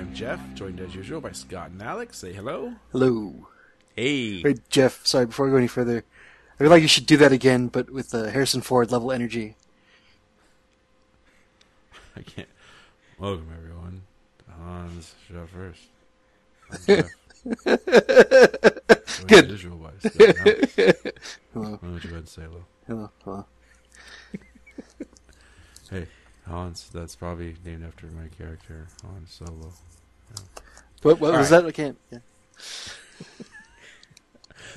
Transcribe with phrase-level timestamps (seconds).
[0.00, 2.16] I'm Jeff, joined as usual by Scott and Alex.
[2.16, 2.72] Say hello.
[2.90, 3.48] Hello.
[3.94, 4.40] Hey.
[4.42, 6.04] Wait, Jeff, sorry, before we go any further,
[6.54, 9.56] I feel like you should do that again, but with the Harrison Ford level energy.
[12.16, 12.48] I can't.
[13.18, 14.00] Welcome everyone
[14.58, 15.82] Hans Shot First.
[16.72, 17.10] I'm Jeff.
[19.26, 19.44] Good.
[19.44, 20.74] as usual by Scott and Alex.
[21.52, 21.72] Hello.
[21.72, 22.64] Why don't you go ahead and say hello?
[22.86, 23.10] Hello.
[23.22, 23.44] Hello.
[25.90, 26.06] Hey,
[26.50, 26.90] Hans.
[26.92, 29.72] That's probably named after my character, Han Solo.
[31.02, 31.62] What, what was right.
[31.62, 31.68] that?
[31.68, 31.98] I can't.
[32.10, 32.18] Yeah.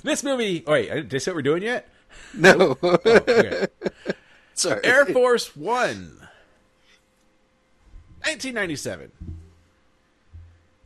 [0.03, 0.63] This movie.
[0.67, 1.88] Oh, wait, I- did I say what we're doing yet?
[2.33, 2.77] No.
[2.83, 3.67] Oh, okay.
[4.53, 4.83] sorry.
[4.83, 6.17] Air Force One,
[8.23, 9.11] 1997.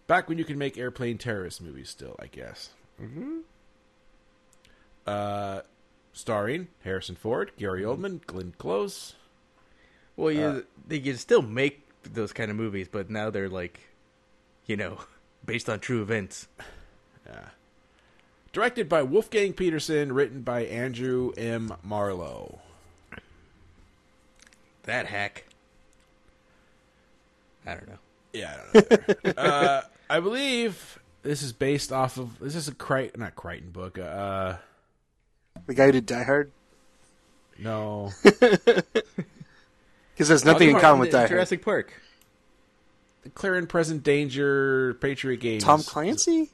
[0.05, 2.69] Back when you could make airplane terrorist movies, still, I guess.
[3.02, 3.39] Mm-hmm.
[5.05, 5.61] Uh,
[6.13, 9.15] starring Harrison Ford, Gary Oldman, Glenn Close.
[10.17, 13.79] Well, you Uh, they can still make those kind of movies, but now they're like,
[14.65, 14.99] you know,
[15.45, 16.47] based on true events.
[18.53, 21.73] Directed by Wolfgang Petersen, written by Andrew M.
[21.83, 22.59] Marlowe.
[24.83, 25.43] That hack.
[27.65, 27.97] I don't know.
[28.33, 29.31] Yeah, I don't know.
[29.43, 33.99] uh, I believe this is based off of this is a Crichton, not Crichton book.
[33.99, 34.55] Uh,
[35.67, 36.52] The guy who did Die Hard?
[37.59, 38.11] no,
[40.17, 41.29] Because there's nothing in common with Die Hard.
[41.29, 41.93] Jurassic Park.
[43.36, 45.64] Clear and Present Danger, Patriot Games.
[45.64, 46.49] Tom Clancy?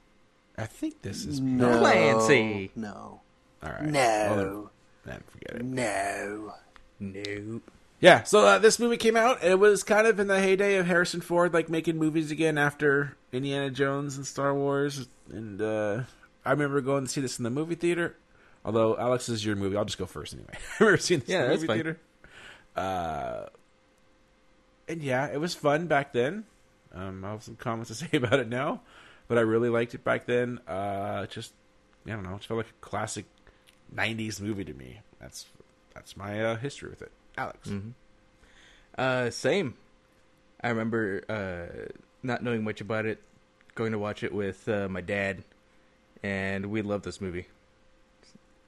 [0.57, 1.79] I think this is No.
[1.79, 2.71] Clancy.
[2.75, 3.21] No.
[3.63, 3.83] all right.
[3.83, 3.99] No.
[4.35, 4.71] Well,
[5.05, 5.65] then, then forget it.
[5.65, 6.53] No.
[6.99, 7.71] Nope.
[7.99, 9.41] Yeah, so uh, this movie came out.
[9.43, 13.15] It was kind of in the heyday of Harrison Ford, like making movies again after
[13.31, 15.07] Indiana Jones and Star Wars.
[15.31, 16.01] And uh,
[16.43, 18.17] I remember going to see this in the movie theater.
[18.65, 20.49] Although Alex this is your movie, I'll just go first anyway.
[20.53, 21.75] I remember seeing this Yeah, in the movie fine.
[21.77, 21.99] theater.
[22.75, 23.45] Uh,
[24.87, 26.45] and yeah, it was fun back then.
[26.93, 28.81] Um, I have some comments to say about it now,
[29.27, 30.59] but I really liked it back then.
[30.67, 31.53] Uh, just
[32.05, 33.25] I don't know, it felt like a classic
[33.95, 34.99] '90s movie to me.
[35.19, 35.45] That's
[35.93, 37.11] that's my uh, history with it.
[37.37, 37.69] Alex.
[38.97, 39.75] Uh, same.
[40.61, 41.91] I remember uh,
[42.21, 43.21] not knowing much about it,
[43.75, 45.43] going to watch it with uh, my dad,
[46.21, 47.47] and we loved this movie.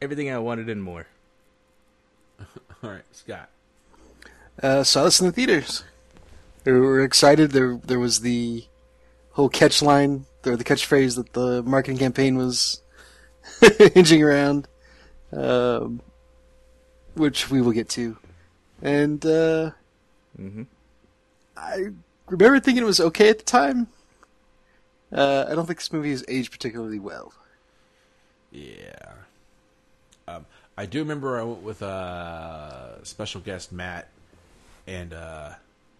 [0.01, 1.07] Everything I wanted and more.
[2.83, 3.49] All right, Scott.
[4.61, 5.83] Uh, saw this in the theaters.
[6.65, 7.51] We were excited.
[7.51, 8.65] There, there was the
[9.31, 12.81] whole catch line, or the catchphrase that the marketing campaign was
[13.93, 14.67] hinging around,
[15.31, 16.01] um,
[17.15, 18.17] which we will get to.
[18.81, 19.71] And uh,
[20.37, 20.63] hmm
[21.57, 21.89] I
[22.27, 23.87] remember thinking it was okay at the time.
[25.11, 27.33] Uh, I don't think this movie has aged particularly well.
[28.51, 29.13] Yeah.
[30.27, 30.45] Um,
[30.77, 34.09] I do remember I went with uh, special guest Matt,
[34.87, 35.51] and uh,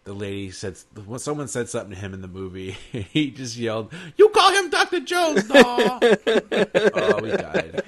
[0.04, 3.92] the lady said when someone said something to him in the movie, he just yelled,
[4.18, 7.82] "You call him Doctor Jones, no!" oh, we died.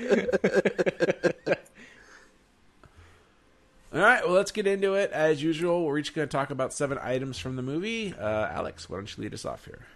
[3.93, 5.11] All right, well, let's get into it.
[5.11, 8.13] As usual, we're each going to talk about seven items from the movie.
[8.13, 9.87] Uh, Alex, why don't you lead us off here?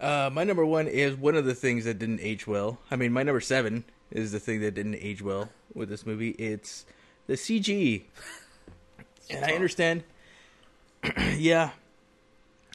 [0.00, 2.78] Uh, my number one is one of the things that didn't age well.
[2.90, 6.30] I mean, my number seven is the thing that didn't age well with this movie.
[6.30, 6.84] It's
[7.26, 8.02] the CG.
[9.32, 10.04] And I understand.
[11.36, 11.70] yeah.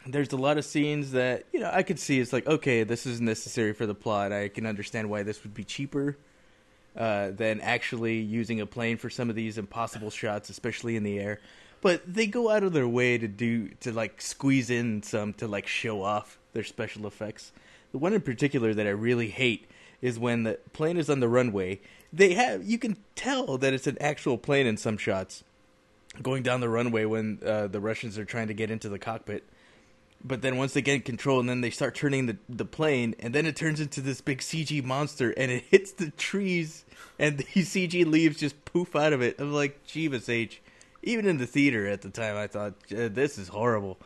[0.05, 3.05] There's a lot of scenes that, you know, I could see it's like, okay, this
[3.05, 4.31] is necessary for the plot.
[4.31, 6.17] I can understand why this would be cheaper
[6.95, 11.19] uh, than actually using a plane for some of these impossible shots, especially in the
[11.19, 11.39] air.
[11.81, 15.47] But they go out of their way to do to like squeeze in some to
[15.47, 17.51] like show off their special effects.
[17.91, 19.69] The one in particular that I really hate
[20.01, 21.79] is when the plane is on the runway.
[22.11, 25.43] They have you can tell that it's an actual plane in some shots
[26.21, 29.43] going down the runway when uh, the Russians are trying to get into the cockpit.
[30.23, 33.35] But then once they get control, and then they start turning the the plane, and
[33.35, 36.85] then it turns into this big CG monster, and it hits the trees,
[37.19, 39.35] and these CG leaves just poof out of it.
[39.39, 40.61] I'm like, Jeebus H.
[41.03, 43.97] Even in the theater at the time, I thought "Uh, this is horrible.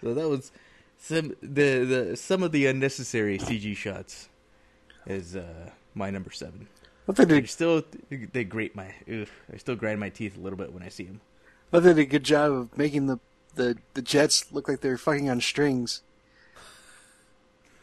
[0.00, 0.52] So that was
[0.98, 4.28] some the the some of the unnecessary CG shots
[5.06, 6.68] is uh, my number seven.
[7.08, 10.36] I thought they They did, still they grate my ugh, I still grind my teeth
[10.36, 11.20] a little bit when I see them.
[11.72, 13.18] I they did a good job of making the,
[13.54, 16.02] the, the jets look like they're fucking on strings.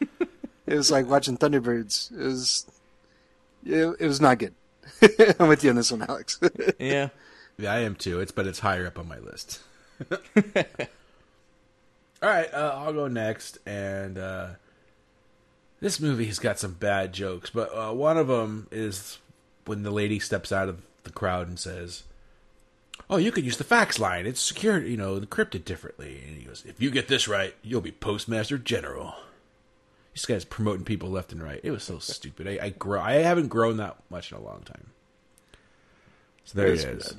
[0.00, 0.28] it
[0.74, 2.12] was like watching Thunderbirds.
[2.12, 2.66] It was,
[3.64, 4.54] it, it was not good.
[5.40, 6.40] I'm with you on this one, Alex.
[6.78, 7.08] Yeah.
[7.58, 8.20] Yeah, I am too.
[8.20, 9.60] It's but it's higher up on my list.
[10.10, 10.18] All
[12.30, 14.48] right, uh, I'll go next, and uh,
[15.80, 19.18] this movie has got some bad jokes, but uh, one of them is
[19.64, 22.04] when the lady steps out of the crowd and says,
[23.10, 24.26] "Oh, you could use the fax line.
[24.26, 27.80] It's secured, you know, encrypted differently." And he goes, "If you get this right, you'll
[27.80, 29.14] be postmaster general."
[30.14, 31.60] This guy's promoting people left and right.
[31.62, 32.48] It was so stupid.
[32.48, 33.00] I, I grow.
[33.00, 34.90] I haven't grown that much in a long time.
[36.44, 37.14] So there It is.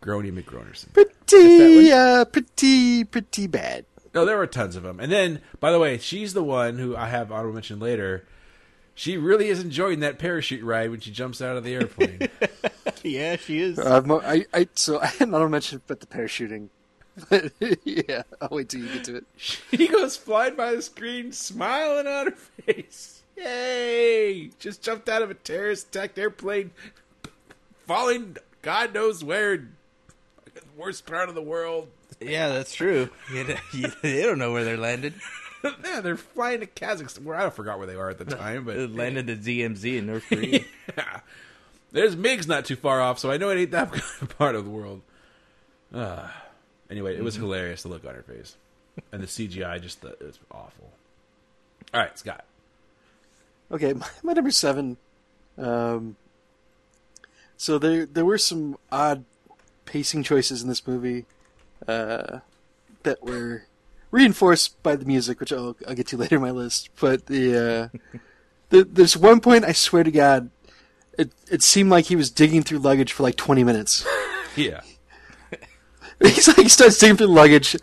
[0.00, 0.92] Grony McGronerson.
[0.94, 3.84] pretty, uh, pretty, pretty bad.
[4.14, 5.00] No, there were tons of them.
[5.00, 8.24] And then, by the way, she's the one who I have honorable mention later.
[8.94, 12.28] She really is enjoying that parachute ride when she jumps out of the airplane.
[13.04, 13.80] Yeah, she is.
[13.80, 16.68] Uh, mo- I, I, so I had not mentioned but the parachuting.
[17.84, 19.24] Yeah, I'll wait till you get to it.
[19.36, 23.22] she goes flying by the screen, smiling on her face.
[23.36, 24.50] Yay!
[24.60, 26.70] Just jumped out of a terrorist attacked airplane,
[27.86, 29.66] falling God knows where.
[30.76, 31.88] Worst part of the world.
[32.20, 33.10] Yeah, that's true.
[33.32, 35.14] You, you, they don't know where they're landed.
[35.84, 37.24] yeah, they're flying to Kazakhstan.
[37.24, 40.06] Where I forgot where they are at the time, but They landed at ZMZ in
[40.06, 40.60] North Korea.
[40.96, 41.20] yeah.
[41.92, 43.92] There's Migs not too far off, so I know it ain't that
[44.38, 45.02] part of the world.
[45.92, 46.28] Uh,
[46.90, 48.56] anyway, it was hilarious to look on her face,
[49.12, 50.90] and the CGI just the, it was awful.
[51.92, 52.44] All right, Scott.
[53.70, 54.96] Okay, my, my number seven.
[55.58, 56.16] Um,
[57.58, 59.24] so there there were some odd
[59.84, 61.26] pacing choices in this movie
[61.88, 62.40] uh,
[63.02, 63.64] that were
[64.10, 66.90] reinforced by the music, which I'll, I'll get to later in my list.
[67.00, 68.18] But the, uh,
[68.70, 70.50] the there's one point I swear to God,
[71.18, 74.06] it it seemed like he was digging through luggage for like 20 minutes.
[74.54, 74.82] Yeah,
[76.20, 77.74] He's like he starts digging through luggage,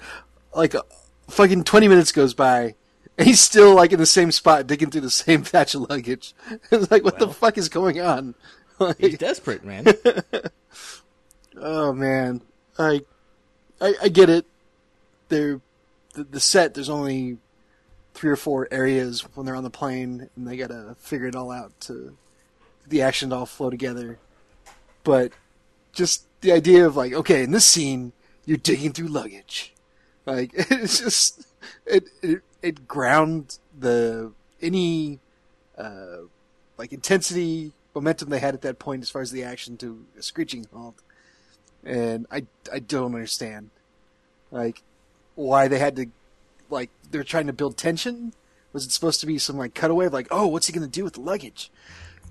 [0.56, 0.84] like uh,
[1.30, 2.76] fucking 20 minutes goes by.
[3.18, 6.36] And he's still like in the same spot, digging through the same patch of luggage.
[6.70, 8.36] It's like, what the fuck is going on?
[8.78, 9.88] Like, He's desperate, man.
[11.58, 12.42] Oh man,
[12.78, 13.02] I,
[13.82, 14.46] I, I get it.
[15.30, 15.62] There,
[16.14, 16.74] the, the set.
[16.74, 17.38] There's only
[18.14, 21.52] three or four areas when they're on the plane, and they gotta figure it all
[21.52, 22.18] out to
[22.88, 24.18] the action to all flow together.
[25.04, 25.32] But
[25.94, 28.12] just the idea of like, okay, in this scene,
[28.46, 29.74] you're digging through luggage.
[30.26, 31.48] Like it's just
[31.86, 34.32] it it, it ground the
[34.62, 35.20] any
[35.78, 36.24] uh,
[36.78, 40.22] like intensity momentum they had at that point as far as the action to a
[40.22, 40.96] screeching halt
[41.86, 43.70] and I I don't understand,
[44.52, 44.82] like,
[45.36, 46.08] why they had to,
[46.70, 48.34] like, they're trying to build tension.
[48.74, 51.04] Was it supposed to be some like cutaway of like, oh, what's he gonna do
[51.04, 51.72] with the luggage?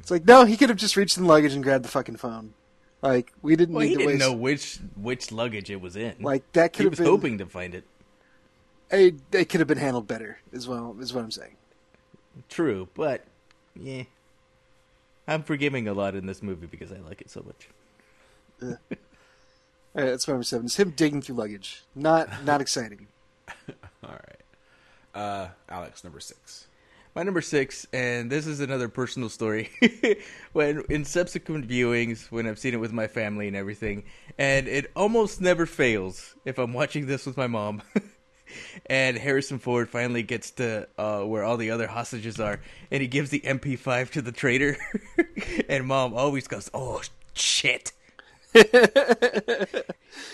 [0.00, 2.16] It's like, no, he could have just reached in the luggage and grabbed the fucking
[2.16, 2.54] phone.
[3.02, 4.20] Like, we didn't Well, need he to didn't waste.
[4.20, 6.14] know which which luggage it was in.
[6.20, 7.06] Like that he could have was been.
[7.06, 7.84] hoping to find it.
[8.90, 10.38] It, it could have been handled better.
[10.52, 11.56] Is well, is what I'm saying.
[12.48, 13.24] True, but
[13.74, 14.04] yeah,
[15.26, 18.78] I'm forgiving a lot in this movie because I like it so much.
[19.98, 20.66] Uh, that's my number seven.
[20.66, 21.82] It's him digging through luggage.
[21.92, 23.08] Not not exciting.
[24.04, 24.40] all right.
[25.12, 26.68] Uh, Alex, number six.
[27.16, 29.70] My number six, and this is another personal story.
[30.52, 34.04] when in subsequent viewings, when I've seen it with my family and everything,
[34.38, 37.82] and it almost never fails if I'm watching this with my mom.
[38.86, 42.60] and Harrison Ford finally gets to uh, where all the other hostages are,
[42.92, 44.76] and he gives the MP5 to the traitor,
[45.68, 47.02] and mom always goes, "Oh
[47.34, 47.90] shit."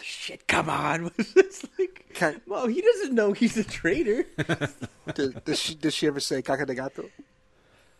[0.03, 0.47] Shit!
[0.47, 1.11] Come on!
[1.19, 2.37] it's like, Okay.
[2.47, 4.25] Mom, he doesn't know he's a traitor.
[5.15, 7.11] does, does she does she ever say "caca de gato"?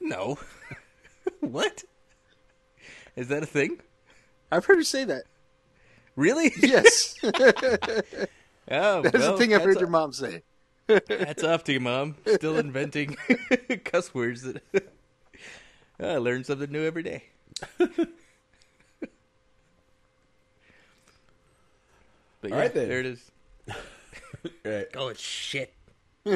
[0.01, 0.39] No.
[1.41, 1.83] what?
[3.17, 3.81] Is that a thing?
[4.53, 5.25] I've heard her say that.
[6.15, 6.53] Really?
[6.61, 10.43] Yes, Oh, that's well, the thing I've heard hats your mom say.
[10.89, 12.15] Hats off to you, mom.
[12.27, 13.17] Still inventing
[13.85, 14.43] cuss words.
[14.43, 14.63] That
[15.99, 17.25] I learn something new every day.
[22.45, 22.89] But yeah, All right, then.
[22.91, 23.31] there it is.
[24.63, 24.87] Right.
[24.95, 25.73] Oh, it's shit.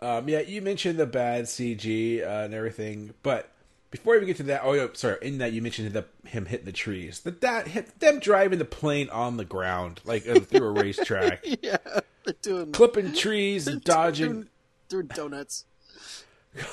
[0.00, 3.50] Um, yeah, you mentioned the bad CG uh, and everything, but
[3.90, 5.16] before we get to that, oh, yeah, sorry.
[5.22, 7.18] In that, you mentioned the him hitting the trees.
[7.18, 11.44] The that hit, them driving the plane on the ground like uh, through a racetrack,
[11.62, 11.78] Yeah,
[12.24, 14.32] they're doing clipping trees and dodging.
[14.32, 14.48] doing,
[14.88, 15.64] doing donuts.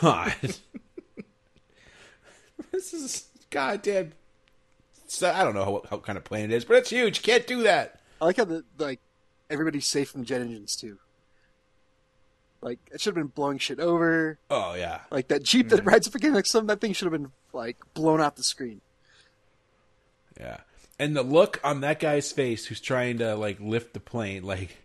[0.01, 0.36] God,
[2.72, 4.12] this is goddamn.
[5.15, 7.17] So, I don't know how, how kind of plane it is, but it's huge.
[7.17, 8.00] You can't do that.
[8.22, 9.00] I like how the like
[9.50, 11.00] everybody's safe from jet engines too.
[12.62, 14.39] Like it should have been blowing shit over.
[14.50, 15.89] Oh yeah, Like that jeep that mm-hmm.
[15.89, 18.81] rides up again, like some that thing should have been like blown off the screen.
[20.39, 20.57] yeah.
[20.98, 24.77] And the look on that guy's face who's trying to like lift the plane, like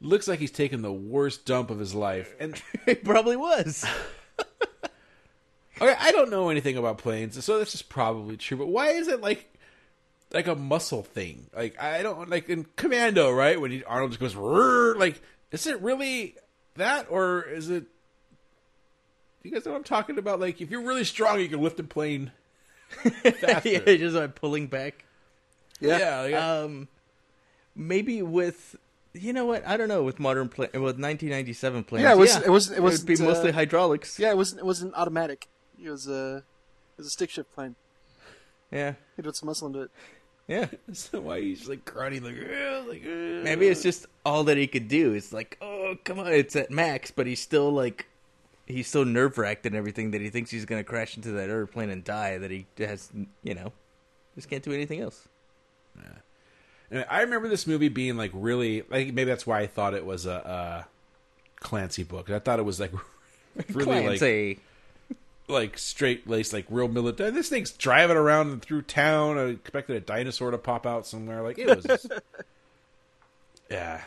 [0.00, 2.34] looks like he's taking the worst dump of his life.
[2.38, 3.84] And It probably was.
[5.80, 8.58] okay, I don't know anything about planes, so this is probably true.
[8.58, 9.51] But why is it like
[10.34, 11.46] like a muscle thing?
[11.54, 13.60] Like I don't like in Commando, right?
[13.60, 15.20] When he, Arnold just goes, "Rrr," like
[15.50, 16.36] is it really
[16.76, 17.84] that, or is it?
[19.42, 20.40] You guys know what I'm talking about?
[20.40, 22.30] Like if you're really strong, you can lift a plane
[23.24, 25.04] yeah, just like pulling back.
[25.80, 25.98] Yeah.
[25.98, 26.88] yeah, like, Um,
[27.74, 28.76] maybe with
[29.14, 29.66] you know what?
[29.66, 32.04] I don't know with modern plane with 1997 planes.
[32.04, 34.18] Yeah, it was- it was- it wasn't, be mostly uh, hydraulics.
[34.18, 34.60] Yeah, it wasn't.
[34.60, 35.48] It wasn't automatic.
[35.82, 36.36] It was a.
[36.92, 37.74] It was a stick shift plane.
[38.70, 39.90] yeah, He put some muscle into it.
[40.48, 40.66] Yeah.
[40.92, 42.36] so why he's like grunting like,
[42.88, 43.02] like.
[43.04, 45.12] Maybe it's just all that he could do.
[45.12, 48.06] It's like, oh, come on, it's at max, but he's still like,
[48.66, 51.90] he's so nerve wracked and everything that he thinks he's gonna crash into that airplane
[51.90, 52.38] and die.
[52.38, 53.10] That he has,
[53.42, 53.72] you know,
[54.34, 55.28] just can't do anything else.
[55.96, 56.18] Yeah.
[56.90, 60.04] And I remember this movie being like really like maybe that's why I thought it
[60.04, 60.86] was a, a
[61.60, 62.30] Clancy book.
[62.30, 62.92] I thought it was like
[63.70, 64.48] really like Clancy.
[64.48, 64.60] like
[65.76, 67.30] straight laced, like real military.
[67.30, 69.38] This thing's driving around through town.
[69.38, 71.42] I expected a dinosaur to pop out somewhere.
[71.42, 72.12] Like it was, just-
[73.70, 74.02] yeah.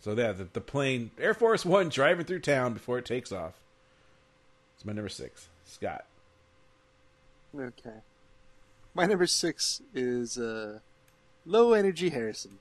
[0.00, 3.54] So yeah, the, the plane, Air Force One, driving through town before it takes off.
[4.76, 6.04] It's my number six, Scott.
[7.58, 7.98] Okay.
[8.94, 10.80] My number six is uh,
[11.46, 12.58] low energy Harrison.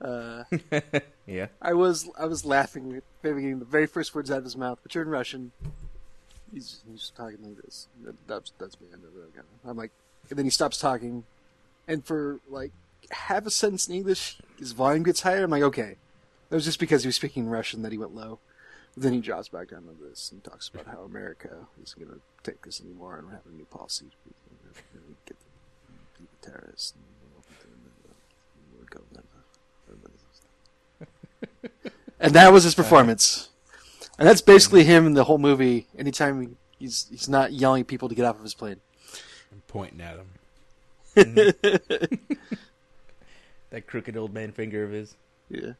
[0.00, 0.44] Uh,
[1.26, 4.56] yeah, I was I was laughing at getting the very first words out of his
[4.56, 5.52] mouth, which are in Russian.
[6.52, 7.88] He's he's talking like this.
[8.04, 8.88] That- That's that's me.
[8.92, 9.90] I know that kind of- I'm like,
[10.30, 11.24] and then he stops talking,
[11.86, 12.72] and for like
[13.10, 15.44] half a sentence in English, his volume gets higher.
[15.44, 15.96] I'm like, okay,
[16.48, 18.38] that was just because he was speaking Russian that he went low.
[18.96, 21.50] Then he drops back down to this and talks about how America
[21.82, 24.34] isn't going to take this anymore and we're having a new policy to
[25.24, 25.34] get the,
[26.20, 26.94] the terrorists.
[26.96, 27.04] And,
[31.04, 31.78] uh,
[32.20, 33.47] and that was his performance.
[34.18, 35.86] And that's basically him in the whole movie.
[35.96, 38.80] Anytime he's he's not yelling at people to get off of his plane.
[39.52, 40.28] I'm pointing at him.
[43.70, 45.14] that crooked old man finger of his.
[45.48, 45.72] Yeah.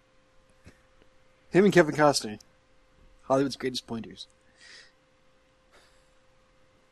[1.50, 2.38] Him and Kevin Costner.
[3.22, 4.26] Hollywood's greatest pointers.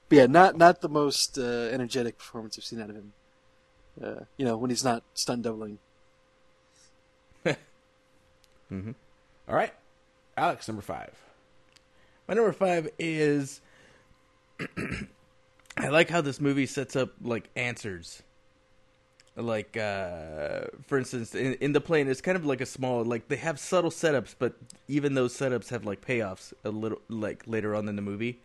[0.09, 3.13] But yeah, not not the most uh, energetic performance I've seen out of him.
[4.03, 5.79] Uh, you know, when he's not stunt doubling.
[7.47, 7.55] All
[9.49, 9.73] right,
[10.37, 11.13] Alex, number five.
[12.29, 13.61] My number five is
[15.77, 18.23] I like how this movie sets up like answers.
[19.37, 23.29] Like uh for instance in, in the plane it's kind of like a small like
[23.29, 24.55] they have subtle setups but
[24.89, 28.41] even those setups have like payoffs a little like later on in the movie.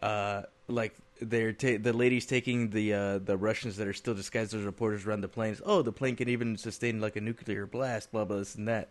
[0.00, 4.54] Uh like they're ta- the lady's taking the uh the Russians that are still disguised
[4.54, 5.62] as reporters around the planes.
[5.64, 8.90] Oh, the plane can even sustain like a nuclear blast, blah blah this and that.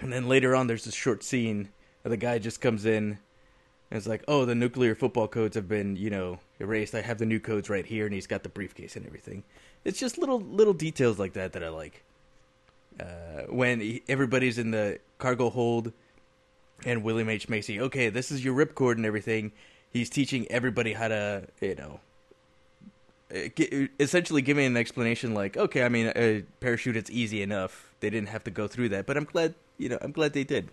[0.00, 1.68] And then later on, there's this short scene
[2.12, 3.18] the guy just comes in
[3.90, 6.94] and it's like, oh, the nuclear football codes have been, you know, erased.
[6.94, 9.44] I have the new codes right here, and he's got the briefcase and everything.
[9.84, 12.02] It's just little little details like that that I like.
[12.98, 15.92] Uh, when he, everybody's in the cargo hold,
[16.84, 19.52] and William H Macy, okay, this is your ripcord and everything.
[19.92, 22.00] He's teaching everybody how to, you know,
[23.34, 27.92] uh, essentially giving an explanation like, okay, I mean, a parachute, it's easy enough.
[28.00, 30.44] They didn't have to go through that, but I'm glad, you know, I'm glad they
[30.44, 30.68] did.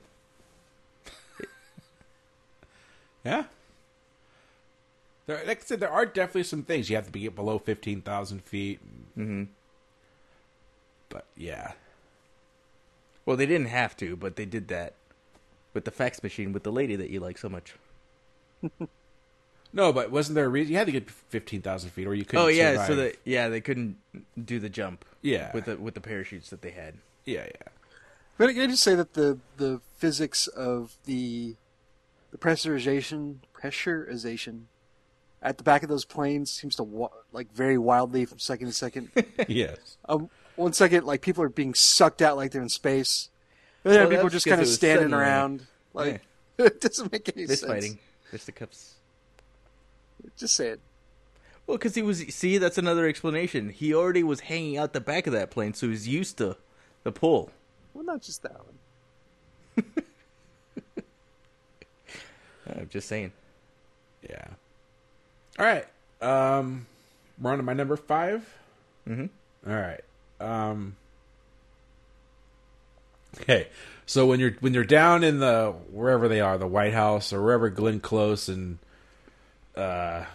[3.24, 3.44] Yeah.
[5.28, 8.02] There, like I said, there are definitely some things you have to be below fifteen
[8.02, 8.80] thousand feet.
[9.16, 9.44] hmm
[11.10, 11.74] But yeah,
[13.26, 14.94] Well, they didn't have to, but they did that
[15.74, 17.76] with the fax machine with the lady that you like so much.
[19.74, 22.26] no, but wasn't there a reason you had to get fifteen thousand feet, or you
[22.26, 22.44] couldn't?
[22.46, 22.88] oh yeah, survive?
[22.88, 23.98] so that yeah, they couldn't
[24.44, 25.06] do the jump.
[25.22, 25.52] Yeah.
[25.54, 26.96] with the with the parachutes that they had.
[27.26, 27.68] yeah, yeah.
[28.38, 31.56] But can I just say that the the physics of the
[32.32, 34.64] the pressurization pressurization
[35.42, 38.74] at the back of those planes seems to wa- like vary wildly from second to
[38.74, 39.10] second.
[39.48, 39.98] yes.
[40.08, 43.30] um, one second, like people are being sucked out like they're in space.
[43.84, 45.24] The other people are just kind of standing suddenly.
[45.24, 45.68] around.
[45.94, 46.22] Like
[46.58, 47.72] it doesn't make any Fist sense.
[47.72, 48.96] fighting, fisticuffs.
[50.38, 50.80] Just say it.
[51.66, 53.70] Well, because he was see, that's another explanation.
[53.70, 56.58] He already was hanging out the back of that plane, so he's used to
[57.04, 57.52] the pull.
[57.94, 59.86] Well, not just that one.
[62.68, 63.32] I'm just saying.
[64.28, 64.46] Yeah.
[65.60, 65.86] All right.
[66.22, 66.86] Um,
[67.40, 68.58] we're on to my number 5
[69.08, 69.72] Mm-hmm.
[69.72, 70.02] All right.
[70.40, 70.96] Um.
[73.42, 73.68] Okay,
[74.06, 77.42] so when you're when you're down in the wherever they are, the White House or
[77.42, 78.78] wherever Glenn Close and
[79.76, 80.26] uh,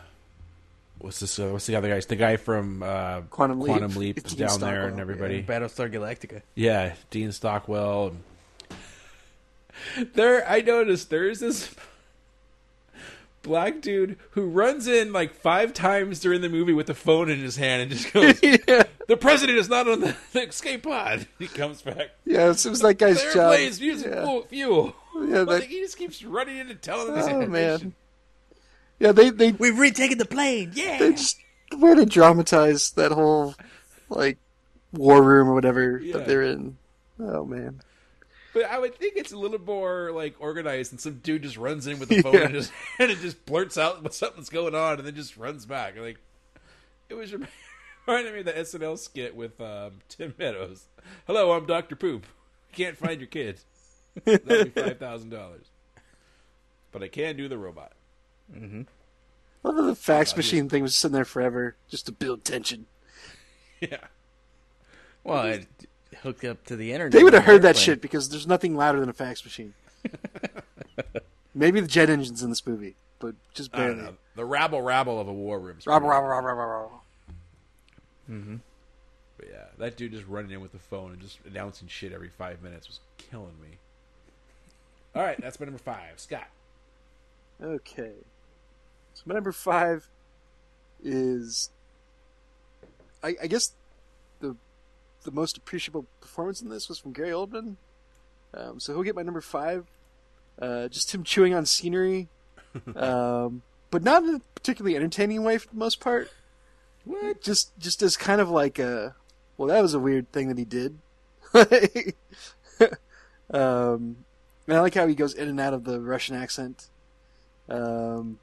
[0.99, 1.39] what's this?
[1.39, 2.07] Uh, what's the other guys?
[2.07, 3.69] The guy from uh, Quantum Leap.
[3.69, 5.43] Quantum Leap Dean is down there, and everybody.
[5.43, 6.43] Battlestar Galactica.
[6.55, 8.17] Yeah, Dean Stockwell.
[10.15, 11.75] There, I noticed there is this
[13.47, 17.39] black dude who runs in like five times during the movie with the phone in
[17.41, 21.27] his hand and just goes, yeah, "The president is not on the, the escape pod."
[21.39, 22.11] He comes back.
[22.25, 23.53] yeah, it was that guy's The job.
[23.53, 24.23] airplane's using yeah.
[24.25, 24.43] fuel.
[24.43, 24.97] fuel.
[25.29, 27.81] Yeah, But that- he just keeps running in and telling them his Oh information.
[27.89, 27.95] man.
[28.99, 30.73] Yeah, they they We've retaken the plane.
[30.75, 30.99] Yeah.
[30.99, 31.39] they just
[31.71, 33.55] the way they dramatize that whole
[34.09, 34.39] like
[34.93, 36.15] war room or whatever Yeah.
[36.19, 36.77] that they're in.
[37.21, 37.81] Oh man.
[38.57, 41.87] But I would think it's a little more like organized, and some dude just runs
[41.87, 42.41] in with the phone Yeah.
[42.45, 45.67] and just and it just blurts out what something's going on, and then just runs
[45.67, 45.99] back.
[45.99, 46.17] Like
[47.11, 47.35] it was
[48.07, 50.87] reminding me of the SNL skit with um, Tim Meadows.
[51.27, 52.25] Hello, I'm Doctor Poop.
[52.73, 53.61] Can't find your kid.
[54.25, 55.67] That'll be five thousand dollars.
[56.93, 57.93] But I can do the robot.
[58.55, 58.87] I
[59.65, 62.87] love that the fax machine thing was sitting there forever just to build tension.
[63.83, 63.99] Yeah.
[65.25, 65.67] well, it
[66.23, 67.13] hooked up to the internet.
[67.13, 69.45] They would have on the heard that shit because there's nothing louder than a fax
[69.45, 69.75] machine.
[71.55, 74.03] Maybe the jet engines in this movie, but just I don't barely.
[74.11, 74.17] know.
[74.35, 75.79] The rabble rabble of a war room.
[75.87, 76.03] Rob.
[78.31, 78.57] Mm-hmm.
[79.37, 82.29] But yeah, that dude just running in with the phone and just announcing shit every
[82.29, 83.79] five minutes was killing me.
[85.15, 86.15] All right, that's my number five.
[86.17, 86.49] Scott.
[87.63, 88.13] Okay.
[89.15, 90.09] So my number five
[91.03, 91.71] is,
[93.23, 93.75] I, I guess, the
[95.27, 97.77] the most appreciable performance in this was from Gary Oldman.
[98.55, 99.87] Um, so he'll get my number five.
[100.61, 102.29] Uh, just him chewing on scenery,
[102.97, 106.31] um, but not in a particularly entertaining way for the most part.
[107.05, 107.43] What?
[107.43, 109.15] Just just as kind of like a,
[109.59, 110.99] well, that was a weird thing that he did.
[113.51, 114.17] um,
[114.67, 116.89] and I like how he goes in and out of the Russian accent.
[117.69, 118.39] Um,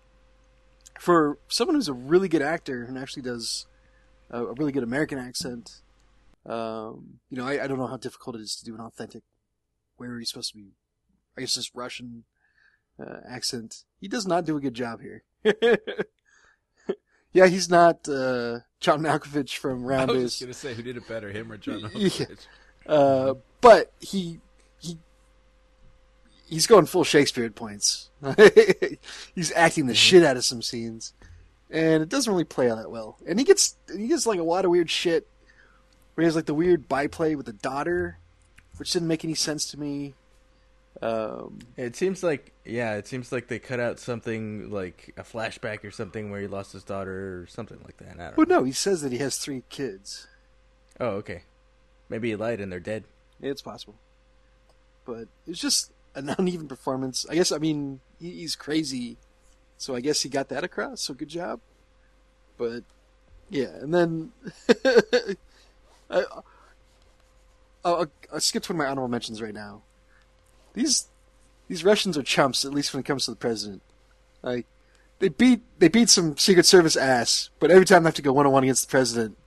[0.99, 3.65] for someone who's a really good actor and actually does
[4.29, 5.81] a, a really good American accent,
[6.46, 9.24] um, you know, I, I don't know how difficult it is to do an authentic,
[9.98, 10.72] where he's supposed to be,
[11.38, 12.25] I guess, this Russian
[13.00, 13.84] uh, accent.
[14.00, 15.24] He does not do a good job here.
[17.34, 21.08] yeah, he's not uh, John Malkovich from I was just gonna say who did it
[21.08, 22.25] better, him or John Yeah.
[22.86, 24.42] Uh, but he
[24.79, 24.98] he
[26.46, 28.10] he's going full Shakespeare at points.
[29.36, 31.14] he's acting the shit out of some scenes,
[31.70, 33.18] and it doesn't really play all that well.
[33.25, 35.27] And he gets he gets like a lot of weird shit.
[36.15, 38.19] Where he has like the weird byplay with the daughter,
[38.77, 40.13] which didn't make any sense to me.
[41.01, 45.83] Um, It seems like yeah, it seems like they cut out something like a flashback
[45.83, 48.19] or something where he lost his daughter or something like that.
[48.19, 48.59] I but know.
[48.59, 50.27] no, he says that he has three kids.
[50.99, 51.43] Oh, okay.
[52.09, 53.05] Maybe he lied and they're dead.
[53.41, 53.95] It's possible,
[55.05, 57.25] but it's just an uneven performance.
[57.29, 59.17] I guess I mean he, he's crazy,
[59.79, 61.01] so I guess he got that across.
[61.01, 61.59] So good job.
[62.57, 62.83] But
[63.49, 64.31] yeah, and then
[66.09, 66.42] I, uh,
[67.85, 69.81] I'll, I'll skip to one of my honorable mentions right now.
[70.74, 71.07] These
[71.68, 73.81] these Russians are chumps, at least when it comes to the president.
[74.42, 74.66] Like
[75.20, 78.33] they beat they beat some Secret Service ass, but every time they have to go
[78.33, 79.37] one on one against the president.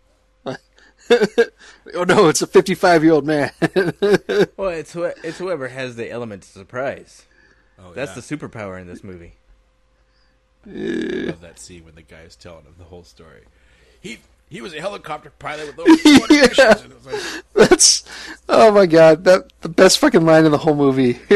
[1.94, 3.52] oh no, it's a fifty five year old man.
[4.56, 7.24] Well, it's who- it's whoever has the element of surprise.
[7.78, 8.22] Oh, That's yeah.
[8.22, 9.34] the superpower in this movie.
[10.66, 10.70] I
[11.28, 13.42] love that scene when the guy is telling him the whole story.
[14.00, 16.46] He he was a helicopter pilot with over 200 Yeah.
[16.48, 16.82] missions.
[16.82, 18.04] And it was like, That's
[18.48, 21.18] oh my god, that the best fucking line in the whole movie.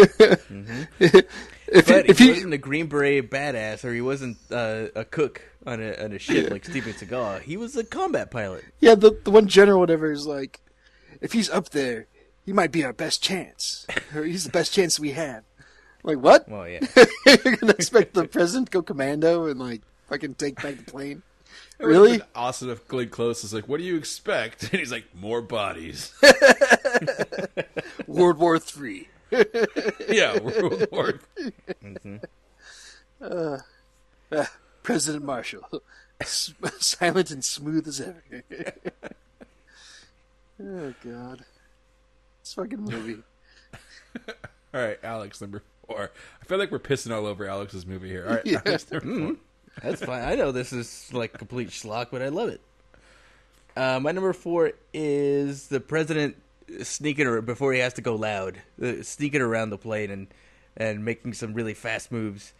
[0.99, 5.05] if But if he you wasn't a Green Beret badass, or he wasn't uh, a
[5.05, 7.43] cook on a on a ship like Steven Seagal.
[7.43, 8.65] He was a combat pilot.
[8.81, 10.61] yeah, the the one general whatever is like,
[11.21, 12.07] if he's up there,
[12.45, 15.45] he might be our best chance, or he's the best chance we have.
[16.03, 16.49] Like what?
[16.49, 16.81] Well, yeah.
[17.27, 21.23] You're gonna expect the president to go commando and like fucking take back the plane?
[21.81, 22.21] It would've Really?
[22.35, 26.13] Awesome if Glenn Close is like, "What do you expect?" And he's like, "More bodies."
[28.07, 29.09] World War Three.
[30.09, 31.21] yeah, World War.
[31.83, 32.17] Mm-hmm.
[33.23, 33.59] Uh,
[34.33, 34.45] uh,
[34.83, 35.63] President Marshall,
[36.25, 38.23] silent and smooth as ever.
[40.63, 41.45] oh God,
[42.43, 43.23] this fucking movie.
[44.75, 46.11] All right, Alex number four.
[46.41, 48.27] I feel like we're pissing all over Alex's movie here.
[48.27, 48.61] All right, Yeah.
[48.67, 49.15] Alex number four.
[49.17, 49.35] Mm-hmm.
[49.83, 50.23] That's fine.
[50.23, 52.61] I know this is like complete schlock, but I love it.
[53.77, 56.37] Uh, my number four is the president
[56.83, 60.27] sneaking ar- before he has to go loud, uh, sneaking around the plane and
[60.77, 62.53] and making some really fast moves.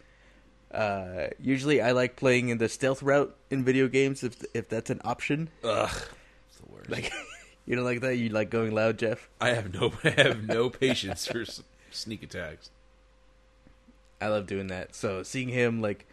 [0.71, 4.89] Uh, usually, I like playing in the stealth route in video games if if that's
[4.89, 5.49] an option.
[5.63, 5.89] Ugh,
[6.47, 6.89] it's the worst.
[6.89, 7.11] Like,
[7.65, 8.15] you don't like that?
[8.17, 9.29] You like going loud, Jeff?
[9.39, 12.69] I have no, I have no patience for s- sneak attacks.
[14.21, 14.95] I love doing that.
[14.95, 16.05] So seeing him like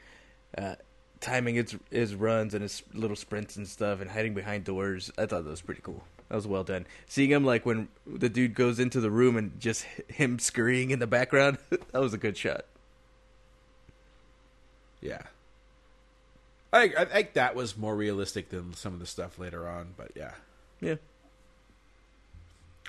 [0.56, 0.74] uh,
[1.20, 5.11] timing his his runs and his little sprints and stuff, and hiding behind doors.
[5.18, 6.04] I thought that was pretty cool.
[6.28, 6.87] That was well done.
[7.07, 10.98] Seeing him like when the dude goes into the room and just him scurrying in
[10.98, 12.64] the background, that was a good shot.
[15.00, 15.22] Yeah.
[16.70, 19.94] I think, I think that was more realistic than some of the stuff later on,
[19.96, 20.33] but yeah.
[20.81, 20.96] Yeah.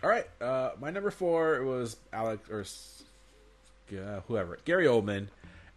[0.03, 2.65] All right, uh, my number four was Alex or
[3.97, 5.27] uh, whoever Gary Oldman,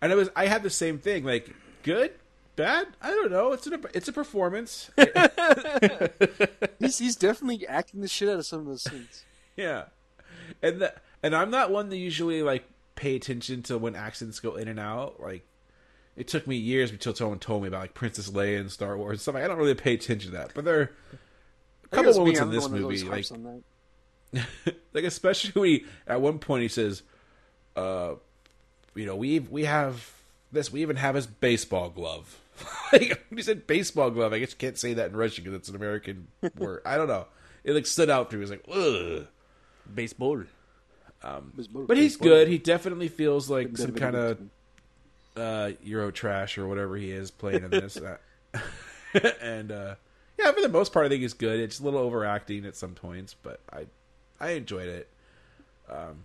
[0.00, 2.12] and it was I had the same thing like good,
[2.56, 2.88] bad.
[3.00, 3.52] I don't know.
[3.52, 4.90] It's a it's a performance.
[6.78, 9.24] He's he's definitely acting the shit out of some of those scenes.
[9.56, 9.84] yeah,
[10.62, 14.56] and the, and I'm not one to usually like pay attention to when accents go
[14.56, 15.20] in and out.
[15.20, 15.46] Like
[16.16, 19.12] it took me years until someone told me about like Princess Leia and Star Wars
[19.12, 19.36] and stuff.
[19.36, 22.14] I don't really pay attention to that, but there are a I think it couple
[22.18, 23.26] moments in this that movie like
[24.92, 27.02] like especially when he, at one point he says,
[27.76, 28.14] uh,
[28.94, 30.12] you know, we we have
[30.50, 30.72] this.
[30.72, 32.38] We even have his baseball glove.
[32.92, 35.56] like when he said baseball glove, I guess you can't say that in Russian because
[35.56, 36.82] it's an American word.
[36.84, 37.26] I don't know.
[37.64, 38.40] It like stood out to me.
[38.40, 39.26] It was like, ugh.
[41.56, 41.86] Baseball.
[41.86, 42.48] But he's good.
[42.48, 44.38] He definitely feels like some kind of
[45.36, 47.98] uh, Euro trash or whatever he is playing in this.
[48.54, 49.94] Uh, and uh,
[50.38, 51.60] yeah, for the most part, I think he's good.
[51.60, 53.86] It's a little overacting at some points, but I
[54.40, 55.08] I enjoyed it.
[55.88, 56.24] Um,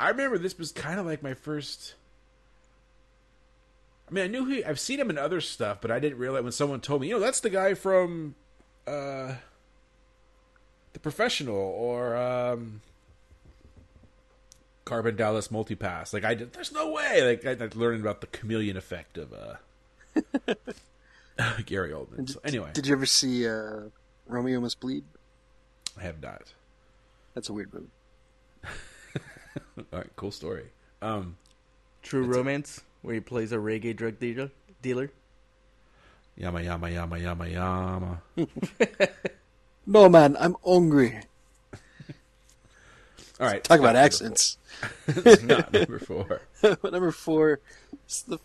[0.00, 1.94] I remember this was kind of like my first.
[4.08, 4.64] I mean, I knew he.
[4.64, 7.14] I've seen him in other stuff, but I didn't realize when someone told me, you
[7.14, 8.34] know, that's the guy from
[8.86, 9.34] uh,
[10.92, 12.82] the Professional or um,
[14.84, 16.12] Korben Dallas Multipass.
[16.12, 16.52] Like I did.
[16.52, 17.22] There's no way.
[17.22, 19.54] Like I, I learned about the chameleon effect of uh,
[21.66, 22.28] Gary Oldman.
[22.28, 23.84] So anyway, Did you ever see uh,
[24.26, 25.04] Romeo Must Bleed?
[25.98, 26.52] I have not.
[27.34, 27.86] That's a weird movie.
[29.92, 30.66] All right, cool story.
[31.00, 31.36] Um,
[32.02, 34.50] True Romance, where he plays a reggae drug dealer.
[34.80, 35.10] Dealer.
[36.36, 38.22] yama yama yama yama yama.
[39.86, 41.20] No man, I'm hungry.
[43.40, 44.58] All right, Talk about Scott, accents.
[45.42, 46.42] Not number four.
[46.84, 47.60] Number four,
[48.04, 48.38] it's the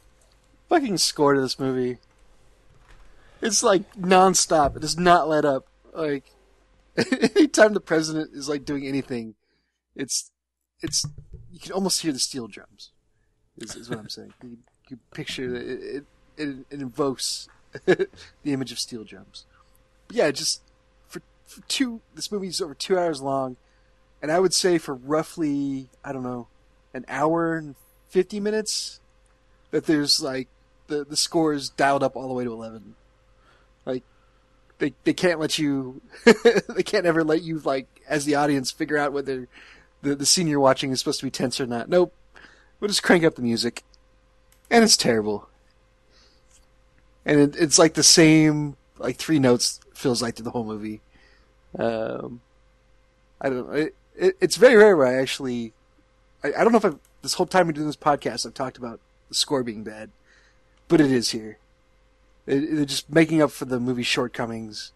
[0.70, 2.00] fucking score to this movie.
[3.41, 4.76] It's like nonstop.
[4.76, 5.67] It does not let up.
[5.93, 6.24] Like
[7.36, 9.36] anytime the president is like doing anything,
[9.96, 10.32] it's
[10.82, 11.06] it's
[11.52, 12.91] you can almost hear the steel drums.
[13.58, 14.34] Is, is what I'm saying.
[14.43, 14.58] You,
[14.89, 16.06] you picture that it it,
[16.38, 17.50] it, it invokes
[17.86, 18.08] the
[18.46, 19.46] image of steel drums.
[20.08, 20.62] But yeah, just
[21.08, 22.02] for, for two.
[22.15, 23.58] This movie is over two hours long,
[24.22, 26.48] and I would say for roughly I don't know
[26.93, 27.76] an hour and
[28.10, 29.00] 50 minutes
[29.72, 30.48] that there's like
[30.88, 32.96] the the score is dialed up all the way to 11
[33.86, 34.04] like
[34.80, 36.02] they they can't let you
[36.76, 39.48] they can't ever let you like as the audience figure out whether
[40.02, 42.13] the the scene you're watching is supposed to be tense or not nope
[42.80, 43.84] we'll just crank up the music
[44.70, 45.50] and it's terrible
[47.26, 51.02] and it, it's like the same like three notes feels like through the whole movie
[51.80, 52.42] um
[53.42, 55.74] i don't know it, it, it's very rare where i actually
[56.44, 58.78] I, I don't know if I've this whole time we're doing this podcast I've talked
[58.78, 60.10] about the score being bad,
[60.88, 61.58] but it is here.
[62.46, 64.94] They're just making up for the movie's shortcomings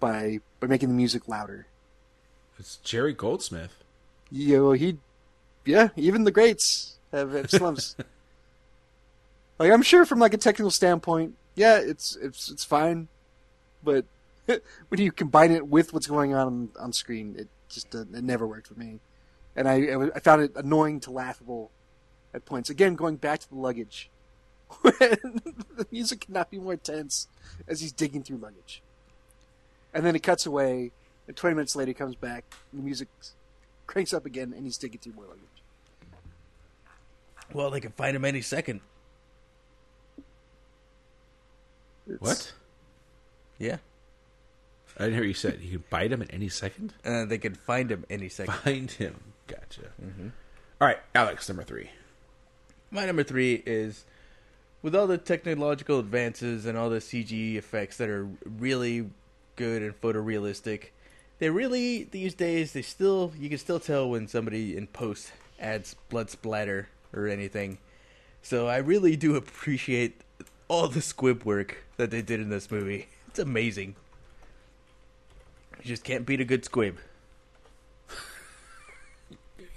[0.00, 1.66] by by making the music louder.
[2.58, 3.84] It's Jerry Goldsmith.
[4.30, 4.96] You know, he,
[5.64, 7.96] yeah, even the greats have slumps.
[9.58, 13.08] like I'm sure from like a technical standpoint, yeah, it's it's it's fine,
[13.82, 14.04] but
[14.46, 18.46] when you combine it with what's going on on screen, it just uh, it never
[18.46, 19.00] worked for me,
[19.56, 21.70] and I I found it annoying to laughable
[22.34, 22.70] at points.
[22.70, 24.10] Again, going back to the luggage,
[24.82, 27.28] the music cannot be more tense
[27.66, 28.82] as he's digging through luggage,
[29.94, 30.92] and then it cuts away,
[31.26, 33.08] and 20 minutes later he comes back, and the music
[33.86, 35.55] cranks up again, and he's digging through more luggage.
[37.52, 38.80] Well, they can find him any second.
[42.08, 42.52] It's- What?
[43.58, 43.78] Yeah.
[44.98, 45.60] I didn't hear what you said.
[45.60, 46.94] You can bite him at any second.
[47.04, 48.54] Uh, they can find him any second.
[48.54, 49.16] Find him.
[49.46, 49.90] Gotcha.
[50.80, 51.90] All right, Alex, number three.
[52.90, 54.04] My number three is
[54.82, 59.10] with all the technological advances and all the CG effects that are really
[59.56, 60.86] good and photorealistic.
[61.38, 65.94] They really these days they still you can still tell when somebody in post adds
[66.08, 67.78] blood splatter or anything.
[68.42, 70.22] So I really do appreciate
[70.68, 73.08] all the squib work that they did in this movie.
[73.28, 73.96] It's amazing.
[75.82, 76.96] You just can't beat a good squib.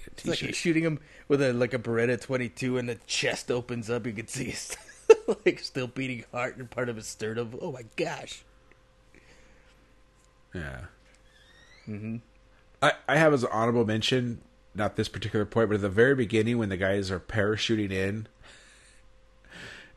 [0.07, 3.89] It's like he's shooting him with a like a Beretta 22, and the chest opens
[3.89, 4.05] up.
[4.05, 4.77] You can see his
[5.45, 7.57] like still beating heart and part of his sternum.
[7.61, 8.43] Oh my gosh!
[10.53, 10.85] Yeah.
[11.87, 12.17] Mm-hmm.
[12.81, 14.41] I, I have as an honorable mention,
[14.79, 18.27] not this particular point, but at the very beginning when the guys are parachuting in,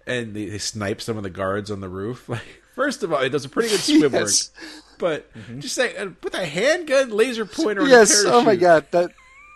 [0.07, 2.29] and they, they snipe some of the guards on the roof.
[2.29, 4.51] Like, first of all, it does a pretty good squib Yes.
[4.55, 7.83] work, but just say uh, put a handgun laser pointer.
[7.83, 8.25] on yes.
[8.27, 8.87] Oh my god.
[8.93, 9.11] That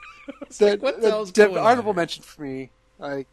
[0.58, 1.96] that, what the that hell's going honorable here?
[1.96, 2.70] mention for me.
[2.98, 3.28] Like,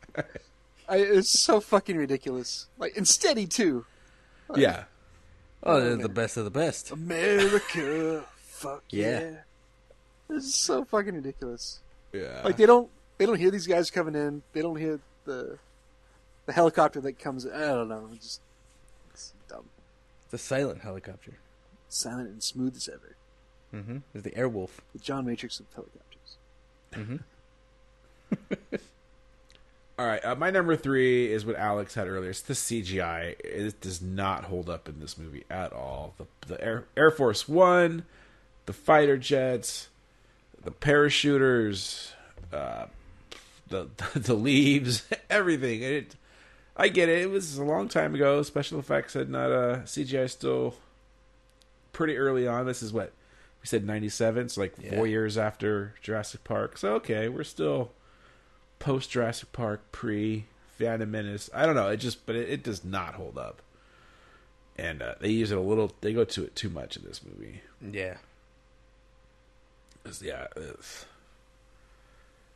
[0.88, 2.67] I, it's so fucking ridiculous.
[2.77, 3.86] Like, and steady too.
[4.56, 4.84] Yeah,
[5.63, 6.91] Oh, they're the best of the best.
[6.91, 8.23] America.
[8.38, 9.19] Fuck Yeah.
[9.21, 9.32] yeah.
[10.29, 11.79] This is so fucking ridiculous.
[12.13, 12.41] Yeah.
[12.43, 14.43] Like they don't they don't hear these guys coming in.
[14.54, 15.58] They don't hear the
[16.45, 17.45] the helicopter that comes.
[17.45, 18.10] I don't know.
[18.13, 18.41] It's just
[19.12, 19.65] it's dumb.
[20.30, 21.34] The silent helicopter.
[21.89, 23.15] Silent and smooth as ever.
[23.73, 23.97] Mm-hmm.
[24.13, 24.69] It's the Airwolf.
[24.93, 26.38] The John Matrix of helicopters.
[26.93, 28.76] Mm-hmm.
[29.99, 32.32] All right, uh, my number three is what Alex had earlier.
[32.32, 33.36] It's the CGI.
[33.39, 36.15] It does not hold up in this movie at all.
[36.17, 38.04] The the Air, Air Force One,
[38.65, 39.89] the fighter jets,
[40.63, 42.12] the parachuters,
[42.52, 42.86] uh,
[43.67, 45.82] the the leaves, everything.
[45.84, 46.15] It,
[46.76, 47.21] I get it.
[47.21, 48.41] It was a long time ago.
[48.41, 50.76] Special effects had not uh, CGI still
[51.91, 52.65] pretty early on.
[52.65, 53.12] This is what
[53.62, 54.49] we said ninety seven.
[54.49, 56.78] So like four years after Jurassic Park.
[56.78, 57.91] So okay, we're still
[58.80, 60.45] post Jurassic Park, pre
[60.78, 61.49] Phantom Menace.
[61.54, 61.89] I don't know.
[61.89, 63.62] It just, but it, it does not hold up.
[64.78, 65.93] And uh, they use it a little.
[66.02, 67.62] They go to it too much in this movie.
[67.82, 68.17] Yeah.
[70.22, 71.06] Yeah, it's,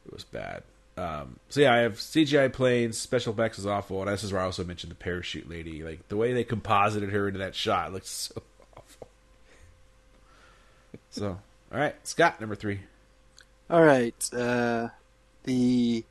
[0.05, 0.63] it was bad.
[0.97, 2.97] Um, so yeah, I have CGI planes.
[2.97, 5.83] Special effects is awful, and this is where I also mentioned the parachute lady.
[5.83, 8.41] Like the way they composited her into that shot looks so
[8.75, 9.07] awful.
[11.11, 11.39] So,
[11.71, 12.81] all right, Scott, number three.
[13.69, 14.33] All right.
[14.33, 14.89] Uh,
[15.43, 16.03] the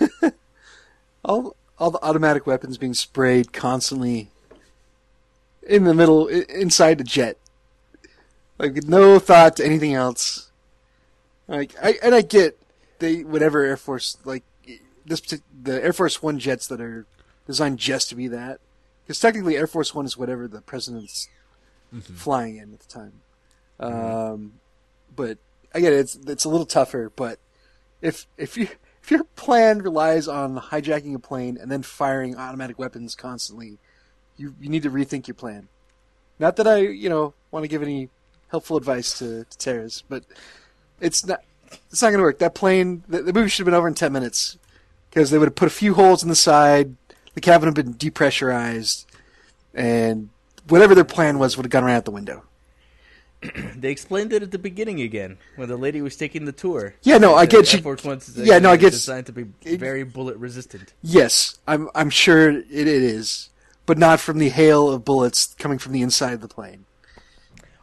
[1.24, 4.28] all all the automatic weapons being sprayed constantly
[5.62, 7.36] in the middle inside the jet.
[8.58, 10.50] Like no thought to anything else.
[11.48, 12.58] Like I and I get
[12.98, 14.44] they whatever Air Force like
[15.04, 17.06] this the Air Force One jets that are
[17.46, 18.60] designed just to be that
[19.04, 21.28] because technically Air Force One is whatever the president's
[22.14, 23.12] flying in at the time.
[23.80, 24.54] Um,
[25.14, 25.38] but
[25.74, 26.00] I get it.
[26.00, 27.12] It's it's a little tougher.
[27.14, 27.38] But
[28.00, 28.68] if if you
[29.02, 33.78] if your plan relies on hijacking a plane and then firing automatic weapons constantly,
[34.36, 35.68] you you need to rethink your plan.
[36.38, 38.08] Not that I you know want to give any
[38.52, 40.24] helpful advice to, to terrorists, but
[41.00, 41.42] it's not
[41.90, 42.38] it's not going to work.
[42.38, 44.56] That plane the, the movie should have been over in ten minutes
[45.10, 46.94] because they would have put a few holes in the side.
[47.34, 49.06] The cabin would have been depressurized,
[49.74, 50.28] and
[50.68, 52.44] whatever their plan was would have gone right out the window.
[53.76, 56.94] They explained it at the beginning again when the lady was taking the tour.
[57.02, 57.78] Yeah, no, I get you.
[57.78, 60.92] Air Force One's Yeah, no, I get- designed to be it- very bullet resistant.
[61.02, 63.48] Yes, I'm I'm sure it, it is,
[63.86, 66.84] but not from the hail of bullets coming from the inside of the plane.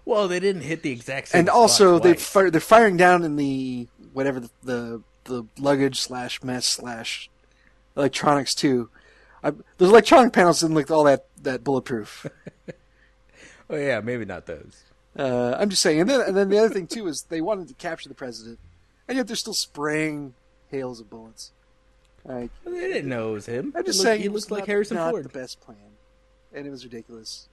[0.09, 1.41] Well, they didn't hit the exact same.
[1.41, 6.41] and also, they fire, they're firing down in the whatever the the, the luggage slash
[6.43, 7.29] mess slash
[7.95, 8.89] electronics too.
[9.43, 12.25] I, those electronic panels didn't look all that that bulletproof.
[13.71, 14.81] Oh yeah, maybe not those.
[15.15, 17.67] Uh, I'm just saying, and then and then the other thing too is they wanted
[17.67, 18.57] to capture the president,
[19.07, 20.33] and yet they're still spraying
[20.71, 21.51] hails of bullets.
[22.25, 23.71] Like, They didn't know it was him.
[23.75, 25.23] I'm just looked, saying, he looked like not, Harrison not Ford.
[25.23, 25.77] the best plan,
[26.51, 27.47] and it was ridiculous.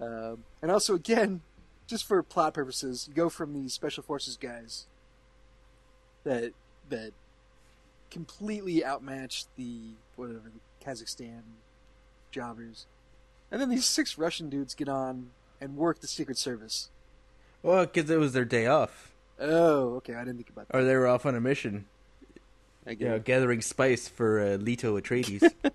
[0.00, 1.42] Um, and also, again,
[1.86, 4.86] just for plot purposes, you go from these special forces guys
[6.24, 6.52] that
[6.88, 7.12] that
[8.10, 9.80] completely outmatch the
[10.16, 11.40] whatever the Kazakhstan
[12.30, 12.86] jobbers,
[13.50, 16.90] and then these six Russian dudes get on and work the Secret Service.
[17.62, 20.76] Well, because it was their day off, Oh, okay, I didn't think about that.
[20.76, 21.86] or they were off on a mission,
[22.86, 25.50] I you know, gathering spice for uh, Leto Atreides.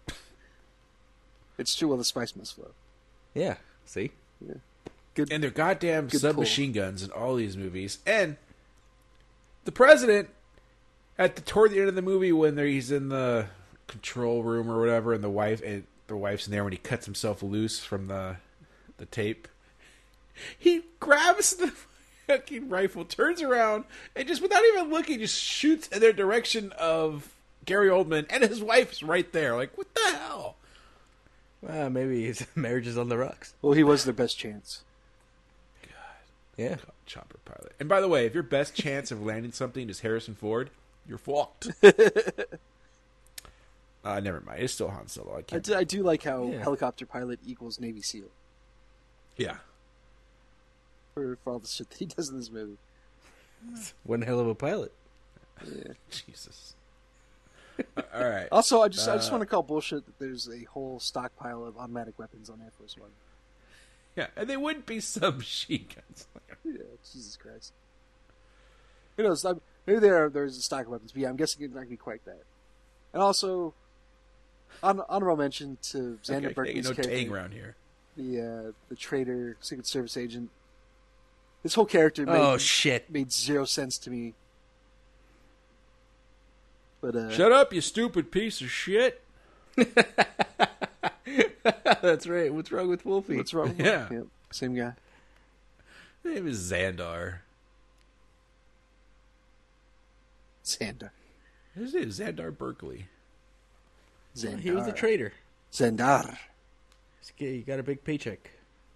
[1.57, 1.89] It's true.
[1.89, 2.71] Well, the spice must flow.
[3.33, 4.11] yeah, see,
[5.25, 5.33] Good.
[5.33, 7.99] and their goddamn Good submachine guns in all these movies.
[8.05, 8.37] And
[9.65, 10.29] the president
[11.17, 13.47] at the toward the end of the movie when he's in the
[13.87, 17.05] control room or whatever, and the wife and the wife's in there when he cuts
[17.05, 18.37] himself loose from the
[18.97, 19.47] the tape.
[20.57, 21.73] He grabs the
[22.25, 23.83] fucking rifle, turns around,
[24.15, 27.33] and just without even looking, just shoots in their direction of
[27.65, 29.57] Gary Oldman, and his wife's right there.
[29.57, 30.55] Like, what the hell?
[31.61, 33.53] well, maybe his marriage is on the rocks.
[33.61, 34.83] Well, he was their best chance.
[36.59, 37.71] Yeah, chopper pilot.
[37.79, 40.69] And by the way, if your best chance of landing something is Harrison Ford,
[41.07, 41.69] you're fucked.
[44.03, 44.61] uh, never mind.
[44.63, 45.35] It's still Han Solo.
[45.35, 45.63] I I can't.
[45.63, 46.61] do, I do like how Yeah.
[46.61, 48.25] helicopter pilot equals Navy SEAL
[49.37, 49.57] yeah.
[51.13, 52.77] for, for all the shit that he does in this movie.
[54.03, 54.91] one hell of a pilot.
[55.65, 55.93] Yeah.
[56.09, 56.75] Jesus.
[57.95, 58.49] Uh, All right.
[58.51, 61.63] Also, I just I just Uh, want to call bullshit that there's a whole stockpile
[61.63, 63.11] of automatic weapons on Air Force One.
[64.17, 66.27] Yeah, and they wouldn't be submachine guns.
[66.65, 66.73] Yeah,
[67.11, 67.73] Jesus Christ.
[69.17, 69.43] Who knows?
[69.45, 69.53] I,
[69.85, 71.91] maybe there there's a stock of weapons, but yeah, I'm guessing it's not going to
[71.91, 72.43] be quite that.
[73.13, 73.73] And also,
[74.81, 77.75] hon- honorable mention to Xander Okay, Berkeley's no character, tang around here.
[78.15, 80.49] the uh, the traitor, Secret Service agent.
[81.63, 83.09] This whole character made, Oh shit!
[83.11, 84.33] made zero sense to me.
[87.01, 89.21] But uh, Shut up, you stupid piece of shit.
[92.01, 92.53] That's right.
[92.53, 93.37] What's wrong with Wolfie?
[93.37, 93.69] what's wrong?
[93.69, 94.07] with- Yeah.
[94.11, 94.93] Yep, same guy.
[96.23, 97.39] His name is Xandar.
[100.65, 101.09] Xander.
[101.75, 103.07] His name is Xander Berkeley.
[104.35, 104.59] Xander.
[104.59, 105.33] He was a traitor.
[105.71, 106.37] Xander.
[107.35, 108.49] He got a big paycheck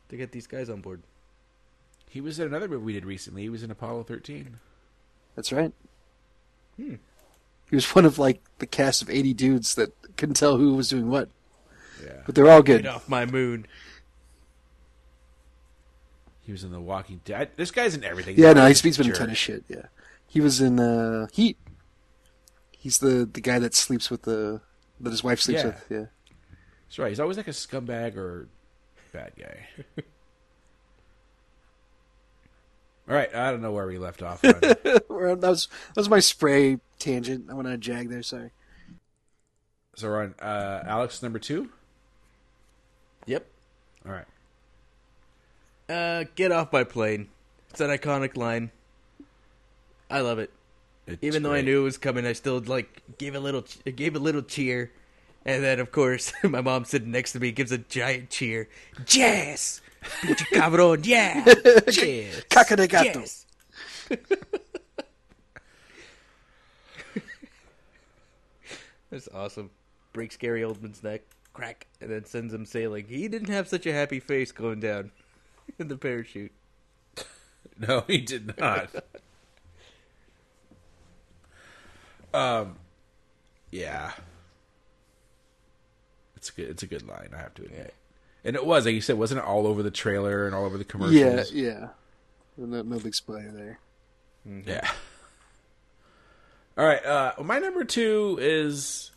[0.09, 1.01] to get these guys on board.
[2.09, 3.43] He was in another movie we did recently.
[3.43, 4.57] He was in Apollo 13.
[5.35, 5.71] That's right.
[6.77, 6.95] Hmm.
[7.69, 10.89] He was one of like the cast of eighty dudes that couldn't tell who was
[10.89, 11.29] doing what,
[12.03, 12.21] Yeah.
[12.25, 12.83] but they're all good.
[12.83, 13.65] Get off my moon.
[16.45, 17.51] He was in The Walking Dead.
[17.55, 18.37] This guy's in everything.
[18.37, 19.63] Yeah, no, He's he's, he's been in a ton of shit.
[19.69, 19.85] Yeah,
[20.27, 21.57] he was in uh, Heat.
[22.71, 24.59] He's the the guy that sleeps with the
[24.99, 25.67] that his wife sleeps Yeah.
[25.67, 25.85] with.
[25.89, 26.05] Yeah,
[26.87, 27.09] That's right.
[27.09, 28.47] He's always like a scumbag or
[29.13, 29.67] bad guy.
[33.09, 34.43] All right, I don't know where we left off.
[34.45, 34.51] On.
[34.59, 37.49] That was that was my spray tangent.
[37.49, 38.23] I went on a jag there.
[38.23, 38.51] Sorry.
[39.95, 41.69] so we're on uh, Alex number two.
[43.25, 43.45] Yep.
[44.05, 44.25] All right.
[45.89, 47.29] Uh, get off my plane.
[47.69, 48.71] It's an iconic line.
[50.09, 50.51] I love it.
[51.07, 53.65] It's Even though I knew it was coming, I still like gave a little,
[53.95, 54.91] gave a little cheer,
[55.45, 58.69] and then of course my mom sitting next to me gives a giant cheer.
[59.09, 59.81] Yes,
[60.21, 61.43] pinche cabrón, yeah,
[61.87, 63.19] yes, Caca de gato.
[63.19, 63.45] yes.
[69.09, 69.69] That's awesome.
[70.13, 71.21] Breaks Gary Oldman's neck,
[71.53, 73.05] crack, and then sends him sailing.
[73.07, 75.11] He didn't have such a happy face going down
[75.79, 76.51] in the parachute.
[77.75, 78.89] No, he did not.
[82.33, 82.75] um,
[83.71, 84.11] yeah,
[86.35, 86.69] it's a good.
[86.69, 87.29] It's a good line.
[87.33, 87.95] I have to admit.
[88.45, 90.77] And it was like you said, wasn't it all over the trailer and all over
[90.77, 91.51] the commercials?
[91.51, 91.87] Yeah, yeah.
[92.57, 93.79] No, no big spoiler there.
[94.45, 94.89] Yeah.
[96.77, 97.03] All right.
[97.05, 99.11] Uh, my number two is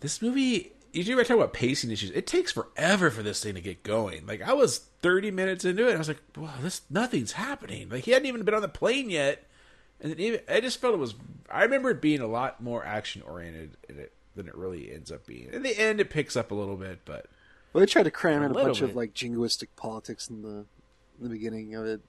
[0.00, 0.72] this movie.
[0.92, 2.10] Usually, I talk about pacing issues.
[2.10, 4.26] It takes forever for this thing to get going.
[4.26, 7.88] Like I was thirty minutes into it, and I was like, "Wow, this nothing's happening."
[7.88, 9.44] Like he hadn't even been on the plane yet,
[10.00, 11.14] and then even, I just felt it was.
[11.50, 13.76] I remember it being a lot more action oriented
[14.34, 15.48] than it really ends up being.
[15.52, 17.26] In the end, it picks up a little bit, but
[17.72, 20.42] Well, they tried to cram A in a little bunch of like jingoistic politics in
[20.42, 20.64] the
[21.18, 22.00] in the beginning of it.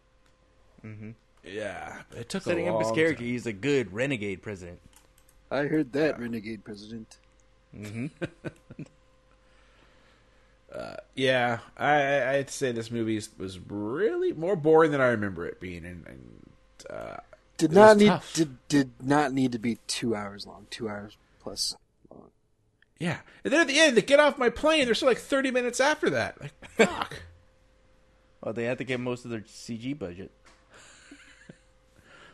[0.85, 1.09] Mm-hmm.
[1.43, 3.27] yeah, it took Setting a up long his character, time.
[3.31, 4.79] he's a good renegade president.
[5.51, 7.17] I heard that, renegade president.
[11.15, 15.59] Yeah, I, I- I'd say this movie was really more boring than I remember it
[15.59, 16.41] being, and, and
[16.89, 17.17] uh,
[17.57, 18.33] Did not need tough.
[18.33, 20.67] did did not need to be two hours long.
[20.69, 21.75] Two hours plus.
[22.09, 22.29] long.
[22.99, 23.17] yeah.
[23.43, 24.85] And then at the end, they get off my plane.
[24.85, 26.39] They're still like thirty minutes after that.
[26.39, 27.21] Like, fuck.
[28.41, 30.31] Well, they had to get most of their CG budget.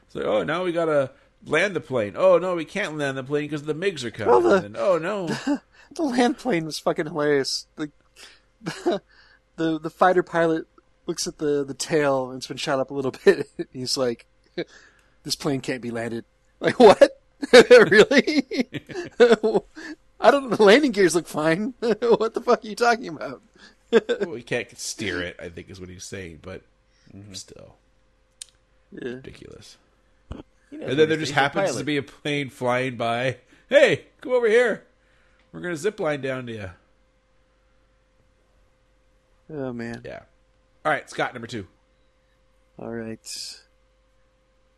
[0.09, 1.09] so, oh, now we gotta
[1.45, 2.13] land the plane.
[2.15, 4.29] Oh no, we can't land the plane because the MIGs are coming.
[4.29, 5.27] Well, the- And oh no,
[5.91, 7.67] The land plane was fucking hilarious.
[7.75, 7.91] The
[8.61, 9.01] the
[9.55, 10.67] the, the fighter pilot
[11.05, 13.47] looks at the the tail and it's been shot up a little bit.
[13.71, 14.25] He's like,
[15.23, 16.25] "This plane can't be landed."
[16.59, 17.21] Like what?
[17.53, 18.45] really?
[20.19, 20.49] I don't.
[20.49, 21.73] Know the landing gears look fine.
[21.79, 23.41] what the fuck are you talking about?
[23.91, 25.35] well, we can't steer it.
[25.39, 26.61] I think is what he's saying, but
[27.15, 27.33] mm-hmm.
[27.33, 27.75] still
[28.91, 29.15] Yeah.
[29.15, 29.77] ridiculous.
[30.75, 31.19] He knows And then there just doing.
[31.19, 33.37] He's a happens to be a plane flying by.
[33.69, 34.85] Hey, come over here.
[35.51, 36.69] We're gonna zip line down to you.
[39.49, 40.01] Oh man.
[40.03, 40.19] Yeah.
[40.83, 41.67] All right, Scott, number two.
[42.77, 43.19] All right.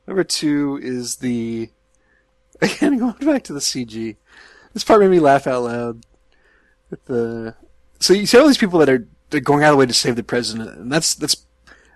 [0.05, 1.69] Number two is the
[2.61, 4.15] again going back to the CG.
[4.73, 6.05] This part made me laugh out loud.
[6.89, 7.55] With the
[7.99, 9.93] so you see all these people that are they're going out of the way to
[9.93, 11.45] save the president, and that's that's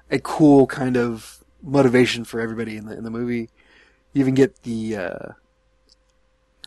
[0.10, 3.50] a cool kind of motivation for everybody in the in the movie.
[4.14, 5.28] You even get the uh,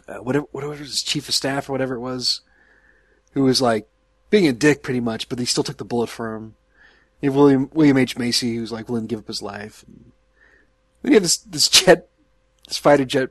[0.09, 2.41] uh, whatever whatever his chief of staff or whatever it was,
[3.33, 3.89] who was like
[4.31, 6.55] being a dick pretty much, but he still took the bullet for him.
[7.21, 9.85] You have William William H Macy, who's like willing to give up his life.
[9.87, 10.13] And
[11.03, 12.09] then you have this this jet,
[12.67, 13.31] this fighter jet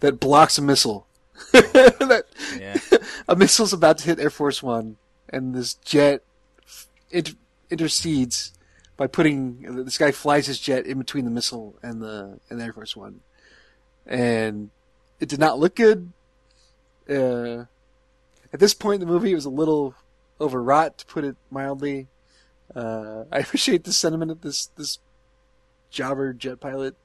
[0.00, 1.06] that blocks a missile.
[1.52, 2.24] that
[2.58, 2.78] Yeah.
[3.28, 4.96] a missile's about to hit Air Force One,
[5.28, 6.22] and this jet
[7.10, 7.34] inter-
[7.70, 8.52] intercedes
[8.98, 12.64] by putting this guy flies his jet in between the missile and the and the
[12.64, 13.20] Air Force One,
[14.06, 14.68] and
[15.20, 16.12] it did not look good.
[17.08, 17.64] Uh,
[18.52, 19.94] at this point in the movie, it was a little
[20.38, 22.08] overwrought, to put it mildly.
[22.74, 24.98] Uh, I appreciate the sentiment of this this
[25.90, 26.96] jobber jet pilot,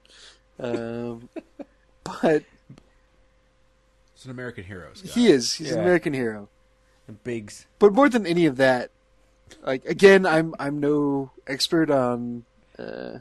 [0.59, 1.29] um,
[2.03, 2.43] but
[4.23, 4.89] He's an American hero.
[4.93, 5.11] Scott.
[5.11, 5.53] He is.
[5.55, 6.47] He's an American hero.
[7.09, 7.67] And Biggs.
[7.77, 8.89] But more than any of that,
[9.61, 12.45] like again, I'm I'm no expert on
[12.77, 13.19] uh,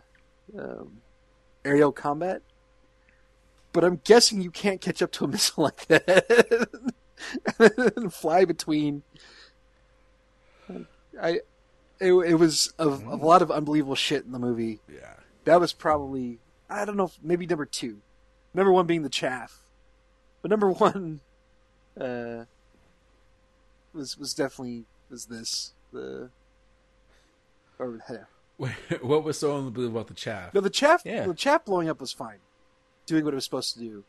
[0.58, 1.00] um,
[1.64, 2.42] aerial combat,
[3.72, 6.68] but I'm guessing you can't catch up to a missile like that
[7.96, 9.02] and fly between.
[11.20, 11.40] I,
[12.00, 14.80] it, it was a, a lot of unbelievable shit in the movie.
[14.92, 15.14] Yeah.
[15.44, 16.38] That was probably
[16.72, 17.98] I don't know, maybe number two.
[18.54, 19.60] Number one being the chaff,
[20.40, 21.20] but number one
[21.98, 22.44] uh,
[23.92, 26.30] was was definitely was this the
[27.78, 27.98] or
[29.00, 30.54] what was so unbelievable about the chaff?
[30.54, 31.26] no the chaff Yeah.
[31.26, 32.38] the chaff blowing up was fine,
[33.06, 34.04] doing what it was supposed to do,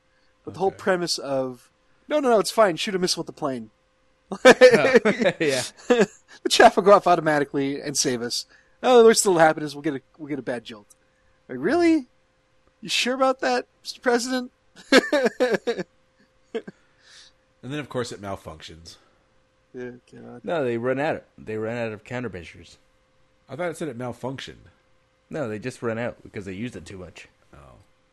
[0.45, 1.69] but the whole premise of
[2.07, 3.69] no no no it's fine shoot a missile with the plane.
[4.45, 4.97] yeah.
[5.87, 8.45] the chaff will go off automatically and save us.
[8.81, 10.87] Oh, the worst that'll happen is we'll get a we'll get a bad jolt.
[11.47, 12.07] Like really?
[12.81, 14.01] You sure about that, Mr.
[14.01, 14.51] President?
[17.63, 18.97] And then, of course, it malfunctions.
[19.73, 20.41] Yeah, God.
[20.43, 21.23] No, they run out.
[21.37, 22.77] They run out of countermeasures.
[23.49, 24.67] I thought it said it malfunctioned.
[25.29, 27.27] No, they just run out because they used it too much.
[27.53, 27.57] Oh.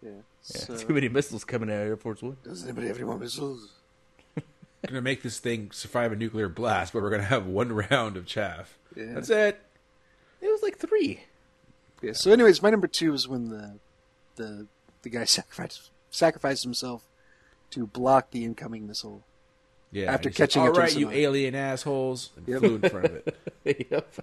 [0.02, 0.10] Yeah.
[0.10, 2.36] Yeah, So, too many missiles coming out of Air Force One.
[2.42, 3.72] does anybody have any more missiles?
[4.86, 8.24] Gonna make this thing survive a nuclear blast, but we're gonna have one round of
[8.24, 8.78] chaff.
[8.96, 9.12] Yeah.
[9.14, 9.60] That's it.
[10.40, 11.24] It was like three.
[12.00, 12.12] Yeah.
[12.14, 13.74] So, anyways, my number two is when the
[14.36, 14.66] the
[15.02, 17.04] the guy sacrificed sacrificed himself
[17.72, 19.22] to block the incoming missile.
[19.92, 20.12] Yeah.
[20.12, 22.58] After he said, catching All up right, the you alien assholes, and Yep.
[22.60, 23.36] flew in front of it.
[23.90, 24.14] yep.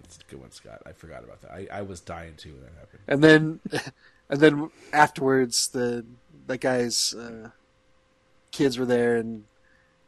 [0.00, 0.82] That's a good one, Scott.
[0.86, 1.52] I forgot about that.
[1.52, 3.00] I, I was dying too when that happened.
[3.06, 3.60] And then,
[4.28, 6.04] and then afterwards, the
[6.46, 7.50] that guy's uh,
[8.50, 9.44] kids were there, and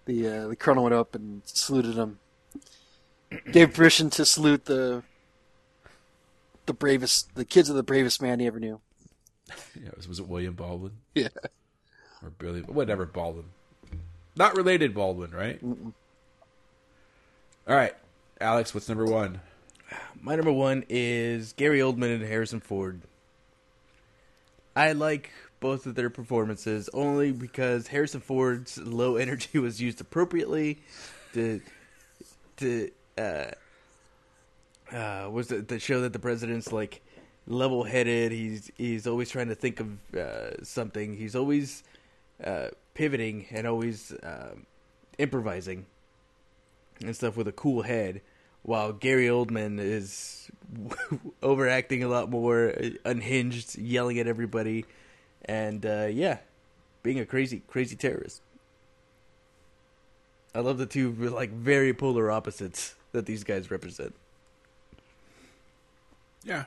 [0.07, 2.19] the uh, the colonel went up and saluted him.
[3.53, 5.03] Gave permission to salute the
[6.67, 8.81] the bravest, the kids of the bravest man he ever knew.
[9.81, 11.29] Yeah, was, was it William Baldwin Yeah,
[12.27, 12.61] or Billy?
[12.61, 13.47] Whatever Baldwin.
[14.37, 15.61] Not related Baldwin, right?
[15.63, 17.95] All right,
[18.41, 18.75] Alex.
[18.75, 19.41] What's number one?
[20.21, 23.01] My number one is Gary Oldman and Harrison Ford.
[24.75, 30.79] I like both of their performances only because Harrison Ford's low energy was used appropriately
[31.33, 31.61] to
[32.59, 33.51] to uh,
[34.93, 37.01] uh, was it to show that the president's like
[37.47, 38.33] level headed.
[38.33, 41.17] He's he's always trying to think of uh, something.
[41.17, 41.83] He's always
[42.43, 44.67] uh, pivoting and always um,
[45.19, 45.87] improvising
[47.01, 48.21] and stuff with a cool head,
[48.63, 50.51] while Gary Oldman is
[51.43, 54.85] overacting a lot more, uh, unhinged, yelling at everybody,
[55.45, 56.39] and uh, yeah,
[57.03, 58.41] being a crazy, crazy terrorist.
[60.55, 64.15] I love the two like very polar opposites that these guys represent.
[66.45, 66.65] Yeah.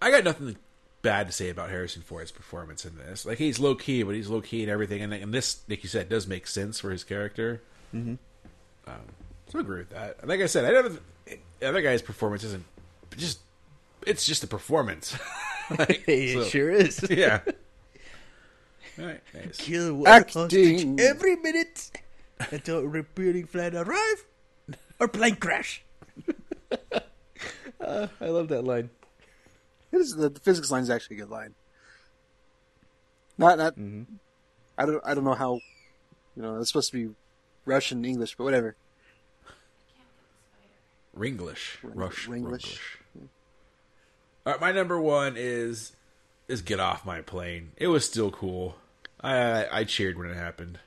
[0.00, 0.56] I got nothing
[1.02, 3.26] bad to say about Harrison Ford's performance in this.
[3.26, 5.02] Like he's low key, but he's low key and everything.
[5.02, 7.60] And, and this, like you said, does make sense for his character.
[7.94, 8.14] Mm-hmm.
[8.86, 8.94] Um,
[9.48, 10.16] so I agree with that.
[10.20, 10.88] And like I said, I never.
[11.60, 12.64] The other guy's performance isn't
[13.16, 13.40] just.
[14.06, 15.16] It's just a performance.
[15.78, 17.02] Like, it so- sure is.
[17.10, 17.40] Yeah.
[18.98, 19.20] All right.
[19.32, 19.56] Nice.
[19.56, 20.42] Kill one Acting.
[20.42, 21.90] hostage every minute
[22.50, 24.26] until a repeating flight arrive
[25.00, 25.82] or plane crash.
[27.80, 28.90] uh, I love that line.
[29.92, 31.54] It is, the, the physics line is actually a good line.
[33.38, 33.74] Not not.
[33.74, 34.14] Mm-hmm.
[34.78, 35.60] I don't I don't know how.
[36.36, 37.14] You know, it's supposed to be
[37.66, 38.74] Russian English, but whatever.
[41.16, 41.76] Ringlish.
[41.82, 42.26] Rush.
[42.26, 42.50] Ringlish.
[42.50, 42.78] Ringlish.
[44.46, 45.92] All right, my number one is
[46.48, 47.72] is get off my plane.
[47.76, 48.76] It was still cool.
[49.20, 50.78] I I, I cheered when it happened.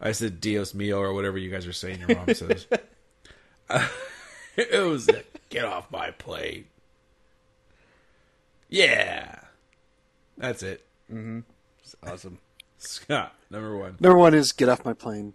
[0.00, 2.00] I said Dios mio or whatever you guys are saying.
[2.00, 2.66] Your mom says.
[4.56, 5.08] it was
[5.48, 6.66] get off my plane.
[8.70, 9.34] Yeah,
[10.38, 10.86] that's it.
[11.10, 12.38] It's awesome.
[12.78, 13.96] Scott, number one.
[14.00, 15.34] Number one is get off my plane.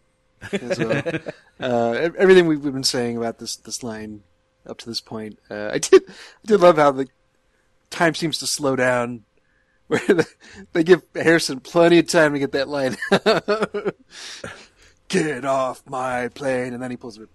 [0.52, 1.04] As well.
[1.60, 4.24] uh, everything we've, we've been saying about this this line
[4.66, 7.08] up to this point, uh, I did I did love how the
[7.90, 9.26] time seems to slow down.
[9.88, 10.28] Where the,
[10.74, 12.96] they give Harrison plenty of time to get that line.
[15.08, 17.30] get off my plane, and then he pulls it.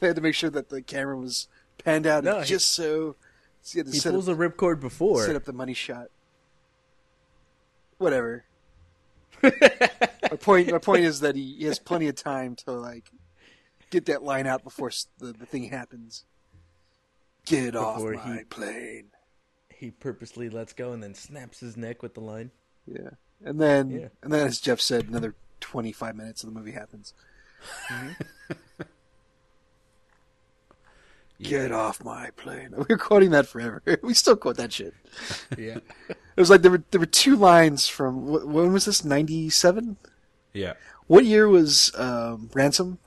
[0.00, 1.48] they had to make sure that the camera was
[1.84, 3.16] panned out No, he- just so.
[3.62, 5.24] So you had to He set pulls up, a ripcord before.
[5.26, 6.08] set up the money shot.
[7.98, 8.44] Whatever.
[9.42, 9.50] my
[10.40, 10.70] point.
[10.70, 13.10] My point is that he, he has plenty of time to like
[13.90, 16.24] get that line out before the, the thing happens.
[17.46, 19.06] Get Before off my he- plane.
[19.70, 22.50] He purposely lets go and then snaps his neck with the line.
[22.86, 23.10] Yeah,
[23.42, 24.08] and then Yeah.
[24.22, 27.14] and then as Jeff said, another twenty five minutes of the movie happens.
[27.90, 28.82] Mm-hmm.
[31.42, 32.74] Get off my plane.
[32.76, 33.82] We were quoting that forever.
[34.02, 34.94] We still quote that shit.
[35.58, 35.78] Yeah.
[36.08, 39.04] It was like there were there were two lines from when was this?
[39.04, 39.96] Ninety seven.
[40.52, 40.74] Yeah.
[41.06, 42.98] What year was um, Ransom?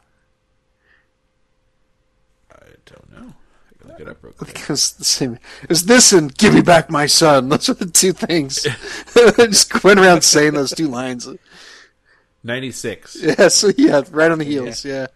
[2.51, 3.34] I don't know.
[3.34, 4.49] I can look it up real quick.
[4.49, 5.39] think it was the same.
[5.63, 8.67] It was this and "Give me back my son." Those are the two things.
[9.13, 11.27] Just went around saying those two lines.
[12.43, 13.17] 96.
[13.21, 14.84] Yeah, so yeah, right on the heels.
[14.84, 15.07] Yeah,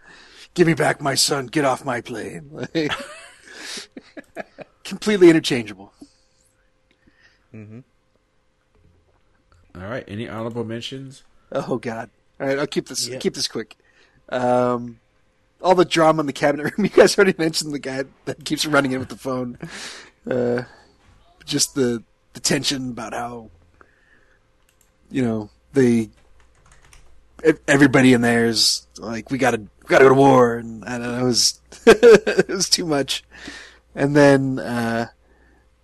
[0.54, 1.46] give me back my son.
[1.46, 2.50] Get off my plane.
[2.74, 2.92] Like,
[4.84, 5.92] completely interchangeable.
[7.54, 7.72] All
[9.74, 10.04] right.
[10.08, 11.22] Any honorable mentions?
[11.52, 12.10] Oh God!
[12.40, 13.18] All right, I'll keep this Yeah.
[13.18, 13.76] keep this quick.
[14.28, 15.00] Um,
[15.62, 16.72] all the drama in the cabinet room.
[16.84, 19.58] You guys already mentioned the guy that keeps running in with the phone.
[20.28, 20.62] Uh,
[21.44, 22.02] just the
[22.34, 23.50] the tension about how
[25.10, 26.10] you know they
[27.66, 31.12] everybody in there is like we gotta we gotta go to war, and I don't
[31.12, 33.24] know it was it was too much.
[33.94, 35.08] And then uh,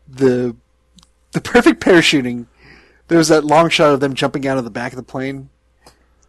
[0.09, 0.57] the
[1.33, 2.47] the perfect parachuting.
[3.09, 5.51] There was that long shot of them jumping out of the back of the plane,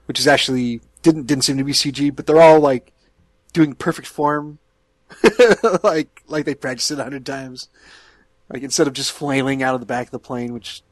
[0.06, 2.92] which is actually didn't didn't seem to be CG, but they're all like
[3.54, 4.60] doing perfect form,
[5.84, 7.70] like like they practiced it a hundred times.
[8.52, 10.84] Like instead of just flailing out of the back of the plane, which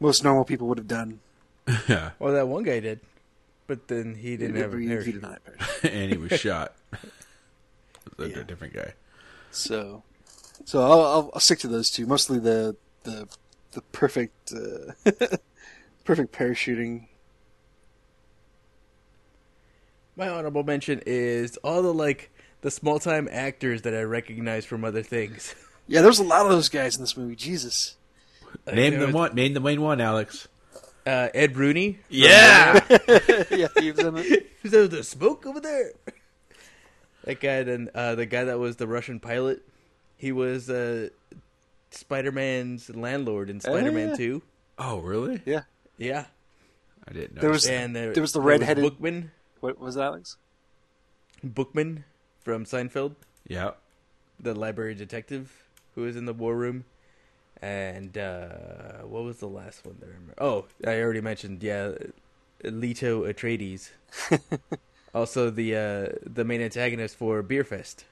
[0.00, 1.20] most normal people would have done.
[1.88, 2.10] yeah.
[2.18, 3.00] Well, that one guy did,
[3.70, 5.14] but then he didn't have a He- he parachute.
[5.14, 5.92] did not have a parachute.
[5.92, 6.74] and he was shot.
[8.18, 8.42] a Yeah.
[8.42, 8.94] different guy.
[9.52, 10.02] So,
[10.64, 12.04] so I'll, I'll, I'll stick to those two.
[12.06, 13.28] Mostly the the
[13.72, 14.92] the perfect uh,
[16.04, 17.06] perfect parachuting.
[20.16, 22.30] My honorable mention is all the like
[22.62, 25.54] the small time actors that I recognize from other things.
[25.86, 27.36] Yeah, there's a lot of those guys in this movie.
[27.36, 27.96] Jesus.
[28.66, 29.34] Name there the one.
[29.34, 30.48] Name the main one, Alex.
[31.06, 31.98] Uh, Ed Rooney.
[32.08, 32.80] Yeah.
[33.50, 34.50] yeah, he was in it.
[34.62, 35.92] Is there the smoke over there?
[37.24, 39.66] That guy, then uh, the guy that was the Russian pilot,
[40.16, 41.08] he was uh,
[41.90, 44.16] Spider Man's landlord in Spider Man yeah.
[44.16, 44.42] Two.
[44.78, 45.40] oh, really?
[45.44, 45.62] Yeah,
[45.98, 46.26] Yeah,
[47.08, 47.40] I didn't know.
[47.42, 49.30] There was- and there, There was the there redheaded- Bookman.
[49.60, 50.36] what was that, Alex?
[51.42, 52.04] Bookman
[52.40, 53.14] from Seinfeld,
[53.48, 53.72] Yeah.
[54.38, 56.84] the library detective who was in the war room.
[57.62, 60.34] And uh, what was the last one that I remember?
[60.38, 61.92] Oh, I already mentioned, yeah,
[62.64, 63.90] Leto Atreides.
[65.14, 68.04] also, the uh, the main antagonist for Beerfest.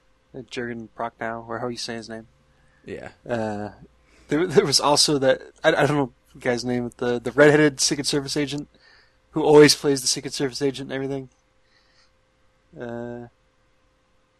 [0.51, 2.27] Jurgen Prochnow, or how you say his name.
[2.85, 3.69] Yeah, Uh,
[4.29, 7.79] there, there was also that I, I don't know the guy's name, the the redheaded
[7.79, 8.67] Secret Service agent
[9.31, 11.29] who always plays the Secret Service agent and everything.
[12.79, 13.27] Uh,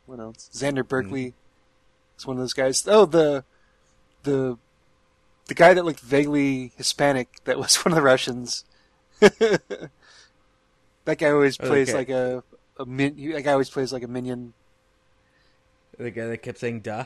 [0.05, 0.49] what else?
[0.53, 1.33] Xander Berkeley
[2.17, 2.87] is one of those guys.
[2.87, 3.43] Oh, the
[4.23, 4.57] the
[5.49, 8.63] the guy that looked vaguely Hispanic that was one of the Russians.
[9.19, 9.89] that
[11.05, 11.97] guy always plays Okay.
[11.97, 12.43] like a
[12.77, 13.31] a min.
[13.33, 14.53] That guy always plays like a minion.
[15.97, 17.05] the guy that kept saying "da."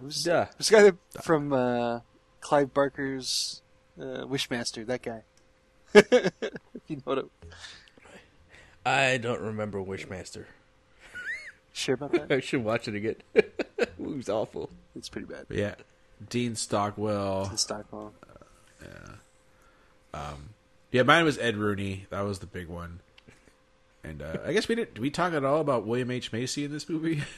[0.00, 0.46] Who's Duh.
[0.58, 2.00] This guy that, from uh,
[2.40, 3.62] Clive Barker's
[4.00, 5.22] uh, Wishmaster, that guy.
[6.88, 7.26] you know what it,
[8.84, 10.46] I don't remember Wishmaster.
[11.72, 12.30] sure about that?
[12.32, 13.16] I should watch it again.
[14.10, 14.70] it was awful.
[14.94, 15.46] It's pretty bad.
[15.48, 15.74] But yeah.
[16.30, 17.50] Dean Stockwell.
[17.50, 18.12] In Stockholm.
[18.82, 18.88] Yeah,
[20.14, 20.50] Um,
[20.90, 22.06] yeah, mine was Ed Rooney.
[22.10, 23.00] That was the big one.
[24.04, 24.94] And uh, I guess we didn't.
[24.94, 27.22] Did we talk at all about William H Macy in this movie?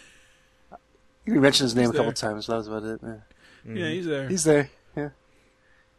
[1.27, 2.13] You mentioned his name He's a couple there.
[2.15, 2.47] times.
[2.47, 3.01] That was about it.
[3.03, 3.75] Yeah.
[3.75, 4.29] Yeah, he's there.
[4.31, 4.71] He's there.
[4.97, 5.09] Yeah.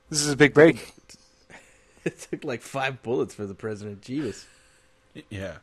[0.09, 0.91] This is a big break.
[2.05, 4.01] It took like five bullets for the president.
[4.01, 4.45] Jeebus.
[5.29, 5.57] Yeah.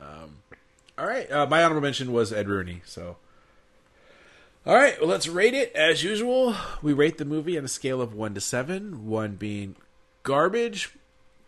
[0.00, 0.36] Um,
[0.98, 1.28] all right.
[1.32, 2.82] Uh, my honorable mention was Ed Rooney.
[2.84, 3.16] So,
[4.66, 4.98] all right.
[5.00, 6.54] Well, let's rate it as usual.
[6.82, 9.06] We rate the movie on a scale of one to seven.
[9.06, 9.76] One being
[10.24, 10.90] garbage,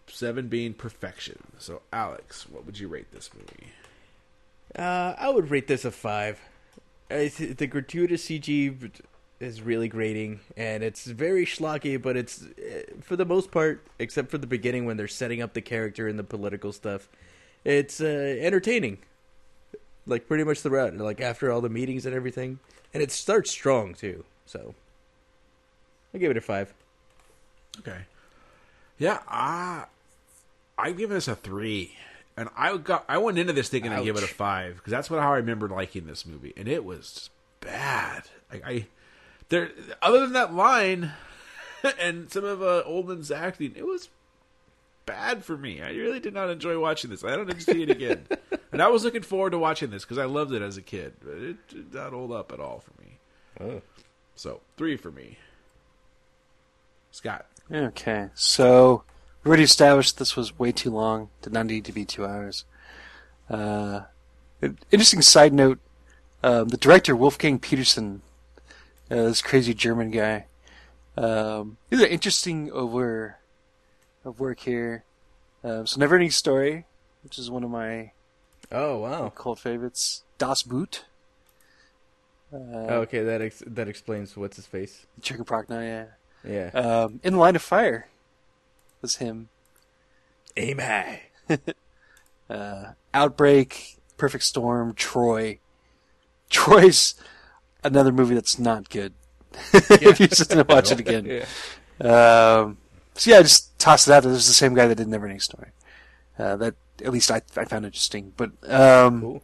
[0.06, 1.38] seven being perfection.
[1.58, 3.72] So, Alex, what would you rate this movie?
[4.76, 6.40] Uh, I would rate this a five.
[7.08, 8.90] The gratuitous CG
[9.40, 12.00] is really grating, and it's very schlocky.
[12.00, 15.54] But it's uh, for the most part, except for the beginning when they're setting up
[15.54, 17.08] the character and the political stuff,
[17.64, 18.04] it's uh,
[18.40, 18.98] entertaining.
[20.06, 22.60] Like pretty much throughout, like after all the meetings and everything,
[22.92, 24.24] and it starts strong too.
[24.46, 24.74] So,
[26.14, 26.72] I give it a five.
[27.80, 28.02] Okay.
[28.98, 29.84] Yeah, I
[30.76, 31.94] I give this a three,
[32.36, 35.10] and I got I went into this thinking I'd give it a five because that's
[35.10, 37.30] what how I remember liking this movie, and it was
[37.60, 38.24] bad.
[38.52, 38.86] Like I,
[39.48, 39.70] there
[40.02, 41.12] other than that line
[42.00, 44.08] and some of uh, Oldman's acting, it was
[45.08, 45.80] bad for me.
[45.80, 47.24] I really did not enjoy watching this.
[47.24, 48.26] I don't need to see it again,
[48.72, 51.14] and I was looking forward to watching this because I loved it as a kid,
[51.24, 53.18] but it did not hold up at all for me.
[53.60, 53.82] Oh.
[54.34, 55.38] So three for me.
[57.10, 57.46] Scott.
[57.72, 58.28] Okay.
[58.34, 59.02] So,
[59.42, 61.30] we already established this was way too long.
[61.42, 62.64] Did not need to be two hours.
[63.48, 64.02] Uh,
[64.90, 65.78] interesting side note:
[66.42, 68.20] um, the director Wolfgang Petersen,
[69.10, 70.46] uh, this crazy German guy,
[71.16, 73.37] um, he's an interesting over
[74.28, 75.04] of work here.
[75.64, 76.84] Um, so, Never Ending Story,
[77.22, 78.12] which is one of my
[78.70, 79.30] Oh wow.
[79.30, 80.22] cult favorites.
[80.38, 81.04] Das Boot.
[82.52, 82.56] Uh,
[83.02, 85.06] okay, that ex- that explains what's his face.
[85.20, 86.06] Jürgen Prochnow, yeah.
[86.48, 86.70] Yeah.
[86.78, 88.08] Um, In the Line of Fire
[89.02, 89.48] was him.
[90.56, 91.22] Aim high.
[92.50, 95.58] Uh, Outbreak, Perfect Storm, Troy.
[96.48, 97.14] Troy's
[97.84, 99.12] another movie that's not good.
[99.74, 101.26] if you and watch it again.
[101.26, 101.44] Yeah.
[102.00, 102.78] Um,
[103.14, 104.22] so yeah, just toss it out.
[104.24, 105.70] This is the same guy that did Never Ending Story.
[106.38, 106.74] Uh, that
[107.04, 108.32] at least I I found interesting.
[108.36, 109.42] But um, Cool.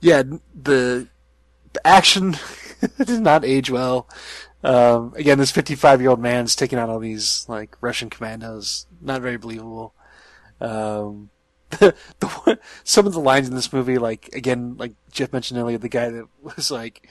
[0.00, 0.22] yeah,
[0.54, 1.08] the
[1.72, 2.36] the action
[2.98, 4.08] did not age well.
[4.64, 8.86] Um, again, this 55 year old man's taking out all these like Russian commandos.
[9.00, 9.94] Not very believable.
[10.60, 11.30] Um,
[11.70, 15.60] the, the one, some of the lines in this movie, like again, like Jeff mentioned
[15.60, 17.08] earlier, the guy that was like,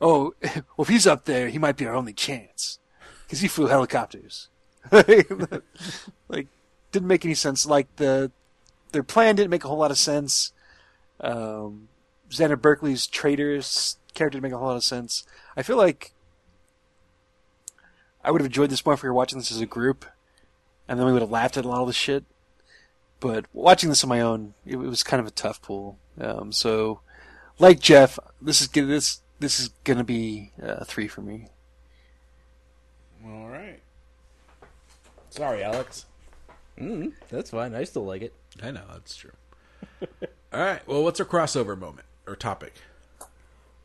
[0.00, 2.78] "Oh, well, if he's up there, he might be our only chance
[3.26, 4.48] because he flew helicopters."
[6.28, 6.46] like,
[6.92, 7.66] didn't make any sense.
[7.66, 8.30] Like the
[8.92, 10.52] their plan didn't make a whole lot of sense.
[11.20, 11.88] Um,
[12.30, 15.24] Xander Berkeley's traitors character didn't make a whole lot of sense.
[15.56, 16.12] I feel like
[18.24, 20.04] I would have enjoyed this more if we were watching this as a group,
[20.86, 22.24] and then we would have laughed at a lot of the shit.
[23.20, 25.98] But watching this on my own, it, it was kind of a tough pull.
[26.20, 27.00] Um, so,
[27.58, 31.48] like Jeff, this is this this is gonna be a three for me.
[33.24, 33.80] All right.
[35.38, 36.04] Sorry, Alex.
[36.80, 37.72] Mm, that's fine.
[37.72, 38.32] I still like it.
[38.60, 39.30] I know that's true.
[40.52, 40.86] All right.
[40.88, 42.74] Well, what's our crossover moment or topic?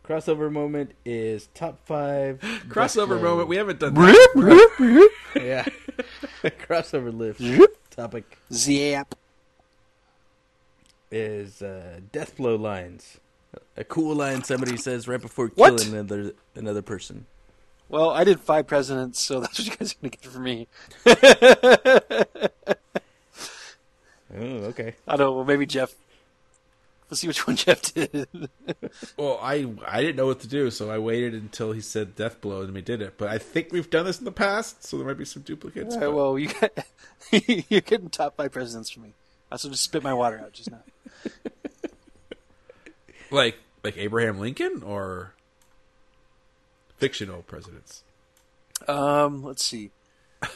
[0.04, 2.40] Crossover moment is top five.
[2.68, 3.50] Crossover best moment.
[3.50, 5.10] We haven't done that.
[5.36, 5.66] yeah.
[6.44, 7.40] crossover lift
[7.92, 9.14] topic Zap.
[11.12, 13.20] is uh, death blow lines.
[13.78, 15.78] A cool line somebody says right before What?
[15.78, 17.28] killing another another person.
[17.94, 20.68] Well, I did five presidents, so that's what you guys are gonna get for me.
[24.36, 24.40] Oh,
[24.70, 24.96] okay.
[25.08, 25.34] I don't know.
[25.34, 25.94] Well, maybe Jeff.
[27.12, 28.28] Let's see which one Jeff did.
[29.18, 32.42] Well, I I didn't know what to do, so I waited until he said death
[32.42, 33.16] blow and we did it.
[33.18, 35.94] But I think we've done this in the past, so there might be some duplicates.
[35.96, 36.72] All right, but- well, you got,
[37.70, 39.14] you're getting top five presidents for me.
[39.52, 40.82] I also just spit my water out just now.
[43.30, 45.34] like like Abraham Lincoln or
[47.04, 48.04] fictional presidents.
[48.88, 49.92] Um, let's see.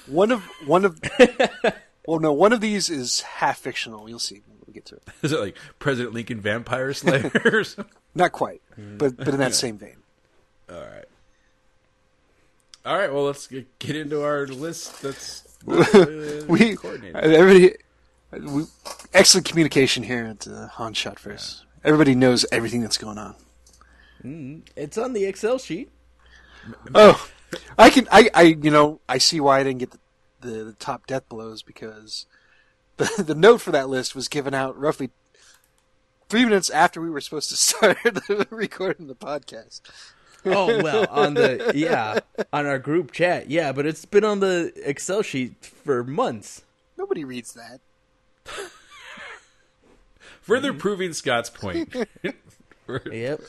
[0.05, 0.99] One of one of
[2.07, 4.07] well, no, one of these is half fictional.
[4.07, 5.03] You'll see when we get to it.
[5.23, 7.93] Is it like President Lincoln Vampire Slayer or something?
[8.15, 9.97] Not quite, but but in that same vein.
[10.69, 11.05] All right.
[12.85, 13.13] All right.
[13.13, 15.01] Well, let's get get into our list.
[15.01, 17.15] That's We coordinated.
[17.15, 17.75] everybody,
[18.31, 18.63] we,
[19.13, 21.65] excellent communication here at uh, Han Shot First.
[21.83, 23.35] Everybody knows everything that's going on.
[24.23, 25.91] Mm, it's on the Excel sheet.
[26.93, 27.29] Oh,
[27.77, 28.07] I can.
[28.11, 28.41] I, I.
[28.43, 28.99] You know.
[29.07, 29.99] I see why I didn't get the,
[30.41, 32.25] the, the top death blows because
[32.97, 35.09] the the note for that list was given out roughly
[36.29, 37.97] three minutes after we were supposed to start
[38.49, 39.81] recording the podcast.
[40.45, 42.19] Oh well, on the yeah,
[42.53, 46.61] on our group chat, yeah, but it's been on the Excel sheet for months.
[46.97, 47.79] Nobody reads that.
[50.41, 51.93] Further proving Scott's point.
[52.87, 53.41] Yep.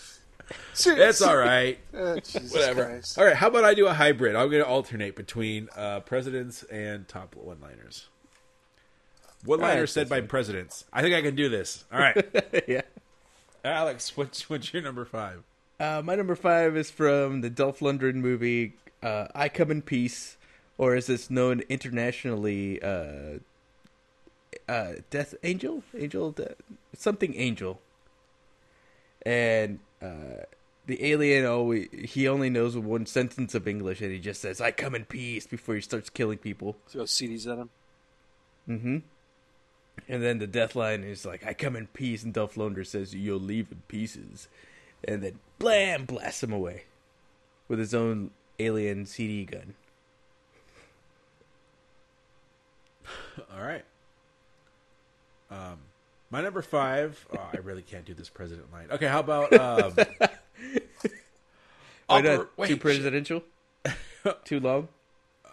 [0.75, 1.79] It's all right.
[2.25, 2.85] Jesus Whatever.
[2.87, 3.19] Christ.
[3.19, 3.37] All right.
[3.37, 4.37] How about I do a hybrid?
[4.37, 8.09] I'm going to alternate between uh, presidents and top one-liners.
[9.45, 10.85] One-liners All right, said by presidents.
[10.93, 11.85] I think I can do this.
[11.93, 12.83] All right, yeah.
[13.65, 14.17] Alex.
[14.17, 15.45] What's what's your number five?
[15.79, 20.37] Uh, my number five is from the Dolph Lundgren movie uh, "I Come in Peace,"
[20.77, 23.39] or as it's known internationally, uh,
[24.69, 26.57] uh, "Death Angel," Angel, De-
[26.97, 27.81] something Angel.
[29.25, 30.45] And uh,
[30.87, 34.71] the alien always he only knows one sentence of English, and he just says, "I
[34.71, 36.77] come in peace" before he starts killing people.
[36.89, 37.71] Throw CDs at him.
[38.69, 38.99] Mm-hmm.
[40.07, 43.15] And then the death line is like, I come in peace, and Dolph Lundgren says,
[43.15, 44.49] You'll leave in pieces.
[45.03, 46.85] And then blam blasts him away
[47.67, 49.75] with his own alien CD gun.
[53.55, 53.85] All right.
[55.51, 55.79] Um,
[56.31, 57.27] my number five.
[57.37, 58.89] Oh, I really can't do this president line.
[58.91, 59.93] Okay, how about um,
[62.07, 62.81] Why Oper- not wait, too shit.
[62.81, 63.43] presidential?
[64.45, 64.89] too long?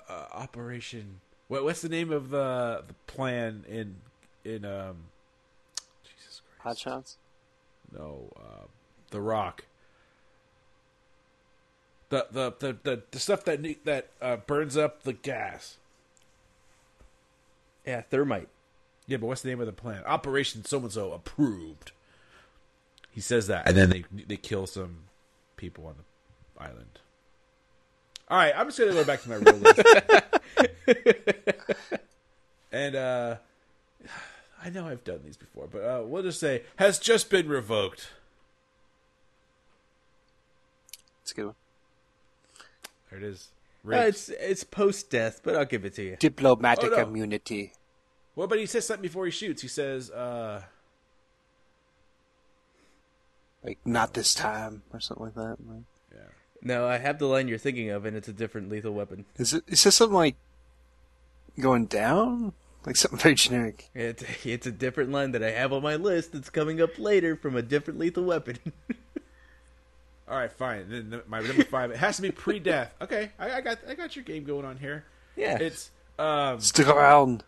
[0.09, 1.19] uh, Operation.
[1.47, 3.95] What, what's the name of the the plan in
[4.43, 4.95] in um?
[6.03, 6.82] Jesus Hot Christ.
[6.82, 7.17] shots.
[7.91, 8.65] No, uh,
[9.11, 9.65] the Rock.
[12.09, 15.78] The the the the, the stuff that that uh, burns up the gas.
[17.86, 18.47] Yeah, thermite.
[19.08, 20.03] Yeah, but what's the name of the plan?
[20.06, 21.91] Operation so and so approved.
[23.12, 24.99] He says that, and then they they kill some
[25.58, 26.99] people on the island.
[28.30, 29.82] All right, I'm just gonna go back to my real list.
[32.72, 33.36] and uh
[34.64, 38.10] I know I've done these before, but uh, we'll just say has just been revoked.
[41.22, 41.56] It's a good one.
[43.12, 43.49] There it is.
[43.88, 46.18] Uh, it's it's post death, but I'll give it to you.
[46.20, 47.03] Diplomatic Oh, no.
[47.03, 47.74] immunity.
[48.36, 49.62] Well, but he says something before he shoots.
[49.62, 50.62] He says, uh,
[53.64, 55.58] Like not this time or something like that.
[55.68, 55.84] Like,
[56.62, 59.26] No, I have the line you're thinking of, and it's a different lethal weapon.
[59.38, 59.64] Is it?
[59.68, 60.36] Is this something like
[61.60, 62.54] going down?
[62.86, 63.90] Like something very generic.
[63.96, 66.34] It's it's a different line that I have on my list.
[66.34, 68.58] That's coming up later from a different lethal weapon.
[70.30, 70.90] all right, fine.
[70.90, 72.94] Then the- my number five, it has to be pre-death.
[73.02, 75.06] Okay, I, I got I got your game going on here.
[75.36, 77.44] yeah, It's um, Stick around.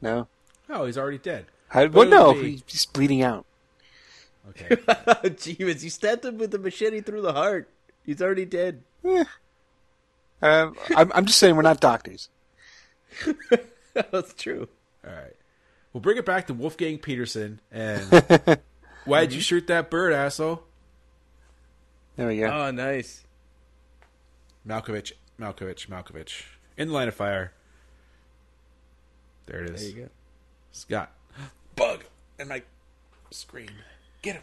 [0.00, 0.28] No.
[0.68, 1.46] oh, he's already dead.
[1.72, 3.44] I, well, it no, be- he's bleeding out.
[4.50, 7.68] Okay, Jeebus, you stabbed him with a machete through the heart.
[8.04, 8.82] He's already dead.
[9.04, 12.28] Um, I'm, I'm just saying we're not doctors.
[13.94, 14.68] That's true.
[15.04, 15.34] all right.
[15.92, 17.60] We'll bring it back to Wolfgang Petersen.
[17.72, 18.60] And
[19.04, 20.62] why'd you shoot that bird, asshole?
[22.16, 22.46] There we go.
[22.46, 23.24] Oh, nice.
[24.68, 26.44] Malkovich, Malkovich, Malkovich.
[26.76, 27.52] In the line of fire.
[29.46, 29.80] There it is.
[29.80, 30.08] There you go.
[30.72, 31.12] Scott.
[31.74, 32.04] Bug
[32.38, 32.62] in my
[33.30, 33.70] screen.
[34.22, 34.42] Get him.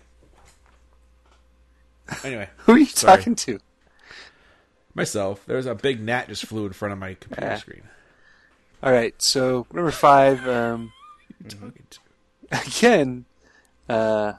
[2.23, 3.17] Anyway, Who are you sorry.
[3.17, 3.59] talking to?
[4.95, 5.43] myself.
[5.47, 7.57] There was a big gnat just flew in front of my computer Yeah.
[7.57, 7.81] screen.
[8.83, 10.47] All right, so number five.
[10.47, 10.91] Um,
[11.49, 11.99] Talking to-
[12.67, 13.25] again,
[13.89, 14.33] uh,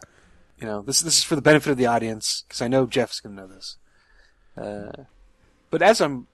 [0.60, 3.18] you know, this this is for the benefit of the audience because I know Jeff's
[3.20, 3.76] going to know this.
[4.56, 5.04] Uh,
[5.70, 6.28] but as I'm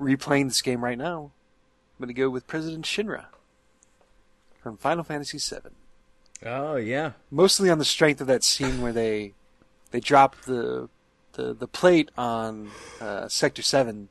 [0.00, 1.32] replaying this game right now,
[1.98, 3.26] I'm going to go with President Shinra
[4.66, 5.70] from Final Fantasy VII.
[6.44, 7.12] Oh yeah.
[7.30, 9.32] Mostly on the strength of that scene where they
[9.92, 10.88] they drop the
[11.34, 14.08] the the plate on uh, Sector Seven,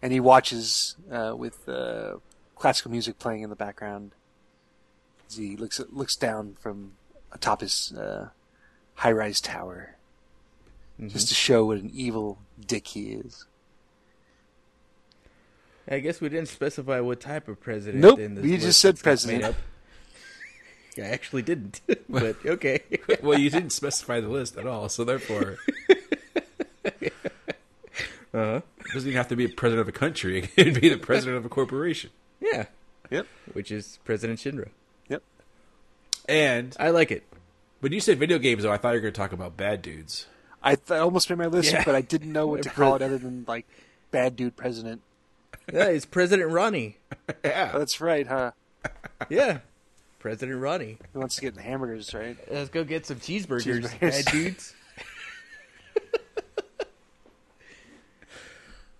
[0.00, 2.14] and he watches uh, with uh,
[2.56, 4.12] classical music playing in the background
[5.28, 6.92] as he looks looks down from
[7.30, 8.30] atop his uh,
[8.94, 9.96] high rise tower,
[11.06, 13.44] just to show what an evil dick he is.
[15.88, 18.02] I guess we didn't specify what type of president.
[18.02, 19.54] Nope, in this we just said president.
[20.98, 22.80] I actually didn't, but okay.
[23.22, 25.56] well, you didn't specify the list at all, so therefore,
[28.32, 28.60] Uh-huh.
[28.78, 30.48] it doesn't even have to be a president of a country.
[30.56, 32.10] It could be the president of a corporation.
[32.40, 32.66] Yeah,
[33.10, 33.26] Yep.
[33.54, 34.68] which is President Shinra.
[35.08, 35.22] Yep.
[36.28, 37.24] And I like it.
[37.80, 39.82] when you said video games, though, I thought you were going to talk about bad
[39.82, 40.26] dudes.
[40.62, 41.82] I, th- I almost made my list, Yeah.
[41.84, 43.66] but I didn't know what to call it other than like
[44.12, 45.00] bad dude president.
[45.72, 46.96] Yeah, it's President Ronnie.
[47.44, 47.70] Yeah.
[47.78, 48.50] That's right, huh?
[49.28, 49.58] Yeah,
[50.18, 50.98] President Ronnie.
[51.12, 52.36] He wants to get the hamburgers, right?
[52.50, 54.00] Let's go get some cheeseburgers, Cheeseburgers.
[54.00, 54.74] bad dudes.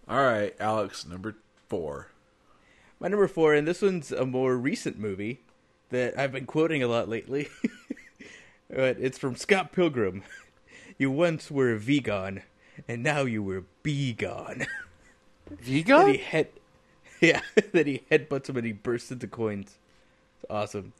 [0.08, 1.36] All right, Alex, number
[1.68, 2.08] four.
[3.00, 5.40] My number four, and this one's a more recent movie
[5.90, 7.48] that I've been quoting a lot lately.
[8.70, 10.22] but it's from Scott Pilgrim.
[10.98, 12.42] You once were a vegan,
[12.86, 14.66] and now you were be gone.
[15.50, 16.14] Then he Vegan?
[16.16, 16.48] head,
[17.20, 17.40] yeah.
[17.72, 19.76] then he headbutts him and he bursts into coins.
[20.36, 20.92] It's awesome.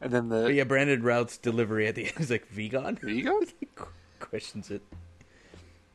[0.00, 2.96] And then But the yeah, Brandon Routh's delivery at the end is like vegan.
[3.02, 3.46] vegan?
[4.20, 4.82] Questions it.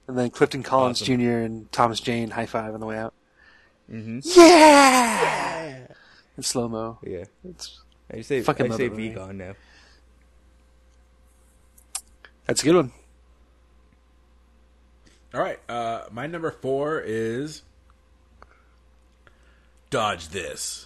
[0.07, 1.19] And then Clifton Collins Awesome.
[1.19, 1.31] Jr.
[1.39, 3.13] and Thomas Jane high five on the way out.
[3.91, 4.19] Mm-hmm.
[4.23, 5.87] Yeah!
[6.37, 6.99] In slow mo.
[7.03, 7.81] Yeah, It's
[8.13, 9.09] I say Fucking I say that movie.
[9.09, 9.53] vegan now.
[12.45, 12.91] that's a good one.
[15.33, 17.63] All right, uh, my number four is
[19.89, 20.85] dodge this.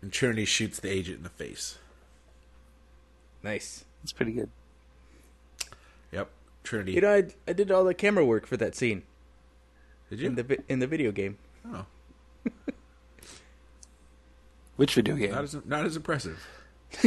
[0.00, 1.78] And Trinity shoots the agent in the face.
[3.42, 3.84] Nice.
[4.02, 4.50] That's pretty good.
[6.12, 6.30] Yep,
[6.64, 6.92] Trinity.
[6.92, 9.02] You know, I, I did all the camera work for that scene
[10.10, 10.26] Did you?
[10.28, 11.38] in the in the video game.
[11.70, 11.84] oh,
[14.76, 15.32] Which video game?
[15.32, 16.46] not as not as impressive.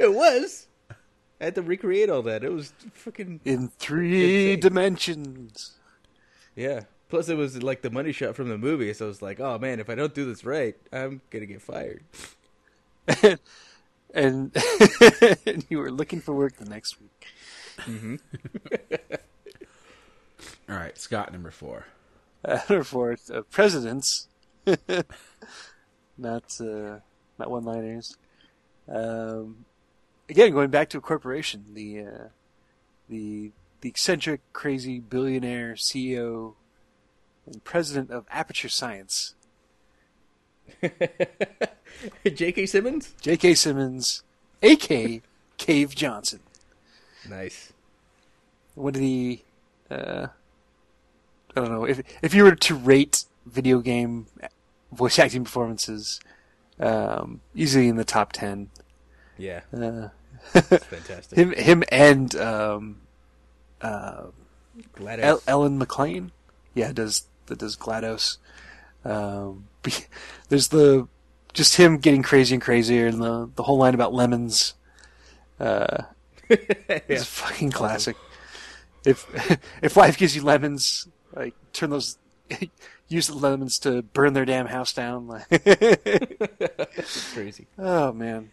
[0.00, 0.66] It was.
[1.40, 2.44] I had to recreate all that.
[2.44, 4.60] It was fucking In three Insane.
[4.60, 5.72] dimensions.
[6.54, 6.82] yeah.
[7.08, 9.58] Plus, it was like the money shot from the movie, so I was like, "Oh
[9.58, 12.04] man, if I don't do this right, I'm gonna get fired."
[14.14, 14.54] and
[15.46, 17.28] and you were looking for work the next week.
[20.68, 21.86] All right, Scott, number four.
[22.44, 24.28] Uh, number four, uh, presidents.
[24.66, 26.98] not uh,
[27.38, 28.16] not one liners.
[28.86, 29.64] Um,
[30.28, 32.28] again, going back to a corporation, the uh,
[33.08, 36.54] the the eccentric, crazy billionaire CEO and
[37.64, 39.34] president of Aperture Science,
[42.24, 42.66] J.K.
[42.66, 43.14] Simmons.
[43.20, 43.54] J.K.
[43.54, 44.22] Simmons,
[44.62, 45.22] A.K.
[45.56, 46.40] Cave Johnson.
[47.28, 47.72] Nice.
[48.74, 49.44] What did he?
[49.90, 50.28] Uh,
[51.56, 54.26] I don't know if if you were to rate video game
[54.92, 56.20] voice acting performances,
[56.78, 58.70] um, easily in the top ten.
[59.36, 60.08] Yeah, Uh,
[60.52, 61.38] fantastic.
[61.38, 63.00] him, him, and um,
[63.80, 64.24] uh,
[64.96, 65.18] GLaDOS.
[65.20, 66.30] El- Ellen McLain.
[66.74, 68.38] Yeah, does that does GLaDOS.
[69.04, 69.66] Um,
[70.48, 71.08] there's the
[71.54, 74.74] just him getting crazy and crazier, and the the whole line about lemons.
[75.60, 76.04] Uh,
[76.50, 77.00] Yeah.
[77.08, 78.16] is fucking classic.
[79.04, 79.26] If
[79.82, 82.16] if life gives you lemons, like turn those,
[83.08, 85.26] use the lemons to burn their damn house down.
[85.28, 87.66] Like, It's crazy.
[87.78, 88.50] oh man,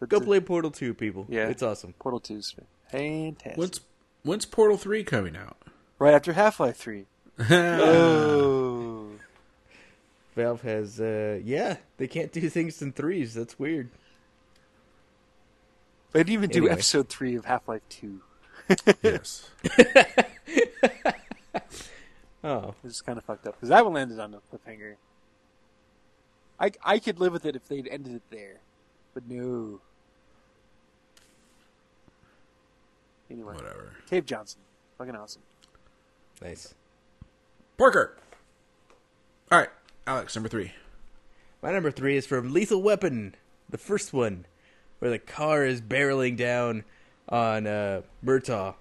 [0.00, 1.26] But Go the- play Portal 2, people.
[1.28, 1.48] Yeah.
[1.48, 1.94] It's awesome.
[1.98, 2.54] Portal 2's
[2.90, 3.56] fantastic.
[3.58, 3.80] When's
[4.22, 5.56] when's Portal Three coming out?
[5.98, 7.06] right after Half Life Three.
[7.38, 9.08] Oh,
[10.36, 13.34] Valve has, uh, yeah, they can't do things in threes.
[13.34, 13.88] That's weird.
[16.12, 16.72] they didn't even do Anyway.
[16.72, 18.20] Episode Three of Half Life Two.
[19.02, 19.50] yes.
[22.46, 24.96] Oh, This is kind of fucked up because that one landed on a cliffhanger.
[26.60, 28.56] I I could live with it if they'd ended it there,
[29.14, 29.80] but no.
[33.30, 33.92] Anyway, Whatever.
[34.10, 34.60] Cave Johnson,
[34.98, 35.40] fucking awesome.
[36.42, 36.74] nice.
[37.76, 38.16] Parker.
[39.50, 39.70] All right,
[40.06, 40.72] Alex, number three.
[41.62, 43.34] My number three is from Lethal Weapon,
[43.68, 44.46] the first one,
[45.00, 46.84] where the car is barreling down
[47.28, 48.74] on uh, Murtaugh,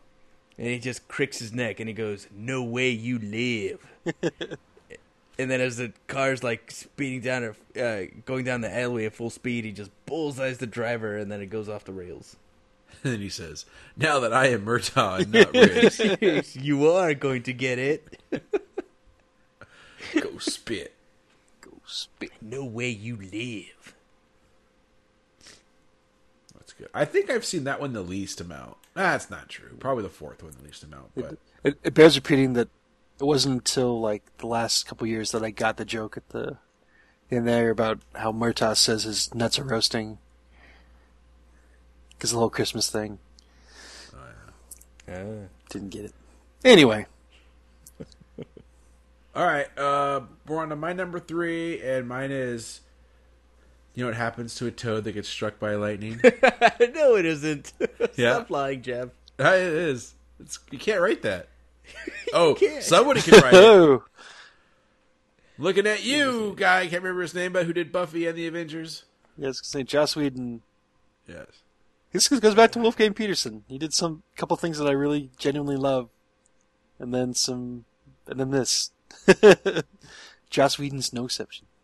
[0.58, 3.88] and he just cricks his neck and he goes, "No way you live."
[4.22, 9.32] and then as the car's like speeding down, uh, going down the alleyway at full
[9.32, 12.36] speed, he just bullseyes the driver, and then it goes off the rails.
[13.04, 13.66] And then he says,
[13.98, 18.22] "Now that I am Murtaugh and not Riggs, you are going to get it.
[20.20, 20.94] Go spit."
[21.62, 22.32] Go spit.
[22.42, 23.94] No way you live.
[26.56, 26.90] That's good.
[26.94, 28.78] I think I've seen that one the least amount.
[28.94, 29.76] That's not true.
[29.80, 31.12] Probably the fourth one the least amount.
[31.16, 32.68] But It, it bears repeating that
[33.20, 36.58] it wasn't until like the last couple years that I got the joke at the
[37.30, 40.20] in there about how Murtaugh says his nuts are roasting
[42.10, 43.20] because the whole Christmas thing
[45.08, 45.48] Ah.
[45.70, 46.14] didn't get it.
[46.64, 47.06] Anyway,
[49.36, 52.82] all right, uh, we're on to my number three, and mine is.
[53.96, 56.20] You know what happens to a toad that gets struck by lightning?
[56.24, 57.74] no, it isn't.
[58.16, 58.34] Yeah.
[58.36, 59.10] Stop lying, Jeff.
[59.40, 60.14] Uh, it is.
[60.40, 61.48] It's, you can't write that.
[62.34, 62.82] Oh, can't.
[62.84, 63.60] somebody can write it.
[63.60, 64.04] oh,
[65.60, 66.80] Looking at you, guy.
[66.82, 69.04] I can't remember his name, but who did Buffy and the Avengers?
[69.38, 69.88] yes, St.
[69.88, 70.62] Joss Whedon.
[71.28, 71.46] Yes.
[72.12, 73.64] This goes back to Wolfgang Petersen.
[73.68, 76.10] He did some couple things that I really genuinely love,
[77.00, 77.86] and then some,
[78.28, 78.92] and then this.
[80.50, 81.68] Joss Whedon's no exception.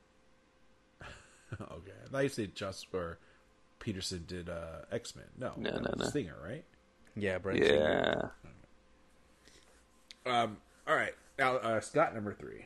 [1.59, 1.91] Okay.
[2.05, 3.17] I thought you said just or
[3.79, 5.25] Petersen did uh, X Men.
[5.37, 6.05] No, No, no, no.
[6.05, 6.63] Stinger, right?
[7.15, 7.63] Yeah, Bryan.
[7.63, 8.31] Singer.
[10.25, 10.41] Yeah.
[10.43, 10.57] Um.
[10.87, 11.15] All right.
[11.39, 12.65] Now, uh, Scott, number three.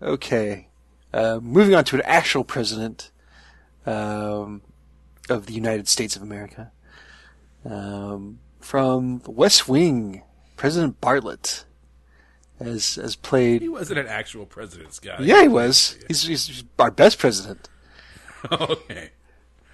[0.00, 0.68] Okay.
[1.12, 3.10] Uh, moving on to an actual president
[3.84, 4.62] um,
[5.28, 6.70] of the United States of America.
[7.64, 10.22] Um, from West Wing,
[10.56, 11.64] President Bartlet
[12.62, 15.20] has has He wasn't an actual president, Scott.
[15.20, 15.98] Yeah, he was.
[16.08, 17.68] He's, he's our best president,
[18.52, 19.10] okay.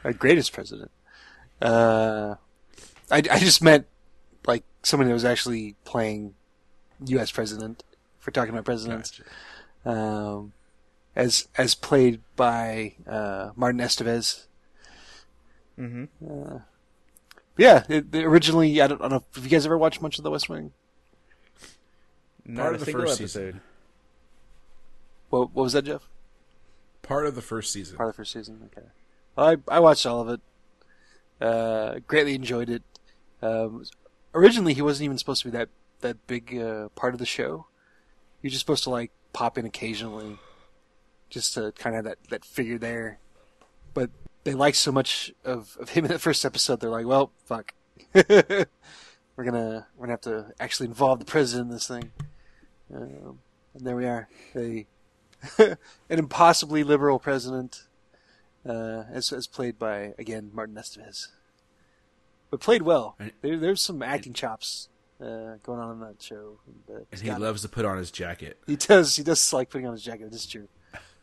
[0.05, 0.91] our greatest president.
[1.61, 2.37] Uh,
[3.11, 3.87] I, I just meant
[4.47, 6.35] like someone that was actually playing
[7.07, 7.31] U.S.
[7.31, 7.83] president.
[8.21, 9.21] If we're talking about presidents.
[9.85, 9.99] Gotcha.
[9.99, 10.53] um,
[11.15, 14.47] as as played by uh, Martin Estevez.
[15.79, 16.09] Mhm.
[16.25, 16.59] Uh,
[17.59, 20.19] yeah, it, it originally I don't, I don't know if you guys ever watched much
[20.19, 20.73] of The West Wing.
[22.47, 23.39] Not Part a of the single first episode.
[23.41, 23.61] season.
[25.31, 26.09] What what was that, Jeff?
[27.03, 27.97] Part of the first season.
[27.97, 28.71] Part of the first season.
[28.73, 28.87] Okay,
[29.35, 30.41] well, I I watched all of it.
[31.41, 32.83] Uh, greatly enjoyed it.
[33.43, 33.85] Um,
[34.35, 35.69] originally, he wasn't even supposed to be that
[36.01, 37.67] that big uh, part of the show.
[38.41, 40.39] He was just supposed to like pop in occasionally,
[41.31, 43.19] just to kind of that that figure there.
[43.93, 44.11] But
[44.45, 47.75] they liked so much of, of him in the first episode, they're like, well, fuck,
[48.15, 48.67] we're
[49.37, 52.13] gonna we're gonna have to actually involve the president in this thing.
[52.95, 53.39] Um,
[53.75, 54.87] and there we are, a
[55.59, 55.77] an
[56.09, 57.85] impossibly liberal president,
[58.69, 61.29] uh, as as played by again Martin Estevez,
[62.51, 63.17] but played well.
[63.19, 64.89] And- There, there's some acting chops
[65.21, 66.59] uh, going on in that show.
[66.67, 68.59] And, uh, and he got- loves to put on his jacket.
[68.67, 69.17] he does.
[69.17, 70.31] He does like putting on his jacket.
[70.31, 70.69] This is true.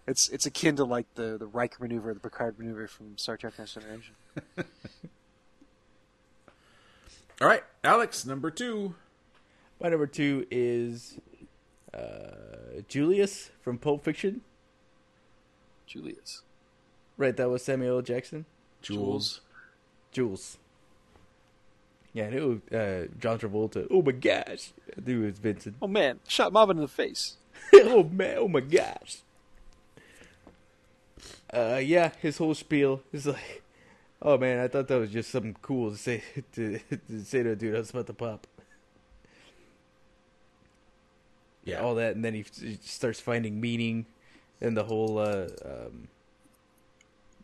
[0.06, 3.54] It's it's akin to like the the Riker maneuver, the Picard maneuver from Star Trek:
[3.58, 4.16] Next Generation.
[7.42, 8.96] All right, Alex, number two.
[9.82, 11.20] My number two is
[11.94, 14.42] uh, Julius from Pulp Fiction.
[15.86, 16.42] Julius.
[17.18, 18.02] Right, that was Samuel L.
[18.02, 18.46] Jackson.
[18.82, 19.42] Jules.
[20.12, 20.58] Jules.
[22.14, 23.88] Yeah, I knew uh, John Travolta.
[23.90, 25.76] Oh my gosh, I knew it was Vincent.
[25.82, 27.38] Oh man, shot Marvin in the face.
[27.74, 29.18] oh man, oh my gosh.
[31.52, 33.64] Uh, yeah, his whole spiel is like,
[34.22, 36.24] oh man, I thought that was just something cool to say
[36.54, 36.80] to,
[37.10, 37.76] to say to a dude.
[37.76, 38.48] I was about to pop.
[41.66, 41.82] Yeah.
[41.82, 44.06] all that, and then he, he starts finding meaning
[44.60, 46.08] in the whole uh, um,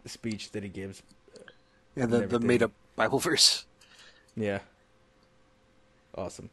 [0.05, 1.01] speech that he gives.
[1.95, 3.65] Yeah, the, the made up Bible verse.
[4.35, 4.59] Yeah,
[6.15, 6.49] awesome.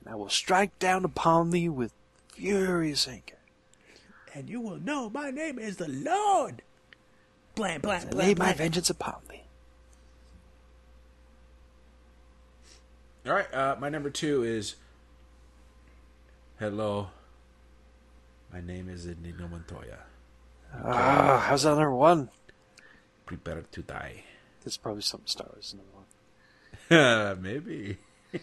[0.00, 1.92] And I will strike down upon thee with
[2.28, 3.34] furious anger.
[4.34, 6.62] And you will know my name is the Lord.
[7.54, 8.18] Blam blam blam.
[8.18, 8.56] lay my blam.
[8.56, 9.42] vengeance upon thee.
[13.26, 14.76] All right, uh, my number two is
[16.58, 17.08] Hello.
[18.50, 19.98] My name is Inigo Montoya.
[20.82, 22.30] Ah, how's that number one?
[23.26, 24.24] Prepare to die.
[24.64, 25.92] That's probably something Star Wars number
[27.36, 27.42] one.
[27.42, 27.98] Maybe.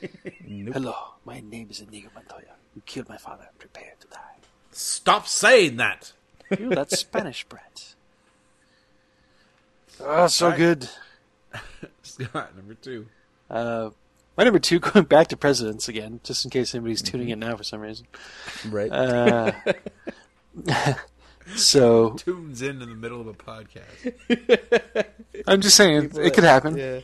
[0.47, 0.73] Nope.
[0.73, 0.95] Hello,
[1.25, 2.53] my name is Inigo Montoya.
[2.75, 3.49] You killed my father.
[3.59, 4.37] Prepare to die.
[4.71, 6.13] Stop saying that.
[6.57, 7.93] Ew, that's Spanish, Brett.
[9.99, 10.89] Oh, so good.
[12.01, 13.07] Scott, number two.
[13.49, 13.89] Uh,
[14.37, 17.55] my number two, going back to presidents again, just in case anybody's tuning in now
[17.55, 18.07] for some reason.
[18.69, 18.91] Right.
[18.91, 19.51] Uh,
[21.55, 25.05] so Tunes in in the middle of a podcast.
[25.47, 26.77] I'm just saying it, it could happen.
[26.77, 26.99] yeah.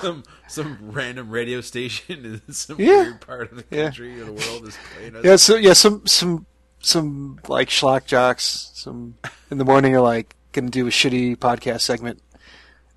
[0.00, 3.02] some some random radio station in some Yeah.
[3.02, 3.84] weird part of the Yeah.
[3.84, 5.24] country or the world is playing us.
[5.24, 6.46] Yeah, so yeah, some some
[6.80, 9.14] some like schlock jocks, some
[9.50, 12.20] in the morning are like gonna do a shitty podcast segment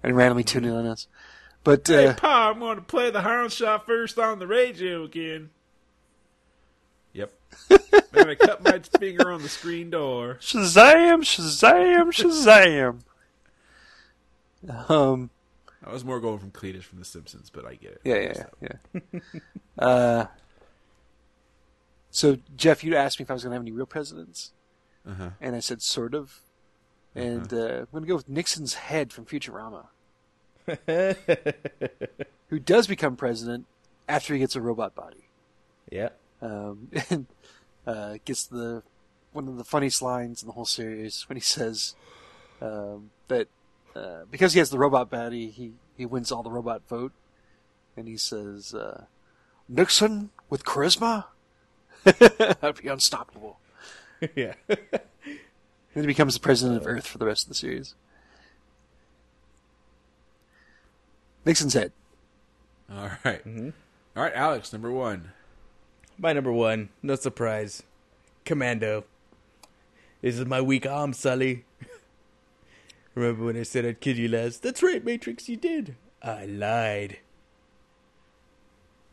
[0.01, 1.07] and randomly tune in on us.
[1.63, 5.03] But Hey, uh, Pa, I'm going to play the hound shot first on the radio
[5.03, 5.49] again.
[7.13, 7.31] Yep.
[7.69, 10.37] then I cut my finger on the screen door.
[10.41, 12.99] Shazam, Shazam, Shazam.
[14.89, 15.29] Um,
[15.85, 18.01] I was more going from Cletus from The Simpsons, but I get it.
[18.03, 18.99] yeah, yeah, yeah.
[19.13, 19.19] yeah.
[19.85, 20.25] uh,
[22.09, 24.51] so Jeff, you asked me if I was gonna have any real presidents,
[25.07, 25.31] Uh-huh.
[25.41, 26.39] and I said sort of.
[27.15, 29.87] And uh, I'm gonna go with Nixon's head from Futurama,
[32.47, 33.65] who does become president
[34.07, 35.29] after he gets a robot body.
[35.91, 36.09] yeah.
[36.41, 37.25] um, and
[37.85, 38.83] uh, gets the
[39.31, 41.95] one of the funniest lines in the whole series when he says
[42.61, 43.47] um, that
[43.95, 47.11] uh, because he has the robot body, he he wins all the robot vote,
[47.97, 49.05] and he says uh,
[49.67, 51.25] Nixon with charisma,
[52.03, 53.59] That'd be unstoppable.
[54.35, 54.53] yeah.
[54.67, 57.95] And he becomes the president of Earth for the rest of the series.
[61.45, 61.91] Nixon's head.
[62.91, 63.41] All right.
[63.45, 65.31] All right, Alex, number one.
[66.17, 67.83] My number one, no surprise,
[68.45, 69.05] Commando.
[70.21, 71.65] This is my weak arm, Sully.
[73.15, 74.61] Remember when I said I'd kill you last?
[74.63, 75.95] That's right, Matrix, you did.
[76.21, 77.17] I lied.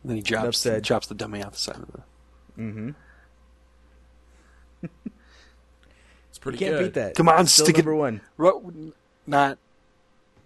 [0.03, 0.83] And then he drops said.
[0.85, 2.03] drops the dummy out the side of the.
[2.63, 2.91] Mm-hmm.
[6.29, 6.85] It's pretty You can't good.
[6.85, 7.15] beat that.
[7.17, 8.21] Come on, Still stick it- number one.
[8.37, 8.73] Ro-
[9.27, 9.59] not.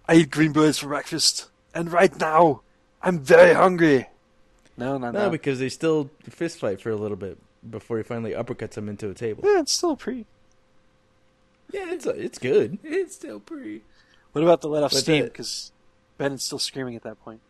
[0.07, 2.61] I eat green berets for breakfast, and right now,
[3.03, 4.07] I'm very hungry.
[4.77, 5.29] No, no, No, no.
[5.29, 7.37] because they still fist fight for a little bit
[7.69, 9.43] before he finally uppercuts him into a table.
[9.45, 10.25] yeah, it's still pre.
[11.71, 12.77] Yeah, it's it's good.
[12.83, 13.81] It's still pretty.
[14.33, 15.23] What about the let off But steam?
[15.23, 15.71] the- Because
[16.17, 17.41] Bennett's still screaming at that point.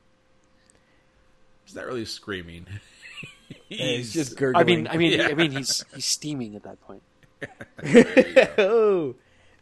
[1.65, 2.65] He's not really screaming.
[3.69, 4.65] He's just I gurgling.
[4.65, 5.27] mean, I mean, Yeah.
[5.27, 7.01] I mean, he's he's steaming at that point.
[8.59, 9.15] oh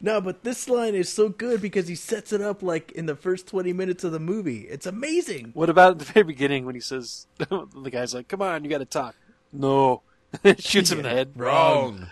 [0.04, 3.16] no, but this line is so good because he sets it up like in the
[3.16, 4.68] first twenty minutes of the movie.
[4.70, 5.51] It's amazing.
[5.54, 8.80] What about the very beginning when he says the guy's like, "Come on, you got
[8.80, 9.16] to talk."
[9.51, 10.01] No,
[10.60, 11.32] shoots him in the head.
[11.36, 12.08] Wrong.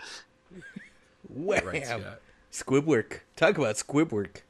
[1.28, 1.64] Wham!
[1.66, 2.20] Right, Scott.
[2.50, 3.24] Squib work.
[3.36, 4.44] Talk about squib work.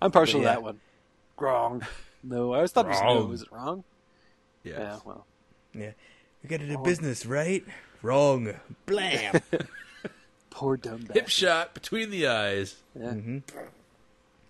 [0.00, 0.48] I'm partial Yeah.
[0.48, 0.80] to that one.
[1.38, 1.82] Wrong.
[2.22, 3.06] No, I always thought it was no.
[3.06, 3.28] Wrong.
[3.30, 3.84] Was it wrong?
[4.64, 4.76] Yes.
[4.78, 4.98] Yeah.
[5.04, 5.26] Well,
[5.74, 5.90] Yeah,
[6.42, 7.64] we got to do business, right?
[8.02, 8.52] Wrong.
[8.86, 9.40] Blam.
[10.56, 12.76] Poor dumb Hip shot between the eyes.
[12.98, 13.12] Yeah.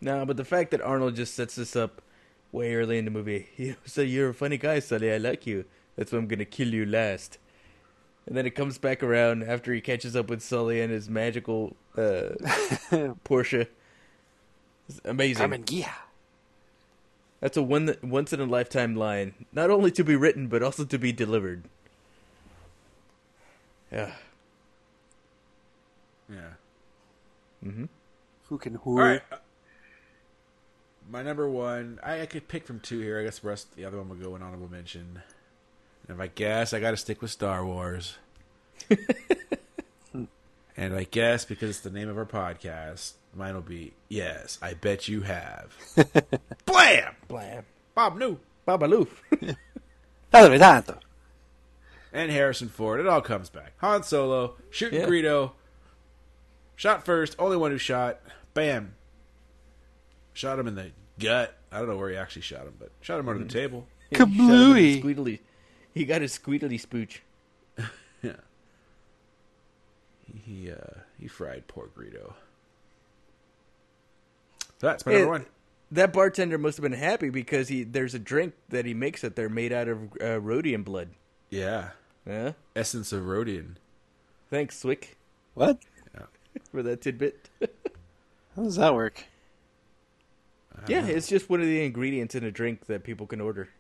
[0.01, 2.01] no, but the fact that Arnold just sets this up
[2.53, 3.49] way early in the movie.
[3.57, 5.13] You say you're a funny guy, Sully.
[5.13, 5.65] I like you.
[5.97, 7.39] That's why I'm gonna kill you last.
[8.25, 11.75] And then it comes back around after he catches up with Sully and his magical
[11.97, 12.31] uh,
[13.25, 13.67] Porsche.
[14.89, 15.51] It's amazing.
[15.51, 15.91] Karmann Ghia.
[17.41, 20.63] That's a one that, once in a lifetime line, not only to be written but
[20.63, 21.65] also to be delivered.
[23.91, 24.13] Yeah.
[26.31, 26.51] Yeah.
[27.65, 27.85] Mm-hmm.
[28.49, 28.99] Who can who?
[28.99, 29.23] right.
[29.33, 29.37] uh,
[31.11, 33.21] My number one, I, I could pick from two here.
[33.21, 35.23] I guess the rest, the other one will go in honorable mention.
[36.09, 38.17] And if I guess, I got to stick with Star Wars.
[40.79, 44.75] And I guess because it's the name of our podcast, mine will be Yes, I
[44.75, 45.75] Bet You Have.
[46.67, 47.15] Blam!
[47.29, 47.65] Blam.
[47.95, 48.39] Bob New.
[48.69, 49.09] Babaloo.
[50.35, 50.99] Nada de tanto.
[52.13, 53.01] And Harrison Ford.
[53.01, 53.73] It all comes back.
[53.79, 55.07] Han Solo, shooting Yeah.
[55.07, 55.53] Greedo.
[56.77, 58.21] Shot first, only one who shot.
[58.55, 58.95] Bam.
[60.35, 61.57] Shot him in the gut.
[61.73, 63.87] I don't know where he actually shot him, but shot him under the table.
[64.13, 65.03] Kablooey.
[65.03, 65.41] Squeedly.
[65.95, 67.19] He got his squeedly spooch.
[68.23, 68.33] Yeah.
[70.25, 72.33] He he, uh, he fried poor Greedo.
[74.81, 75.47] That's my Hey, number one.
[75.93, 79.37] That bartender must have been happy because he there's a drink that he makes that
[79.37, 81.11] they're made out of uh, Rodian blood.
[81.51, 81.91] Yeah.
[82.27, 82.53] Yeah.
[82.75, 83.77] Essence of Rodian.
[84.51, 85.17] Thanks, Swick,
[85.55, 85.79] What?
[86.71, 87.49] for that tidbit.
[88.55, 89.25] How does that work?
[90.89, 93.71] yeah, it's just one of the ingredients in a drink that people can order.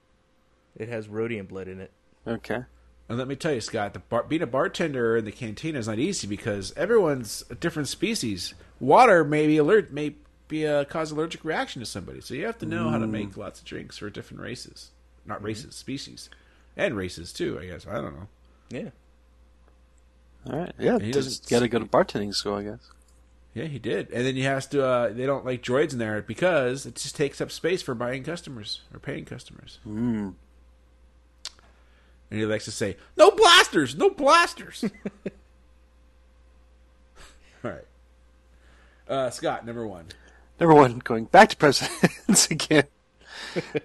[0.76, 1.90] It has Rodian blood in it.
[2.26, 2.62] Okay.
[3.08, 5.86] And let me tell you, Scott, the bar- being a bartender in the cantina is
[5.86, 8.54] not easy because everyone's a different species.
[8.80, 10.16] Water may be alert, may
[10.48, 13.36] be uh, cause allergic reaction to somebody, so you have to know how to make
[13.36, 14.90] lots of drinks for different races,
[15.24, 16.30] not races, species,
[16.76, 17.58] and races too.
[17.60, 18.28] I guess I don't know.
[18.70, 18.90] Yeah.
[20.48, 20.72] All right.
[20.78, 20.98] Yeah.
[20.98, 22.90] he doesn't got to go to bartending school, I guess.
[23.56, 24.84] Yeah, he did, and then he has to.
[24.84, 28.22] Uh, they don't like droids in there because it just takes up space for buying
[28.22, 29.78] customers or paying customers.
[29.88, 30.34] Mm.
[32.30, 34.84] And he likes to say, "No blasters, no blasters."
[37.64, 37.86] All right,
[39.08, 40.04] uh, Scott, number one.
[40.60, 42.84] Number one, going back to presidents again.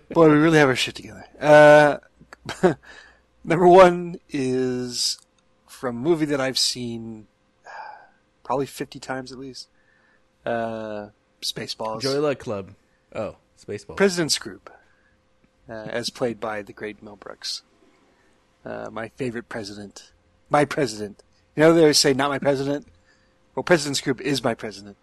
[0.09, 1.25] Boy, we really have our shit together.
[1.39, 1.97] Uh,
[3.45, 5.17] number one is
[5.81, 7.25] from a movie that I've seen
[7.65, 7.69] uh,
[8.43, 9.67] probably 50 times at least.
[10.45, 11.07] Uh,
[11.41, 12.01] Spaceballs.
[12.01, 12.75] Joy Luck Club.
[13.13, 13.97] Oh, Spaceball.
[13.97, 14.67] President Skroob,
[15.67, 17.63] uh, as played by the great Mel Brooks.
[18.63, 20.11] Uh, my favorite president.
[20.51, 21.23] My president.
[21.55, 22.87] You know, they always say, not my president.
[23.55, 24.97] Well, President Skroob is my president.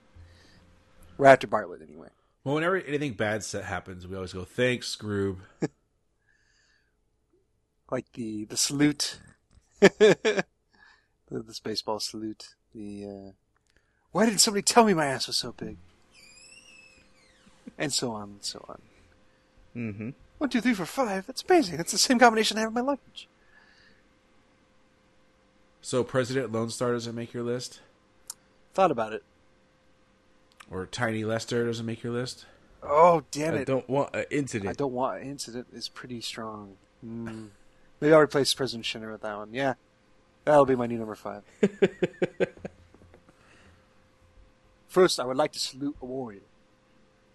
[1.19, 2.09] Right after Bartlet, anyway.
[2.45, 5.39] Well, whenever anything bad set happens, we always go, "Thanks, Skroob."
[7.91, 9.19] like the the salute,
[11.31, 12.55] the, the Spaceball salute.
[12.75, 13.33] The uh,
[14.13, 15.77] why didn't somebody tell me my ass was so big?
[17.77, 18.81] And so on and so on.
[19.77, 20.11] mm-hmm.
[20.39, 21.27] One, two, three, four, five.
[21.27, 21.77] That's amazing.
[21.77, 23.29] That's the same combination I have in my luggage.
[25.81, 27.81] So, President Lone Star doesn't make your list,
[28.75, 29.23] Thought about it.
[30.71, 32.47] or Tiny Lister doesn't make your list.
[32.83, 33.61] Oh damn it!
[33.61, 34.71] I don't want an incident.
[34.71, 36.77] I don't want incident is pretty strong.
[37.05, 37.49] Mm.
[38.01, 39.53] Maybe I'll replace President Shinner with that one.
[39.53, 39.75] Yeah,
[40.49, 41.43] that'll be my new number five.
[44.89, 46.41] First, I would like to salute a warrior.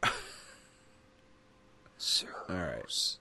[1.97, 2.27] Sir.
[2.49, 3.15] All right.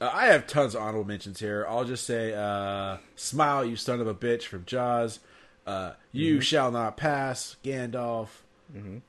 [0.00, 1.66] Uh, I have tons of honorable mentions here.
[1.68, 5.20] I'll just say, uh, "Smile, you son of a bitch" from Jaws.
[5.66, 8.28] Uh, you shall not pass, Gandalf.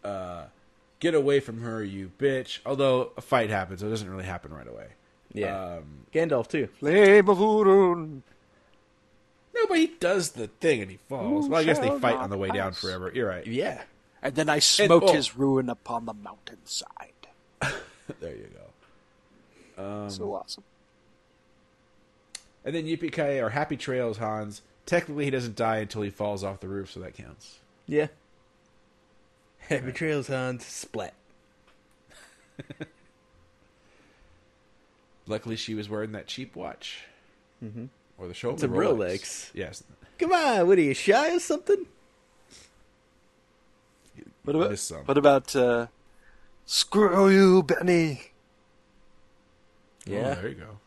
[0.04, 0.44] Uh,
[1.00, 2.60] get away from her, you bitch.
[2.66, 4.88] Although a fight happens, so it doesn't really happen right away.
[5.32, 5.78] yeah.
[5.78, 6.68] Um, Gandalf too.
[6.80, 8.22] Flame of Udûn.
[9.56, 11.46] No, but he does the thing and he falls.
[11.46, 12.82] Who well, I guess they shall fight not on the way down pass?
[12.82, 13.12] forever.
[13.14, 13.46] You're right.
[13.46, 13.84] Yeah.
[14.22, 15.14] And then I smote oh.
[15.14, 16.88] his ruin upon the mountainside.
[17.62, 18.50] there you
[19.78, 19.84] go.
[19.84, 20.64] Um, so awesome.
[22.66, 24.62] And then Yippee or Happy Trails Hans.
[24.86, 27.60] Technically, he doesn't die until he falls off the roof, so that counts.
[27.88, 28.08] Yeah.
[29.70, 30.66] Happy Trails Hans.
[30.66, 31.14] Splat.
[35.28, 37.06] Luckily, she was wearing that cheap watch.
[37.64, 37.86] Mm-hmm.
[38.18, 39.52] Or the shoulder It's a Rolex.
[39.54, 39.84] Yes.
[40.20, 41.86] Come on, what are you shy or something?
[44.44, 45.06] What about, missed some.
[45.06, 45.88] what about uh,
[46.66, 48.22] screw you, Benny?
[50.06, 50.36] Yeah.
[50.38, 50.78] Oh, there you go.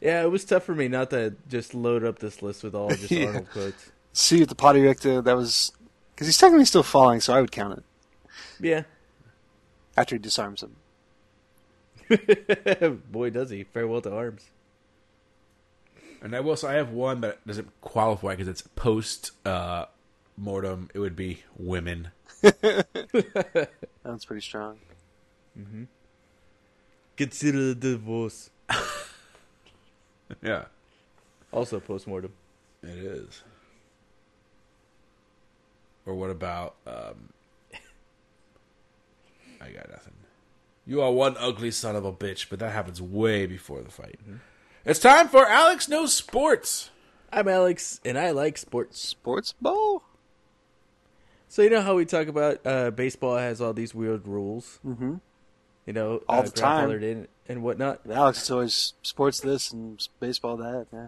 [0.00, 2.90] Yeah, it was tough for me not to just load up this list with all
[2.90, 3.26] just Yeah.
[3.28, 3.90] Arnold quotes.
[4.12, 5.72] See at the party Richter, that was
[6.14, 7.84] because he's technically still falling, so I would count it
[8.60, 8.82] Yeah.
[9.96, 10.76] after he disarms him.
[13.10, 13.64] Boy, does he.
[13.64, 14.44] Farewell to arms.
[16.26, 19.84] And I will say I have one, but it doesn't qualify because it's post uh,
[20.36, 20.88] mortem.
[20.92, 22.08] It would be women.
[22.40, 24.78] That's pretty strong.
[25.56, 25.84] Mm-hmm.
[27.16, 28.50] Consider the divorce.
[30.42, 30.64] Yeah,
[31.52, 32.32] Also post-mortem.
[32.82, 33.44] it is.
[36.04, 36.74] Or what about?
[36.84, 37.32] Um,
[39.60, 40.14] I got nothing.
[40.84, 44.18] You are one ugly son of a bitch, but that happens way before the fight.
[44.86, 46.90] It's time for Alex Knows Sports.
[47.32, 49.00] I'm Alex, and I like sports.
[49.00, 50.04] Sports ball.
[51.48, 55.14] So you know how we talk about uh, baseball has all these weird rules, Mm-hmm.
[55.86, 56.90] you know, All uh, the time.
[57.02, 58.00] in and whatnot.
[58.08, 60.86] Alex is always sports this and baseball that.
[60.92, 61.06] Yeah.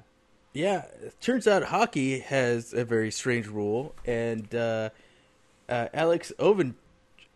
[0.55, 4.90] Yeah, it turns out hockey has a very strange rule, and uh,
[5.68, 6.74] uh, Alex Oven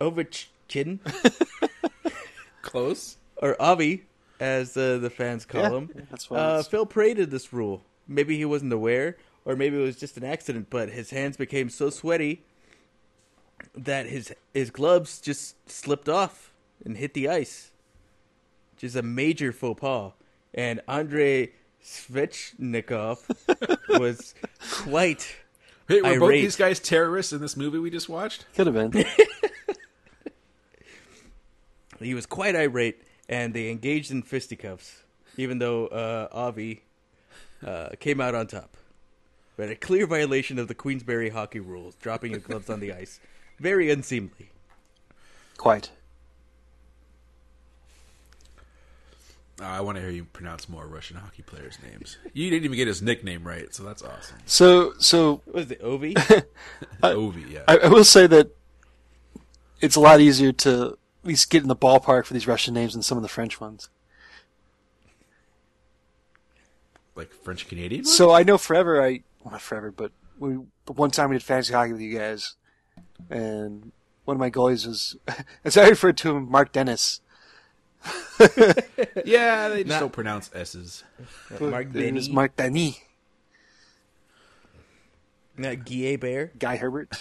[0.01, 0.99] Ovechkin
[2.61, 3.17] Close.
[3.41, 4.03] or Avi,
[4.43, 6.67] as uh, the fans call Yeah, him, yeah, that's what uh, is.
[6.67, 7.83] fell prey to this rule.
[8.07, 10.67] Maybe he wasn't aware, or maybe it was just an accident.
[10.69, 12.43] But his hands became so sweaty
[13.75, 16.51] that his his gloves just slipped off
[16.85, 17.71] and hit the ice,
[18.73, 20.11] which is a major faux pas.
[20.53, 21.51] And Andrei
[21.83, 23.19] Svechnikov
[23.99, 24.35] was
[24.83, 25.37] quite
[25.87, 28.45] Hey, were both these guys terrorists in this movie we just watched?
[28.55, 29.05] Could have been.
[31.99, 33.01] he was quite irate,
[33.33, 35.01] and they engaged in fisticuffs,
[35.37, 36.83] even though uh, Avi
[37.65, 38.77] uh, came out on top.
[39.57, 43.19] But a clear violation of the Queensberry hockey rules, dropping your gloves on the ice.
[43.59, 44.51] Very unseemly.
[45.57, 45.89] Quite.
[49.59, 52.17] Uh, I want to hear you pronounce more Russian hockey players' names.
[52.33, 54.37] You didn't even get his nickname right, so that's awesome.
[54.45, 56.13] So, so What was it, Ovi?
[57.03, 57.63] Ovi, yeah.
[57.67, 58.55] I, I will say that
[59.81, 62.93] it's a lot easier to at least get in the ballpark for these Russian names
[62.93, 63.89] than some of the French ones.
[67.15, 68.05] like French Canadian.
[68.05, 71.43] So I know forever, I well, not forever, but we the one time we did
[71.43, 72.55] fantasy hockey with you guys,
[73.29, 73.91] and
[74.25, 75.15] one of my goalies was,
[75.63, 77.21] as I referred to him, Mark Dennis.
[79.25, 81.03] yeah, they just Not- don't pronounce S's.
[81.59, 82.29] Mark It was Denny.
[82.33, 82.97] Mark Denny,
[85.55, 86.51] Not Guy Bear.
[86.57, 87.13] Guy Hebert.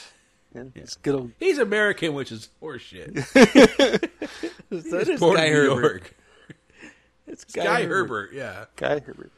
[0.54, 3.16] Yeah, it's good old He's American, which is horseshit.
[4.70, 5.80] So it is Guy New Hebert.
[5.82, 6.14] York.
[7.26, 8.32] It's Guy, Hebert.
[8.32, 8.64] yeah.
[8.76, 9.30] Guy Hebert.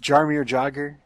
[0.00, 0.96] Jaromir Jagr,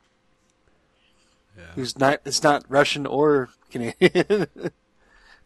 [1.57, 1.65] Yeah.
[1.75, 4.47] who's not it's not Russian or Canadian.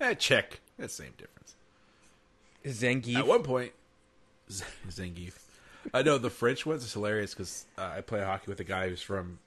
[0.01, 0.61] Eh, Czech.
[0.79, 1.55] That's the same difference.
[2.67, 3.17] Zangief.
[3.17, 3.73] At one point,
[4.51, 5.35] Z- Zangief.
[5.95, 8.89] I know the French ones is hilarious because uh, I play hockey with a guy
[8.89, 9.39] who's from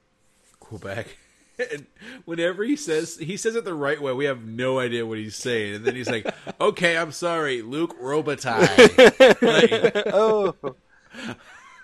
[0.59, 1.17] Quebec.
[1.59, 1.85] And
[2.25, 5.35] whenever he says he says it the right way, we have no idea what he's
[5.35, 5.75] saying.
[5.75, 10.55] And then he's like, "Okay, I'm sorry, Luc Robitaille." like, oh,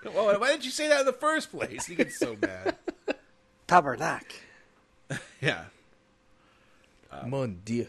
[0.05, 1.85] well, why didn't you say that in the first place?
[1.85, 2.75] He gets so mad.
[3.67, 4.23] Tabernac.
[5.41, 5.63] Yeah.
[7.11, 7.87] Uh, Mon Dieu.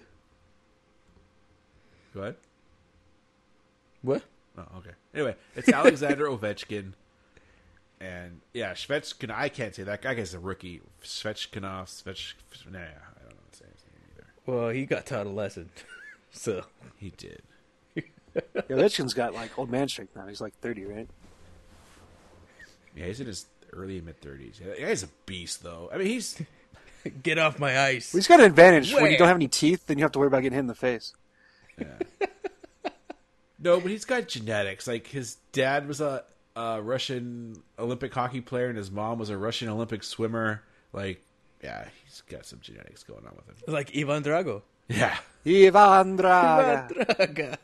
[2.15, 2.37] Go ahead.
[4.03, 4.23] What?
[4.57, 4.93] Oh, okay.
[5.13, 6.93] Anyway, it's Alexander Ovechkin.
[8.01, 9.31] And yeah, Svechkin.
[9.31, 10.03] I can't say that.
[10.03, 10.81] That guy's a rookie.
[11.03, 11.83] Svechkinov.
[11.83, 12.35] Uh, Svech.
[12.71, 14.27] Nah, I don't know what to say his name either.
[14.47, 15.71] Well, he got taught a lesson.
[16.31, 16.65] so,
[16.97, 17.43] He did.
[17.95, 18.03] Yeah,
[18.71, 20.27] Ovechkin's got like old man strength now.
[20.27, 21.09] He's like thirty, right?
[22.97, 24.61] Yeah, he's in his early mid thirties.
[24.61, 25.91] Yeah, that guy's a beast, though.
[25.93, 26.41] I mean, he's
[27.23, 28.13] get off my ice.
[28.13, 29.87] Well, he's got an advantage when you don't have any teeth.
[29.87, 31.13] Then you have to worry about getting hit in the face.
[31.79, 31.87] Yeah.
[33.59, 34.87] no, but he's got genetics.
[34.87, 36.25] Like his dad was a,
[36.57, 40.63] a Russian Olympic hockey player, and his mom was a Russian Olympic swimmer.
[40.93, 41.23] Like,
[41.63, 43.55] yeah, he's got some genetics going on with him.
[43.73, 44.63] Like Ivan Drago.
[44.89, 45.17] Yeah,
[45.47, 47.57] Ivan Drago.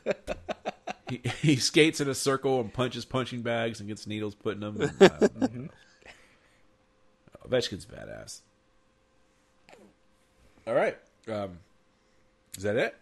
[1.09, 4.61] he, he skates in a circle and punches punching bags and gets needles put in
[4.61, 4.91] them.
[4.99, 8.41] And, uh, Ovechkin's badass.
[10.65, 10.97] All right,
[11.31, 11.59] um,
[12.57, 12.95] is that it?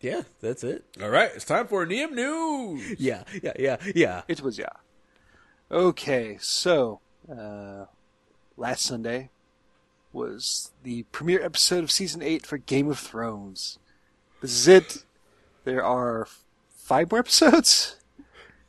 [0.00, 0.84] Yeah, that's it.
[1.02, 3.00] All right, it's time for Neum News.
[3.00, 4.22] Yeah, yeah, yeah, yeah.
[4.28, 4.68] It was yeah.
[5.72, 6.98] Okay, so
[7.30, 7.84] uh,
[8.56, 9.30] last Sunday
[10.12, 13.78] was the premiere episode of season eight for Game of Thrones.
[14.40, 15.04] This is it.
[15.62, 16.26] There are
[16.74, 17.94] five more episodes.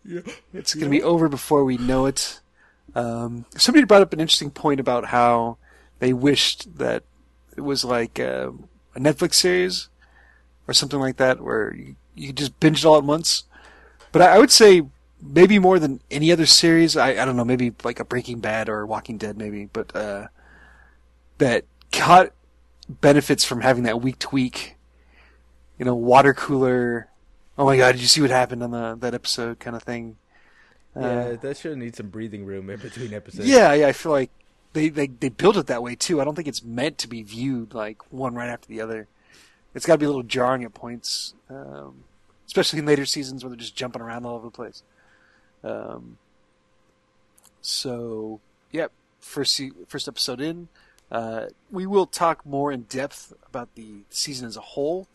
[0.06, 0.22] Yeah.
[0.54, 2.40] It's going to be over before we know it.
[2.94, 5.58] Um, somebody brought up an interesting point about how
[5.98, 7.02] they wished that
[7.58, 8.52] it was like uh,
[8.96, 9.90] a Netflix series
[10.68, 13.46] or something like that, where you, you just binge it all at once.
[14.12, 14.84] But I, I would say
[15.22, 16.98] maybe more than any other series.
[16.98, 19.66] I, I don't know, maybe like a Breaking Bad or Walking Dead, maybe.
[19.66, 20.28] But uh,
[21.38, 22.32] that caught
[22.90, 24.76] benefits from having that week to week,
[25.78, 27.08] you know, water cooler.
[27.58, 27.94] Oh my God!
[27.94, 29.60] Did you see what happened on the that episode?
[29.60, 30.18] Kind of thing.
[30.96, 33.48] Uh, Yeah, that should need some breathing room in between episodes.
[33.48, 33.88] yeah, yeah.
[33.88, 34.32] I feel like
[34.74, 36.20] they, they they built it that way too.
[36.22, 39.08] I don't think it's meant to be viewed like one right after the other.
[39.74, 42.04] It's got to be a little jarring at points, um,
[42.46, 44.84] especially in later seasons where they're just jumping around all over the place.
[45.64, 46.18] Um,
[47.62, 48.40] so,
[48.72, 50.68] yep, first se- first episode in.
[51.12, 55.08] Uh, we will talk more in depth about the season as a whole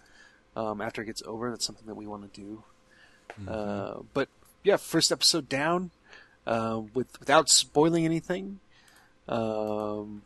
[0.55, 1.51] um, after it gets over.
[1.51, 2.63] That's something that we want to do.
[3.49, 4.29] Uh, but
[4.63, 5.91] yeah, first episode down
[6.47, 8.61] uh, with without spoiling anything.
[9.29, 10.23] Um,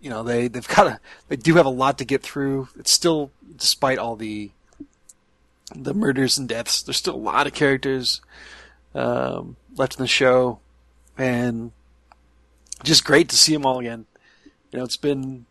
[0.00, 2.68] you know they they've got a they do have a lot to get through.
[2.78, 4.50] It's still despite all the
[5.74, 6.82] the murders and deaths.
[6.82, 8.20] There's still a lot of characters
[8.94, 10.60] um, left in the show,
[11.16, 11.72] and
[12.82, 14.06] just great to see them all again.
[14.70, 15.46] You know, it's been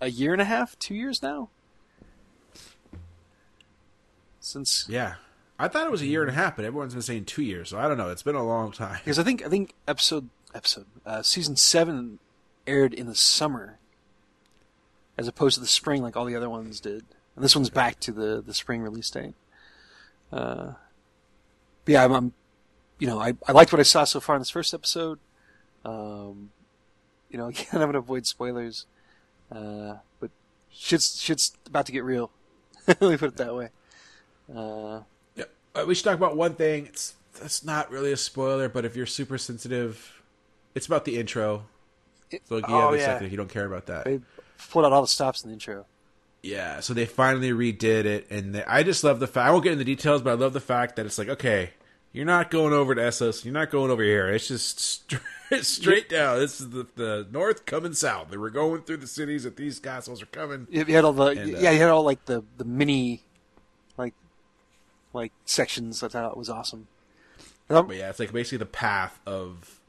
[0.00, 1.48] a year and a half, two years now
[4.42, 5.14] since Yeah.
[5.58, 7.68] I thought it was a year and a half, but everyone's been saying two years,
[7.68, 8.08] so I don't know.
[8.10, 8.98] It's been a long time.
[8.98, 12.18] because I think I think episode episode uh, season seven
[12.66, 13.78] aired in the summer
[15.16, 17.04] as opposed to the spring like all the other ones did,
[17.34, 19.34] and this one's back to the the spring release date.
[20.32, 20.72] Uh,
[21.84, 22.32] but yeah, I'm, I'm
[22.98, 25.18] you know I I liked what I saw so far in this first episode.
[25.84, 26.50] Um,
[27.30, 28.86] you know, again, I'm gonna avoid spoilers,
[29.50, 30.30] uh, but
[30.70, 32.30] shit's shit's about to get real.
[32.86, 33.68] Let me put it that way.
[34.54, 35.00] Uh,
[35.34, 35.44] Yeah.
[35.74, 36.86] Uh, we should talk about one thing.
[36.86, 40.22] It's that's not really a spoiler, but if you're super sensitive,
[40.74, 41.64] it's about the intro.
[42.44, 43.22] So yeah, oh, yeah.
[43.22, 44.04] if you don't care about that.
[44.04, 44.20] they
[44.70, 45.84] pulled out all the stops in the intro.
[46.42, 49.48] Yeah, so they finally redid it, and they, I just love the fact.
[49.48, 51.70] I won't get into the details, but I love the fact that it's like, okay,
[52.12, 54.28] you're not going over to Essos, you're not going over here.
[54.28, 54.80] It's just
[55.50, 56.40] straight, straight down.
[56.40, 58.30] This is the, the north coming south.
[58.30, 60.66] They were going through the cities that these castles are coming.
[60.70, 63.22] You you had all the And, uh, yeah, you had all like the the mini,
[63.96, 64.14] like,
[65.12, 66.02] like sections.
[66.02, 66.88] I thought it was awesome.
[67.68, 69.80] But yeah, it's like basically the path of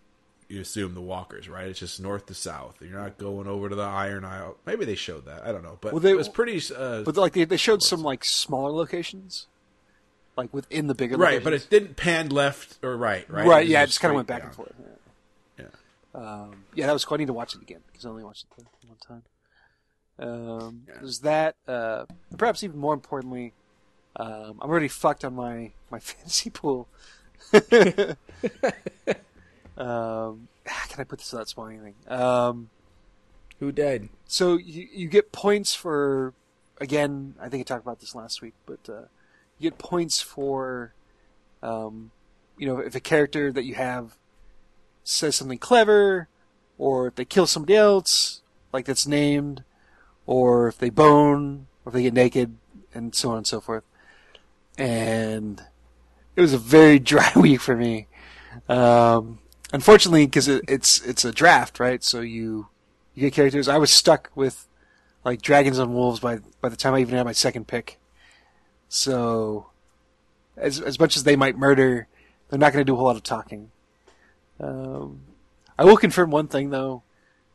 [0.53, 1.67] you assume the walkers, right?
[1.67, 2.77] It's just north to south.
[2.81, 4.57] You're not going over to the Iron Isle.
[4.65, 5.43] Maybe they showed that.
[5.45, 6.61] I don't know, but Well, they- it was pretty.
[6.75, 9.47] Uh, but like they, they showed some like smaller locations,
[10.37, 13.45] like within the bigger right, but it didn't pan left or right, right?
[13.47, 14.47] right, It yeah, it just kind of went back down.
[14.47, 14.73] and forth.
[15.57, 15.65] Yeah.
[16.15, 16.19] Yeah.
[16.19, 17.15] Um, yeah, that was cool.
[17.15, 19.23] I need to watch it again because I only watched it one time.
[20.19, 21.55] Um, There's that.
[21.67, 22.05] Uh,
[22.37, 23.53] perhaps even more importantly,
[24.15, 26.87] um, I'm already fucked on my my fantasy pool.
[29.77, 31.95] um, how can I put this without spoiling anything?
[32.07, 32.69] Um,
[33.59, 34.09] Who died?
[34.27, 36.33] so you you get points for
[36.79, 37.35] again.
[37.39, 39.05] I think I talked about this last week, but uh,
[39.57, 40.93] you get points for
[41.61, 42.11] um,
[42.57, 44.17] you know if a character that you have
[45.03, 46.27] says something clever,
[46.77, 48.41] or if they kill somebody else
[48.71, 49.63] like that's named,
[50.25, 52.57] or if they bone, or if they get naked,
[52.93, 53.83] and so on and so forth.
[54.77, 55.61] And
[56.35, 58.07] it was a very dry week for me.
[58.67, 59.39] Um,
[59.73, 62.01] unfortunately, because it, it's it's a draft, right?
[62.01, 62.69] So you
[63.13, 63.67] you get characters.
[63.67, 64.67] I was stuck with
[65.25, 67.99] like dragons and wolves by by the time I even had my second pick.
[68.87, 69.67] So,
[70.55, 72.07] as as much as they might murder,
[72.49, 73.71] they're not going to do a whole lot of talking.
[74.59, 75.21] Um,
[75.77, 77.03] I will confirm one thing though.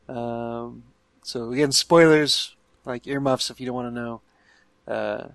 [0.08, 0.84] Um,
[1.22, 4.20] so again, spoilers like earmuffs if you don't want to know.
[4.86, 5.28] Uh,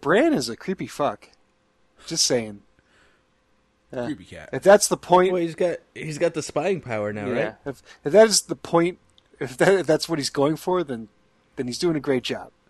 [0.00, 1.30] Bran is a creepy fuck.
[2.06, 2.62] Just saying.
[3.92, 4.50] Uh, Creepy cat.
[4.52, 7.42] if that's the point, Well, he's got he's got the spying power now, yeah.
[7.44, 7.54] right?
[7.66, 8.98] If if that is the point,
[9.40, 11.08] if that if that's what he's going for, then
[11.56, 12.50] then he's doing a great job.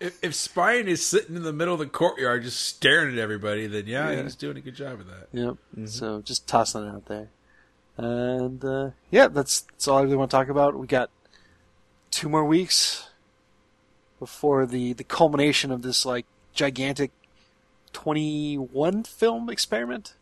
[0.00, 3.66] If, if Spine is sitting in the middle of the courtyard just staring at everybody,
[3.68, 4.22] then yeah, Yeah.
[4.24, 5.28] he's doing a good job of that.
[5.32, 5.56] Yep.
[5.88, 7.28] So just tossing it out there.
[7.96, 10.76] And uh, yeah, that's that's all I really want to talk about.
[10.78, 11.10] We got
[12.10, 13.08] two more weeks
[14.18, 17.12] before the the culmination of this like gigantic
[17.94, 20.14] twenty one film experiment.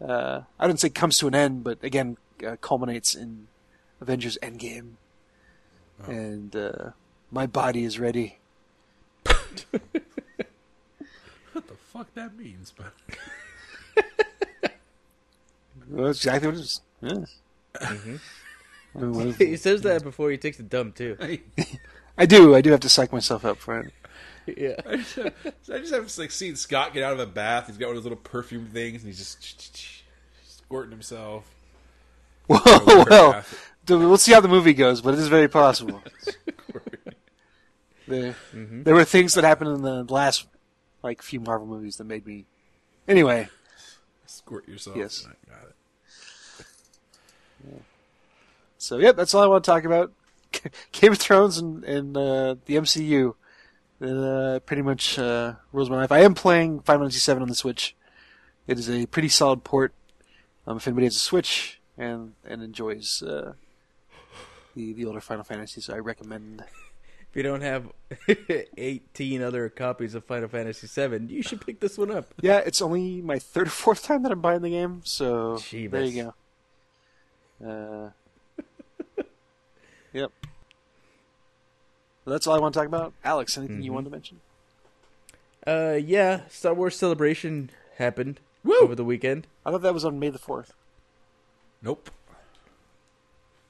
[0.00, 2.16] Uh, I wouldn't say comes to an end, but again
[2.46, 3.48] uh, culminates in
[4.00, 4.92] Avengers Endgame.
[6.06, 6.90] And uh,
[7.30, 8.38] my body is ready.
[11.52, 12.92] What the fuck that means, but
[15.90, 16.80] Well, that's exactly what it is.
[17.00, 17.24] Yeah.
[17.80, 18.20] I mean,
[18.94, 21.16] what He says that before he takes a dump too.
[21.20, 21.40] I,
[22.16, 22.54] I do.
[22.54, 23.92] I do have to psych myself up for it.
[24.56, 24.76] Yeah.
[24.86, 27.66] I just, I just have like seen Scott get out of a bath.
[27.66, 30.02] He's got one of those little perfume things, and he's just
[30.44, 31.44] squirting himself.
[32.48, 33.44] Well, well,
[33.88, 36.02] we'll see how the movie goes, but it is very possible.
[38.08, 40.46] there, there were things that happened in the last
[41.02, 42.46] like few Marvel movies that made me.
[43.06, 43.50] Anyway,
[44.24, 44.96] Squirt yourself.
[44.96, 45.26] Yes.
[45.26, 45.68] I got
[47.74, 47.82] it.
[48.78, 50.12] so yeah, that's all I want to talk about.
[50.92, 53.34] Game of Thrones and, and uh, the MCU.
[54.00, 56.12] That uh, pretty much uh, rules my life.
[56.12, 57.96] I am playing Final Fantasy VII on the Switch.
[58.68, 59.92] It is a pretty solid port.
[60.66, 63.54] Um, if anybody has a Switch and and enjoys uh,
[64.76, 66.62] the the older Final Fantasies, I recommend.
[67.30, 67.92] If you don't have
[68.78, 72.32] 18 other copies of Final Fantasy VII, you should pick this one up.
[72.40, 75.90] Yeah, it's only my third or fourth time that I'm buying the game, so Jeebus.
[75.90, 76.32] there you
[77.60, 78.14] go.
[79.18, 79.22] Uh,
[80.14, 80.32] yep.
[82.28, 83.14] Well, that's all I want to talk about.
[83.24, 84.40] Alex, anything you wanted to mention?
[85.66, 88.76] Uh, yeah, Star Wars Celebration happened Woo!
[88.82, 89.46] over the weekend.
[89.64, 90.74] I thought that was on May the fourth.
[91.80, 92.10] Nope.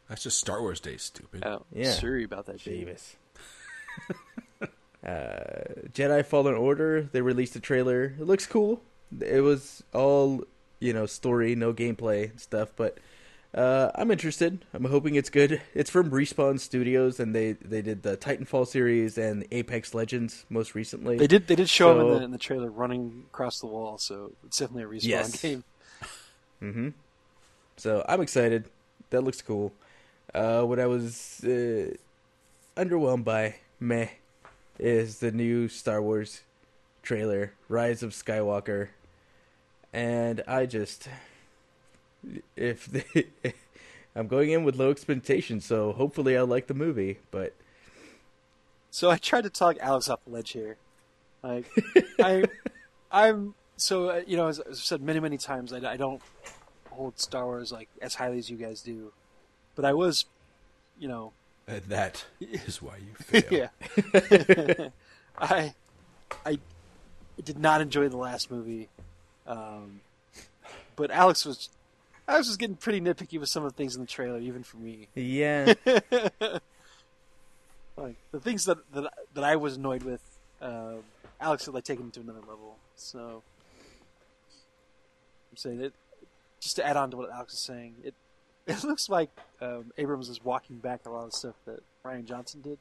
[0.09, 1.44] That's just Star Wars Day, stupid.
[1.47, 1.93] Oh, Yeah.
[1.93, 2.86] sorry about that, Dave.
[2.86, 3.14] Davis.
[4.60, 4.66] uh,
[5.93, 7.02] Jedi Fallen Order.
[7.12, 8.06] They released a trailer.
[8.18, 8.82] It looks cool.
[9.20, 10.43] It was all
[10.80, 12.72] you know, story, no gameplay and stuff.
[12.74, 12.98] But
[13.54, 14.64] uh, I'm interested.
[14.74, 15.60] I'm hoping it's good.
[15.74, 20.74] It's from Respawn Studios, and they they did the Titanfall series and Apex Legends most
[20.74, 21.16] recently.
[21.16, 21.46] They did.
[21.46, 24.58] They did show him in the, in the trailer running across the wall, so it's
[24.58, 25.40] definitely a respawn Yes.
[25.42, 25.64] game.
[26.60, 26.88] Mm-hmm.
[27.76, 28.64] So I'm excited.
[29.10, 29.72] That looks cool.
[30.34, 31.94] Uh, what I was uh,
[32.76, 34.08] underwhelmed by, meh,
[34.76, 36.42] is the new Star Wars
[37.02, 38.88] trailer, Rise of Skywalker,
[39.92, 41.08] and I just,
[42.57, 43.27] if they,
[44.16, 47.19] I'm going in with low expectations, so hopefully I like the movie.
[47.31, 47.55] But
[48.90, 50.77] So I tried to talk Alex off the ledge here.
[51.43, 51.66] Like
[52.20, 52.45] I,
[53.12, 56.20] I'm so uh, you know as, as I've said many many times, I, I don't
[56.90, 59.12] hold Star Wars like as highly as you guys do,
[59.77, 60.24] but I was,
[60.99, 61.32] you know,
[61.69, 63.43] And that is why you fail.
[63.53, 64.89] yeah.
[65.39, 65.74] I,
[66.45, 66.59] I
[67.45, 68.89] did not enjoy the last movie,
[69.47, 70.01] um,
[70.97, 71.69] but Alex was,
[72.28, 74.62] Alex was just getting pretty nitpicky with some of the things in the trailer, even
[74.62, 75.09] for me.
[75.14, 75.72] yeah,
[77.96, 80.22] Like the things that that, that I was annoyed with,
[80.62, 81.00] um,
[81.40, 82.76] Alex had like taken to another level.
[82.94, 83.42] So
[85.50, 85.94] I'm saying it
[86.60, 87.96] just to add on to what Alex is saying.
[88.05, 88.14] It
[88.68, 89.30] it looks like
[89.60, 92.78] um, Abrams is walking back a lot of stuff that Rian Johnson did,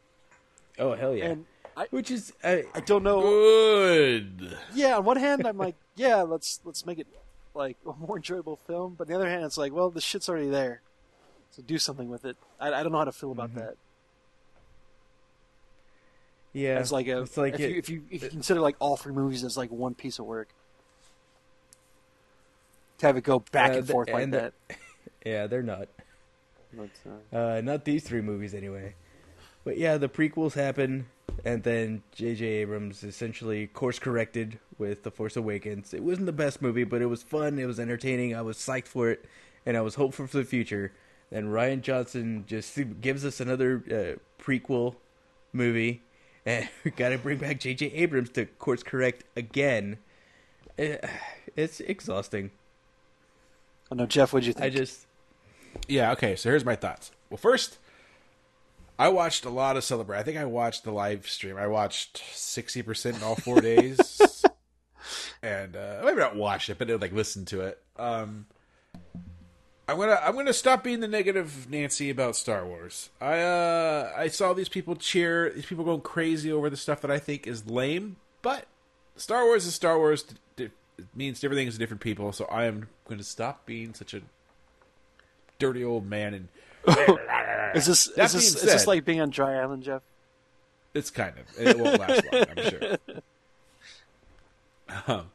[0.78, 1.46] oh hell yeah, and
[1.76, 3.22] I which is I, I don't know.
[3.22, 4.56] Good.
[4.76, 7.08] yeah, on one hand, I'm like, yeah, let's let's make it
[7.58, 8.96] like a more enjoyable film.
[8.98, 10.82] But on the other hand, it's like, well, the shit's already there,
[11.52, 12.38] so do something with it.
[12.60, 13.56] I, I don't know how to feel about Mhm.
[13.56, 13.76] that.
[16.54, 18.76] yeah, As like a it's like if, it- you, if you if you consider like
[18.80, 20.50] all three movies as like one piece of work,
[23.00, 24.38] to have it go back Uh, and the- forth like and the-
[24.70, 24.78] that.
[25.26, 25.88] yeah, they're not.
[26.74, 26.90] But,
[27.34, 28.96] uh, Uh, not these three movies anyway.
[29.68, 31.08] But yeah, the prequels happen,
[31.44, 32.46] and then J.J.
[32.46, 35.94] Abrams essentially course corrected with The Force Awakens.
[35.94, 37.60] It wasn't the best movie, but it was fun.
[37.60, 38.34] It was entertaining.
[38.34, 39.26] I was psyched for it,
[39.66, 40.94] and I was hopeful for the future.
[41.32, 44.96] Then Rian Johnson just gives us another uh, prequel
[45.52, 46.02] movie,
[46.46, 47.88] and we got to bring back J.J.
[47.88, 49.98] Abrams to course correct again.
[50.78, 50.96] Eh,
[51.58, 52.52] It's exhausting.
[53.92, 54.32] I know, Jeff.
[54.32, 54.64] What'd you think?
[54.64, 55.08] I just
[55.90, 57.12] Yeah, okay, so here's my thoughts.
[57.30, 57.80] Well, first,
[59.00, 60.20] I watched a lot of Celebrate.
[60.20, 61.58] I think I watched the live stream.
[61.58, 64.44] I watched 60% in all four days.
[65.42, 67.82] and uh, maybe not watch it, but like listen to it.
[67.98, 68.48] Um,
[69.90, 73.10] I'm gonna I'm gonna stop being the negative Nancy about Star Wars.
[73.22, 77.12] I uh I saw these people cheer, these people going crazy over the stuff that
[77.12, 78.66] I think is lame, but
[79.16, 80.26] Star Wars is Star Wars.
[80.58, 80.72] It
[81.16, 82.32] means different things to different people.
[82.32, 84.22] So I am going to stop being such a
[85.60, 86.48] dirty old man and
[87.76, 90.02] is this That is this, being is this like being on dry island, Jeff?
[90.94, 91.46] It's kind of.
[91.68, 92.98] It won't last long, I'm sure.
[95.08, 95.32] Um,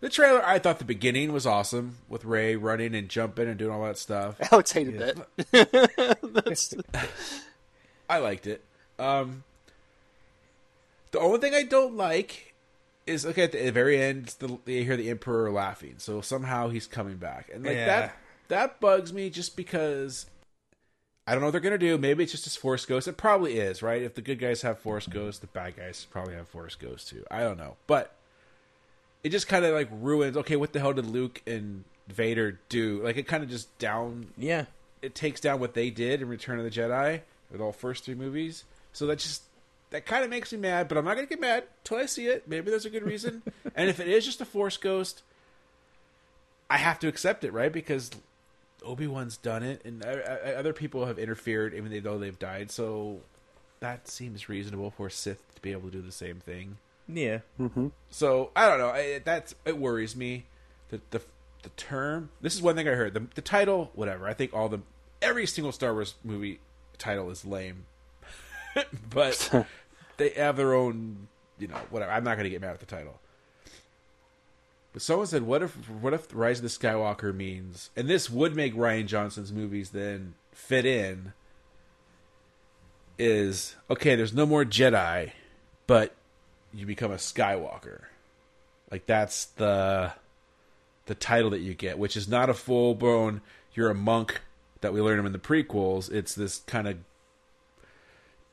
[0.00, 3.72] the trailer, I thought the beginning was awesome with Rey running and jumping and doing
[3.72, 4.36] all that stuff.
[4.52, 6.18] Alex hated that.
[6.44, 6.74] That's,
[8.10, 8.62] I liked it.
[8.98, 9.44] Um,
[11.10, 12.54] the only thing I don't like
[13.06, 14.34] is okay at the very end.
[14.38, 17.86] The, you hear the Emperor laughing, so somehow he's coming back, and like Yeah.
[17.86, 18.16] that
[18.48, 20.26] that bugs me just because
[21.26, 21.98] I don't know what they're gonna do.
[21.98, 23.08] Maybe it's just his Force Ghost.
[23.08, 24.02] It probably is, right?
[24.02, 27.24] If the good guys have Force Ghost, the bad guys probably have Force Ghost too.
[27.30, 28.14] I don't know, but
[29.24, 30.36] it just kind of like ruins.
[30.36, 33.02] Okay, what the hell did Luke and Vader do?
[33.02, 34.66] Like it kind of just down yeah.
[35.02, 38.14] it takes down what they did in Return of the Jedi with all first three
[38.14, 38.62] movies.
[38.92, 39.42] So that just
[39.90, 42.26] that kind of makes me mad, but I'm not gonna get mad till I see
[42.26, 42.46] it.
[42.46, 43.42] Maybe there's a good reason.
[43.74, 45.22] and if it is just a Force ghost,
[46.70, 47.72] I have to accept it, right?
[47.72, 48.10] Because
[48.86, 52.70] Obi Wan's done it, and uh, uh, other people have interfered, even though they've died.
[52.70, 53.20] So
[53.80, 56.78] that seems reasonable for Sith to be able to do the same thing.
[57.08, 57.40] Yeah.
[58.10, 58.88] So I don't know.
[58.88, 60.46] I, that's it worries me.
[60.88, 61.20] The the
[61.62, 62.30] the term.
[62.40, 63.14] This is one thing I heard.
[63.14, 64.26] The the title, whatever.
[64.26, 64.80] I think all the
[65.22, 66.60] every single Star Wars movie
[66.98, 67.86] title is lame,
[69.10, 69.66] but
[70.16, 71.28] they have their own.
[71.58, 72.12] You know, whatever.
[72.12, 73.18] I'm not going to get mad at the title.
[74.96, 78.56] But someone said, "What if what if Rise of the Skywalker means?" And this would
[78.56, 81.34] make Rian Johnson's movies then fit in.
[83.18, 84.16] Is okay.
[84.16, 85.32] There's no more Jedi,
[85.86, 86.14] but
[86.72, 88.04] you become a Skywalker.
[88.90, 90.12] Like that's the
[91.04, 93.42] the title that you get, which is not a full blown
[93.74, 94.40] you're a monk
[94.80, 96.10] that we learn him in the prequels.
[96.10, 96.96] It's this kind of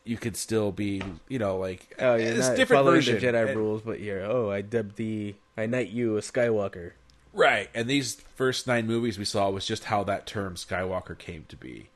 [0.04, 3.16] you could still be, you know, like Oh, you're it's not different following version.
[3.22, 6.92] the Jedi And- rules, but you're oh, I dubbed the I knight you a Skywalker.
[7.34, 7.70] Right.
[7.74, 11.56] And these first nine movies we saw was just how that term Skywalker came to
[11.56, 11.90] be.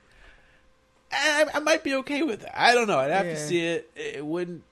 [1.12, 2.60] I, I might be okay with that.
[2.60, 3.00] I don't know.
[3.00, 3.90] I'd have to see it.
[3.96, 4.64] It wouldn't.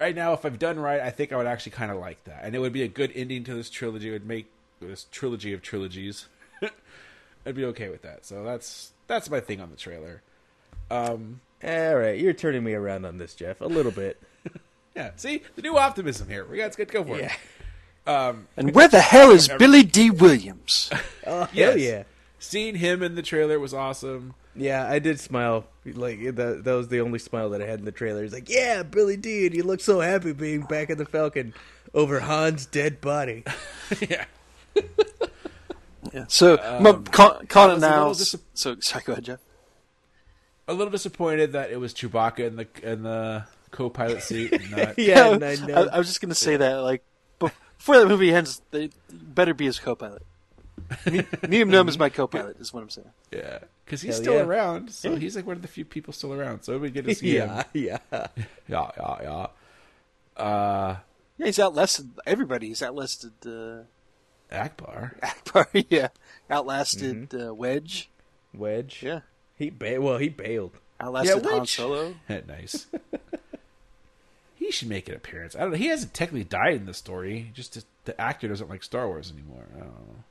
[0.00, 2.40] Right now, if I've done right, I think I would actually kind of like that,
[2.42, 4.08] and it would be a good ending to this trilogy.
[4.08, 4.50] It would make
[4.80, 6.26] this trilogy of trilogies,
[7.46, 8.24] I'd be okay with that.
[8.24, 10.22] So that's that's my thing on the trailer.
[10.90, 14.20] Um, All right, you're turning me around on this, Jeff, a little bit.
[14.96, 16.44] yeah, see the new optimism here.
[16.44, 17.32] We got to go for it.
[18.06, 20.90] Um, And where the hell is Billy Dee Williams?
[21.26, 21.70] Oh, Yes.
[21.70, 22.02] hell yeah.
[22.38, 24.34] Seeing him in the trailer was awesome.
[24.54, 25.64] Yeah, I did smile.
[25.86, 28.22] Like that, that was the only smile that I had in the trailer.
[28.22, 31.54] He's like, "Yeah, Billy D, and you look so happy being back in the Falcon
[31.94, 33.42] over Han's dead body."
[34.08, 34.24] yeah,
[36.12, 36.26] Yeah.
[36.28, 38.08] So I'm call, calling it now.
[38.08, 39.40] little dis- so sorry, go ahead, Jeff.
[40.68, 44.52] a little disappointed that it was Chewbacca in the in the co-pilot seat.
[44.52, 45.74] And not, yeah, and I know.
[45.74, 47.02] I, I was just gonna say that like
[47.78, 50.22] before the movie ends, they better be his co-pilot.
[51.06, 52.60] Me- Medium Gnome is my co-pilot.
[52.60, 53.10] Is what I'm saying.
[53.32, 54.40] yeah, because he's Hell still yeah.
[54.42, 54.90] around.
[54.90, 55.18] So Yeah.
[55.18, 56.62] he's like one of the few people still around.
[56.62, 57.64] So we get to see yeah, him.
[57.72, 57.98] yeah.
[58.68, 60.42] Yeah, yeah, yeah.
[60.42, 60.96] Uh,
[61.38, 62.68] Yeah, he's outlasted everybody.
[62.68, 63.84] He's outlasted uh,
[64.52, 65.18] Ackbar.
[65.20, 65.86] Ackbar.
[65.90, 66.08] Yeah,
[66.50, 68.10] outlasted uh, Wedge.
[68.52, 69.02] Wedge.
[69.02, 69.20] Yeah,
[69.56, 70.72] He ba- well, he bailed.
[71.00, 72.14] outlasted Yeah, Han Solo.
[72.28, 72.86] nice.
[74.64, 75.54] He should make an appearance.
[75.54, 75.76] I don't know.
[75.76, 77.50] He hasn't technically died in the story.
[77.52, 79.66] Just the actor doesn't like Star Wars anymore.
[79.76, 80.24] I don't know.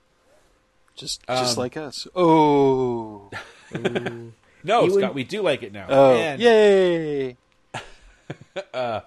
[0.95, 2.07] Just just Um, like us.
[2.15, 3.30] Oh,
[3.73, 5.85] No, Scott, wouldn't- we do like it now.
[5.89, 7.38] oh, and yay!
[8.73, 9.03] the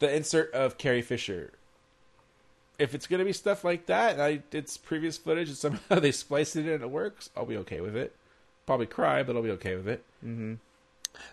[0.00, 1.52] insert of Carrie Fisher.
[2.78, 6.10] If it's gonna be stuff like that, and I it's previous footage, and somehow they
[6.12, 8.16] spliced it in and it works, I'll be okay with it.
[8.66, 10.02] Probably cry, but I'll be okay with it.
[10.24, 10.54] Mm-hmm.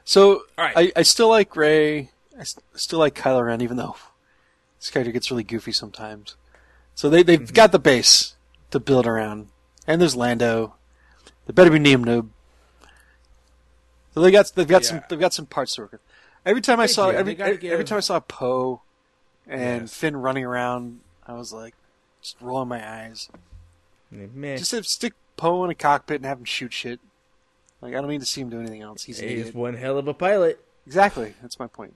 [0.03, 0.73] So All right.
[0.75, 2.09] I, I still like Rey.
[2.37, 3.95] I s- still like Kylo Ren, even though
[4.79, 6.35] this character gets really goofy sometimes.
[6.95, 7.53] So they they've mm-hmm.
[7.53, 8.35] got the base
[8.71, 9.47] to build around,
[9.85, 10.75] and there's Lando.
[11.45, 12.29] There better be Neum Noob.
[14.13, 16.01] So they got they've got some they've got some parts to work with.
[16.45, 17.17] Every time I saw do.
[17.17, 18.81] every every, give- time I saw Poe
[19.47, 19.93] and Yes.
[19.93, 21.75] Finn running around, I was like
[22.21, 23.29] just rolling my eyes.
[24.09, 26.99] Man, Just stick Poe in a cockpit and have him shoot shit.
[27.81, 29.03] Like I don't need to see him do anything else.
[29.03, 30.63] He's he's one hell of a pilot.
[30.85, 31.33] Exactly.
[31.41, 31.95] That's my point.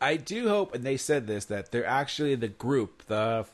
[0.00, 3.46] I do hope, and they said this, that they're actually the group, the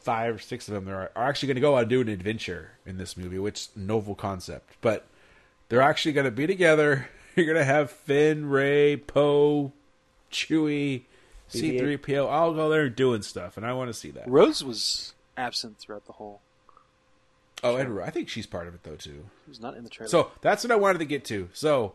[0.00, 2.08] five or six of them, are, are actually going to go out and do an
[2.08, 4.74] adventure in this movie, which novel concept.
[4.80, 5.06] But
[5.68, 7.08] they're actually going to be together.
[7.36, 9.72] You're going to have Finn, Rey, Poe,
[10.32, 11.02] Chewie,
[11.52, 14.28] C3PO, all go there doing stuff, and I want to see that.
[14.28, 16.40] Rose was absent throughout the whole.
[17.62, 19.24] Oh, and I think she's part of it though too.
[19.46, 20.08] She's not in the trailer.
[20.08, 21.48] So that's what I wanted to get to.
[21.52, 21.94] So,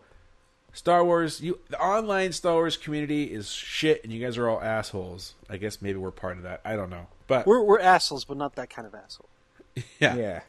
[0.74, 4.62] Star Wars, you the online Star Wars community is shit, and you guys are all
[4.62, 5.36] assholes.
[5.50, 6.62] I guess maybe we're part of that.
[6.64, 9.30] I don't know, but we're we're assholes, but not that kind of asshole.
[10.00, 10.16] yeah.
[10.16, 10.42] Yeah.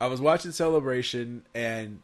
[0.00, 2.00] I was watching Celebration, and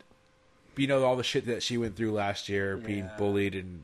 [0.76, 3.82] you know all the shit that she went through last year, being bullied and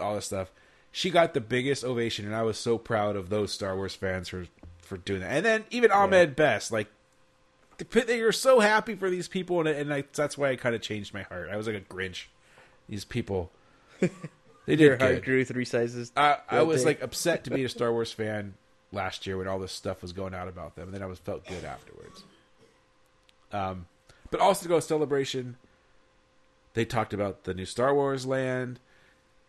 [0.00, 0.50] all this stuff.
[0.92, 4.28] She got the biggest ovation, and I was so proud of those Star Wars fans
[4.28, 4.46] for
[4.80, 5.30] for doing that.
[5.30, 6.88] And then even Ahmed Best, like
[7.76, 10.74] they they were so happy for these people, and, and I, that's why I kind
[10.74, 11.50] of changed my heart.
[11.52, 12.24] I was like a Grinch.
[12.88, 13.50] These people,
[14.00, 14.08] they
[14.66, 15.24] Your did heart good.
[15.24, 16.10] grew three sizes.
[16.16, 16.88] I, I was day.
[16.88, 18.54] like upset to be a Star Wars fan
[18.92, 21.18] last year when all this stuff was going out about them, and then I was
[21.18, 22.22] felt good afterwards.
[23.52, 23.86] Um,
[24.30, 25.56] but also to go celebration,
[26.74, 28.80] they talked about the new Star Wars land.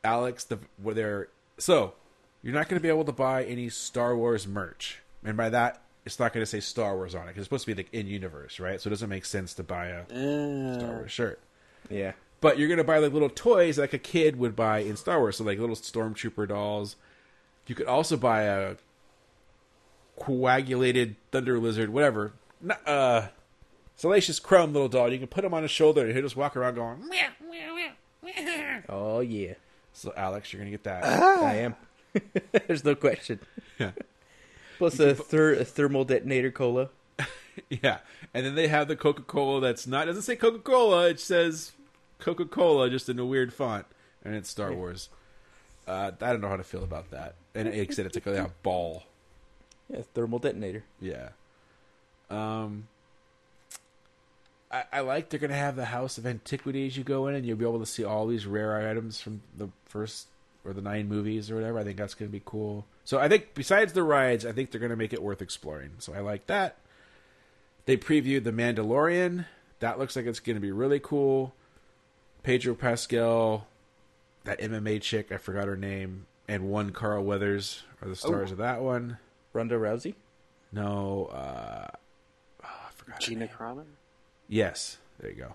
[0.03, 1.93] Alex, the where they're so
[2.41, 5.81] you're not going to be able to buy any Star Wars merch, and by that
[6.05, 7.93] it's not going to say Star Wars on it because it's supposed to be like
[7.93, 8.79] in universe, right?
[8.79, 11.39] So it doesn't make sense to buy a Star Uh, Wars shirt.
[11.89, 12.13] yeah.
[12.41, 15.37] But you're gonna buy like little toys like a kid would buy in Star Wars,
[15.37, 16.95] so like little stormtrooper dolls.
[17.67, 18.75] You could also buy a
[20.17, 23.27] coagulated thunder lizard, whatever, Not- uh,
[23.95, 25.11] salacious crumb little doll.
[25.11, 27.07] You can put him on his shoulder and he'll just walk around going.
[27.07, 27.91] Meow, meow, meow,
[28.23, 28.81] meow.
[28.89, 29.53] Oh yeah.
[29.93, 31.03] So Alex, you're gonna get that.
[31.03, 31.75] I am.
[32.67, 33.39] There's no question.
[33.77, 33.91] Yeah.
[34.77, 36.89] Plus a, ther- a thermal detonator cola.
[37.69, 37.97] yeah,
[38.33, 41.09] and then they have the Coca Cola that's not doesn't say Coca Cola.
[41.09, 41.73] It says
[42.19, 43.85] Coca Cola just in a weird font,
[44.23, 45.09] and it's Star Wars.
[45.87, 47.35] Uh, I don't know how to feel about that.
[47.55, 49.03] And like I said, it's like a ball.
[49.89, 50.83] Yeah, thermal detonator.
[51.01, 51.29] Yeah.
[52.29, 52.87] Um.
[54.71, 56.95] I, I like they're gonna have the House of Antiquities.
[56.95, 59.69] You go in and you'll be able to see all these rare items from the
[59.85, 60.27] first
[60.63, 61.79] or the nine movies or whatever.
[61.79, 62.85] I think that's gonna be cool.
[63.03, 65.93] So I think besides the rides, I think they're gonna make it worth exploring.
[65.97, 66.77] So I like that.
[67.85, 69.45] They previewed the Mandalorian.
[69.79, 71.55] That looks like it's gonna be really cool.
[72.43, 73.67] Pedro Pascal,
[74.43, 78.53] that MMA chick, I forgot her name, and one Carl Weathers are the stars Oh.
[78.53, 79.17] of that one.
[79.53, 80.15] Ronda Rousey.
[80.71, 81.87] No, uh,
[82.63, 83.19] oh, I forgot.
[83.19, 83.49] Gina name.
[83.49, 83.85] Carano.
[84.47, 85.53] Yes, there you go.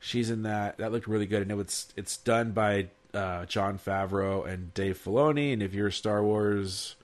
[0.00, 0.78] She's in that.
[0.78, 5.52] That looked really good, and it's it's done by uh, Jon Favreau and Dave Filoni.
[5.52, 6.96] And if you're a Star Wars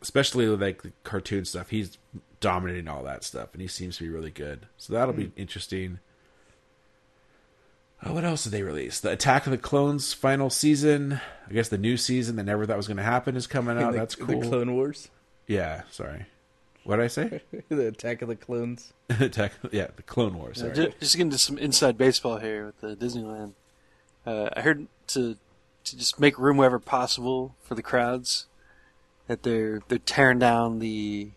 [0.00, 1.70] especially like the cartoon stuff.
[1.70, 1.98] He's
[2.40, 4.66] dominating all that stuff, and he seems to be really good.
[4.76, 5.98] So that'll be interesting.
[8.04, 9.00] Oh, what else did they release?
[9.00, 11.20] The Attack of the Clones final season.
[11.48, 13.92] I guess the new season that never thought was going to happen is coming out.
[13.92, 14.40] the, That's cool.
[14.40, 15.08] The Clone Wars,
[15.46, 16.26] yeah, sorry.
[16.84, 17.42] What did I say?
[17.68, 18.92] the Attack of the Clones.
[19.10, 19.52] Attack.
[19.72, 20.58] Yeah, the Clone Wars.
[20.60, 20.74] Sorry.
[20.74, 23.52] Ju- Just getting to some inside baseball here with the Disneyland.
[24.24, 25.36] Uh, I heard to
[25.84, 28.46] to just make room wherever possible for the crowds
[29.26, 31.30] that they're they're tearing down the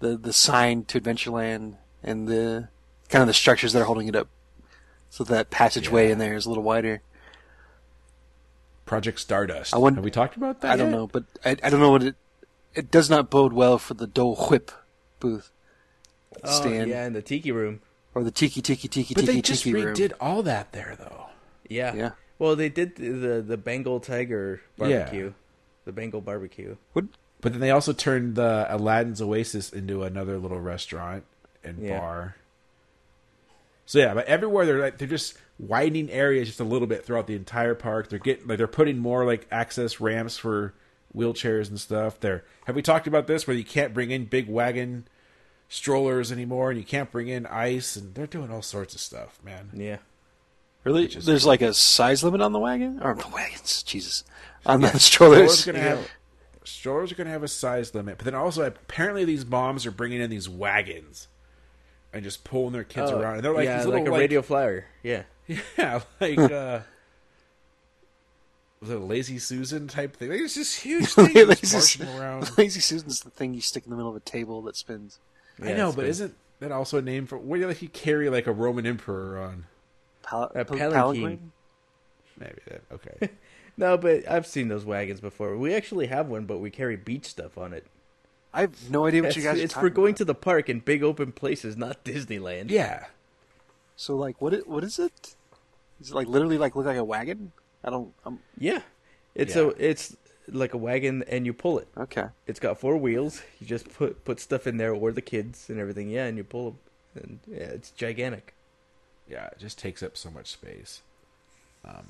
[0.00, 2.68] the the sign to Adventureland and the
[3.08, 4.28] kind of the structures that are holding it up,
[5.10, 6.12] so that passageway Yeah.
[6.12, 7.02] in there is a little wider.
[8.84, 9.74] Project Stardust.
[9.74, 10.70] I wonder- Have we talked about that?
[10.72, 12.14] I don't know, but I, I don't know what it
[12.74, 14.70] it does not bode well for the Dole Whip
[15.18, 15.50] booth
[16.44, 17.80] Oh, stand yeah, in the Tiki Room.
[18.14, 19.82] or the Tiki Tiki Tiki But Tiki tiki room.
[19.82, 20.18] But they just Tiki room.
[20.20, 21.26] all that there, though.
[21.68, 21.94] Yeah.
[21.94, 22.10] Yeah.
[22.38, 24.98] Well, they did the the, the Bengal Tiger Yeah.
[25.00, 25.32] barbecue,
[25.86, 26.76] the Bengal barbecue.
[26.92, 27.06] What
[27.40, 31.24] But then they also turned the Aladdin's Oasis into another little restaurant
[31.64, 31.98] and Yeah.
[31.98, 32.36] bar.
[33.86, 37.28] So yeah, but everywhere they're like they're just widening areas just a little bit throughout
[37.28, 38.08] the entire park.
[38.08, 40.74] They're getting like they're putting more like access ramps for
[41.14, 42.18] wheelchairs and stuff.
[42.20, 45.06] They're have we talked about this where you can't bring in big wagon
[45.68, 49.38] strollers anymore and you can't bring in ice and they're doing all sorts of stuff,
[49.44, 49.70] man.
[49.72, 49.98] Yeah.
[50.82, 51.06] Really?
[51.06, 53.82] There's like a size limit on the wagon or the wagons?
[53.84, 54.24] Jesus,
[54.64, 55.60] on the strollers.
[55.60, 56.10] Strollers have
[56.64, 60.20] strollers are gonna have a size limit, but then also apparently these moms are bringing
[60.20, 61.28] in these wagons
[62.16, 63.36] and just pulling their kids Oh, around.
[63.36, 64.86] And they're like yeah, these little like a like, radio flyer.
[65.02, 65.22] Yeah.
[65.78, 66.80] Yeah, like uh
[68.80, 70.30] was it a lazy Susan type thing?
[70.30, 72.50] Like, it's just huge things Lazy just around.
[72.58, 75.18] Lazy Susan's the thing you stick in the middle of a table that spins.
[75.62, 76.10] I know, but good.
[76.10, 78.86] isn't that also a name for what do you like you carry like a Roman
[78.86, 79.64] emperor on?
[80.22, 80.92] Pal- A palanquin.
[80.92, 81.38] palanquin?
[82.38, 83.30] Maybe that okay.
[83.78, 85.56] No, but I've seen those wagons before.
[85.56, 87.86] We actually have one, but we carry beach stuff on it.
[88.56, 89.58] I have no idea what It's, you guys.
[89.60, 90.16] it's are for going about.
[90.18, 92.70] to the park in big open places, not Disneyland.
[92.70, 93.06] yeah.
[93.96, 94.54] So like, what?
[94.54, 95.34] i- What is it?
[96.00, 97.52] Is it like literally like look like a wagon?
[97.84, 98.12] I don't.
[98.24, 98.80] I'm Yeah.
[99.34, 99.62] It's Yeah.
[99.62, 100.16] a it's
[100.48, 101.88] like a wagon and you pull it.
[101.96, 102.26] okay.
[102.46, 103.42] It's got four wheels.
[103.60, 106.08] You just put put stuff in there or the kids and everything.
[106.10, 106.78] Yeah, and you pull them.
[107.22, 108.54] And yeah, it's gigantic.
[109.28, 111.02] Yeah, it just takes up so much space.
[111.84, 112.06] Um,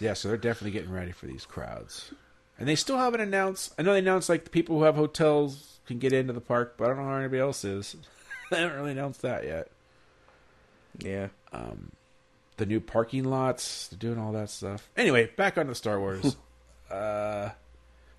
[0.00, 2.12] yeah, so they're definitely getting ready for these crowds,
[2.58, 3.74] and they still haven't announced.
[3.78, 6.74] I know they announced like the people who have hotels can get into the park,
[6.76, 7.96] but I don't know how anybody else is.
[8.50, 9.70] they haven't really announced that yet.
[10.98, 11.28] Yeah.
[11.52, 11.92] Um,
[12.56, 14.88] The new parking lots, they're doing all that stuff.
[14.96, 16.36] Anyway, back on to Star Wars.
[16.90, 17.50] uh,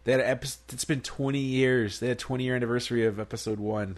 [0.04, 0.60] they had an episode.
[0.72, 2.00] It's been twenty years.
[2.00, 3.98] They had twenty year anniversary of Episode One.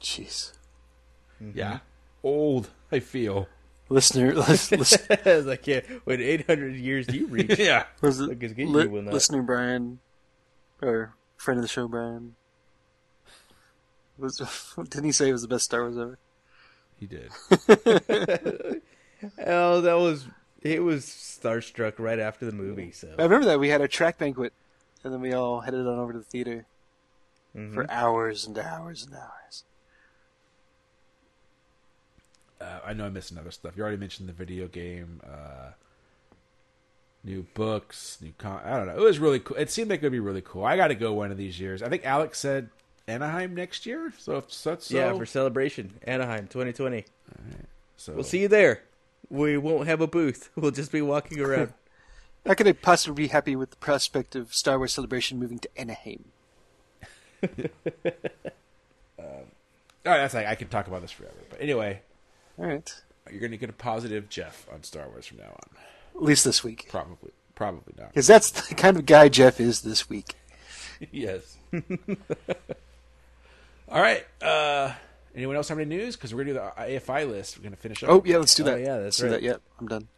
[0.00, 0.52] Jeez,
[1.54, 1.78] Yeah,
[2.22, 2.68] old.
[2.90, 3.48] I feel.
[3.92, 7.58] Listener, lis- lis- it's like yeah, what eight hundred years do you reach?
[7.58, 7.84] yeah.
[8.00, 9.98] was it Look, it's good li- you will listener Brian
[10.80, 12.34] or friend of the show Brian?
[14.18, 14.36] Was
[14.88, 16.18] didn't he say it was the best Star Wars ever?
[16.98, 17.30] He did.
[19.44, 20.26] Oh, that was
[20.62, 22.92] it was starstruck right after the movie.
[22.92, 24.52] So I remember that we had a track banquet,
[25.04, 26.66] and then we all headed on over to the theater
[27.56, 27.74] Mhm.
[27.74, 29.64] for hours and hours and hours.
[32.62, 33.76] Uh, I know I missed another stuff.
[33.76, 35.72] You already mentioned the video game, uh,
[37.24, 38.60] new books, new con.
[38.64, 38.96] I don't know.
[38.96, 39.56] It was really cool.
[39.56, 40.64] It seemed like it would be really cool.
[40.64, 41.82] I got to go one of these years.
[41.82, 42.70] I think Alex said
[43.06, 44.12] Anaheim next year.
[44.18, 47.04] So if that's so, yeah, for celebration, Anaheim, 2020.
[47.96, 48.82] so We'll see you there.
[49.30, 50.50] We won't have a booth.
[50.56, 51.72] We'll just be walking around.
[52.46, 55.68] How could I possibly be happy with the prospect of Star Wars Celebration moving to
[55.76, 56.24] Anaheim?
[60.04, 61.34] All right, that's like I could talk about this forever.
[61.48, 62.00] But anyway,
[62.58, 65.76] All right, you're going to get a positive Jeff on Star Wars from now on.
[66.16, 68.08] at least this week, Probably, probably not.
[68.08, 70.34] because that's the kind of guy Jeff is this week.
[71.10, 71.56] yes.
[73.88, 74.24] All right.
[74.40, 74.92] Uh,
[75.34, 76.16] anyone else have any news?
[76.16, 77.56] Because we're going to do the AFI list.
[77.58, 78.10] We're going to finish up.
[78.10, 78.80] Oh yeah, let's do Oh, that.
[78.80, 79.30] yeah, let's that's do right.
[79.32, 79.42] that.
[79.42, 80.08] Yep, I'm done.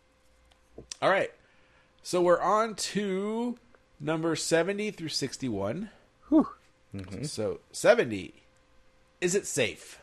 [1.02, 1.30] All right.
[2.02, 3.56] So we're on to
[3.98, 5.90] number 70 through 61.
[6.28, 6.48] Whew.
[7.22, 8.34] So 70.
[9.20, 9.98] Is it safe?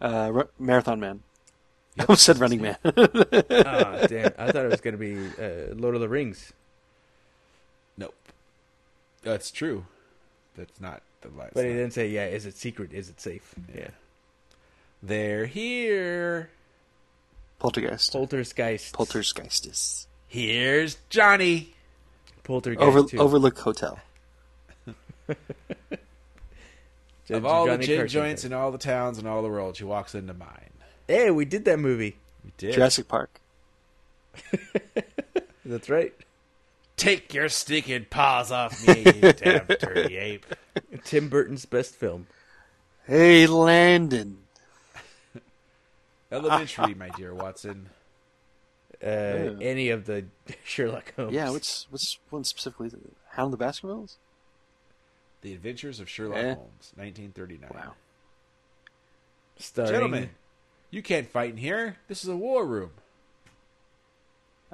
[0.00, 1.22] Uh, Ru- Marathon Man.
[1.98, 2.76] I almost said Running Man.
[2.84, 4.32] Ah, damn!
[4.38, 6.52] I thought it was going to be uh, Lord of the Rings.
[7.96, 8.14] Nope.
[9.22, 9.86] That's true.
[10.56, 11.54] That's not the last.
[11.54, 12.92] But he didn't say, yeah, is it secret?
[12.92, 13.54] Is it safe?
[13.74, 13.88] Yeah.
[15.02, 16.50] They're here.
[17.58, 18.12] Poltergeist.
[18.12, 18.94] Poltergeist.
[18.94, 20.06] Poltergeistis.
[20.28, 21.74] Here's Johnny.
[22.44, 22.82] Poltergeist.
[22.82, 23.22] Over.
[23.22, 23.98] Overlook Hotel.
[27.26, 28.12] J- Of all Johnny the gin Carson.
[28.20, 30.70] joints in all the towns in all the world, she walks into mine.
[31.08, 32.16] Hey, we did that movie.
[32.44, 32.74] We did.
[32.74, 33.40] Jurassic Park.
[35.64, 36.14] That's right.
[36.96, 40.46] Take your stinking paws off me, you damn dirty ape.
[41.04, 42.26] Tim Burton's best film.
[43.06, 44.38] Hey, Landon.
[46.32, 47.90] Elementary, my dear Watson.
[49.02, 49.06] Uh,
[49.60, 50.24] Any of the
[50.64, 51.34] Sherlock Holmes.
[51.34, 52.90] Yeah, what's what's one specifically?
[53.32, 54.16] Hound of the Baskervilles.
[55.42, 56.54] The Adventures of Sherlock Eh.
[56.54, 57.70] Holmes, 1939.
[57.72, 57.94] Wow.
[59.58, 60.30] Starring, Gentlemen,
[60.90, 61.96] you can't fight in here.
[62.08, 62.90] This is a war room.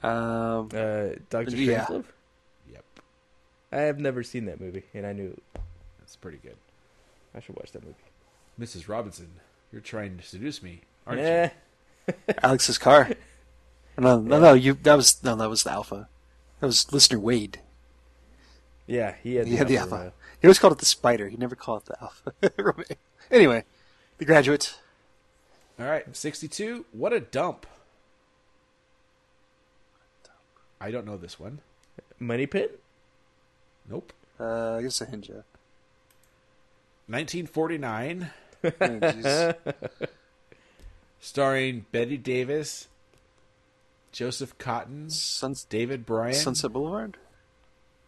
[0.02, 1.84] Um, Uh, Doctor Yeah.
[1.84, 2.04] Strangelove.
[2.70, 2.84] Yep,
[3.70, 5.38] I have never seen that movie, and I knew
[5.98, 6.56] that's pretty good.
[7.34, 7.96] I should watch that movie.
[8.58, 8.88] Mrs.
[8.88, 9.40] Robinson,
[9.70, 11.50] you're trying to seduce me, aren't Eh,
[12.08, 12.14] you?
[12.42, 13.10] Alex's car.
[13.98, 14.54] No, no, no.
[14.54, 16.08] You that was no, that was the Alfa.
[16.60, 17.60] That was listener Wade.
[18.86, 20.12] Yeah, he had He had the Alfa Alfa.
[20.40, 21.28] He always called it the Spider.
[21.28, 22.32] He never called it the Alfa.
[23.30, 23.64] Anyway,
[24.18, 24.74] the graduate.
[25.80, 26.84] All right, 62.
[26.92, 27.64] What a dump.
[30.80, 31.60] I don't know this one.
[32.18, 32.78] Money Pit.
[33.88, 34.12] Nope.
[34.38, 35.30] Uh, I guess a hinge.
[35.30, 38.30] 1949,
[38.80, 39.52] Oh,
[41.20, 42.86] starring Bette Davis,
[44.12, 46.34] Joseph Cotten, Suns- David Brian.
[46.34, 47.16] Sunset Boulevard.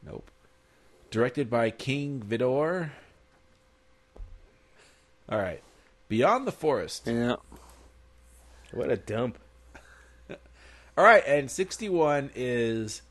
[0.04, 0.30] Nope.
[1.14, 2.90] Directed by King Vidor.
[5.28, 5.62] All right.
[6.08, 7.04] Beyond the Forest.
[7.06, 7.36] Yeah.
[8.72, 9.38] What a dump.
[10.98, 13.02] All right, and 61 is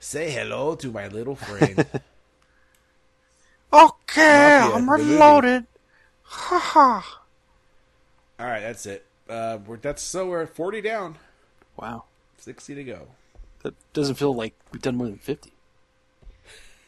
[0.00, 1.84] Say Hello to My Little Friend.
[3.74, 5.12] Okay, Mafia, I'm the movie.
[5.12, 5.66] reloaded.
[6.22, 7.20] Ha ha.
[8.40, 9.04] All right, that's it.
[9.28, 11.16] Uh, we're, that's so we're at 40 down,
[11.76, 12.04] Wow.
[12.38, 13.08] 60 to go.
[13.62, 15.51] That doesn't feel like we've done more than fifty.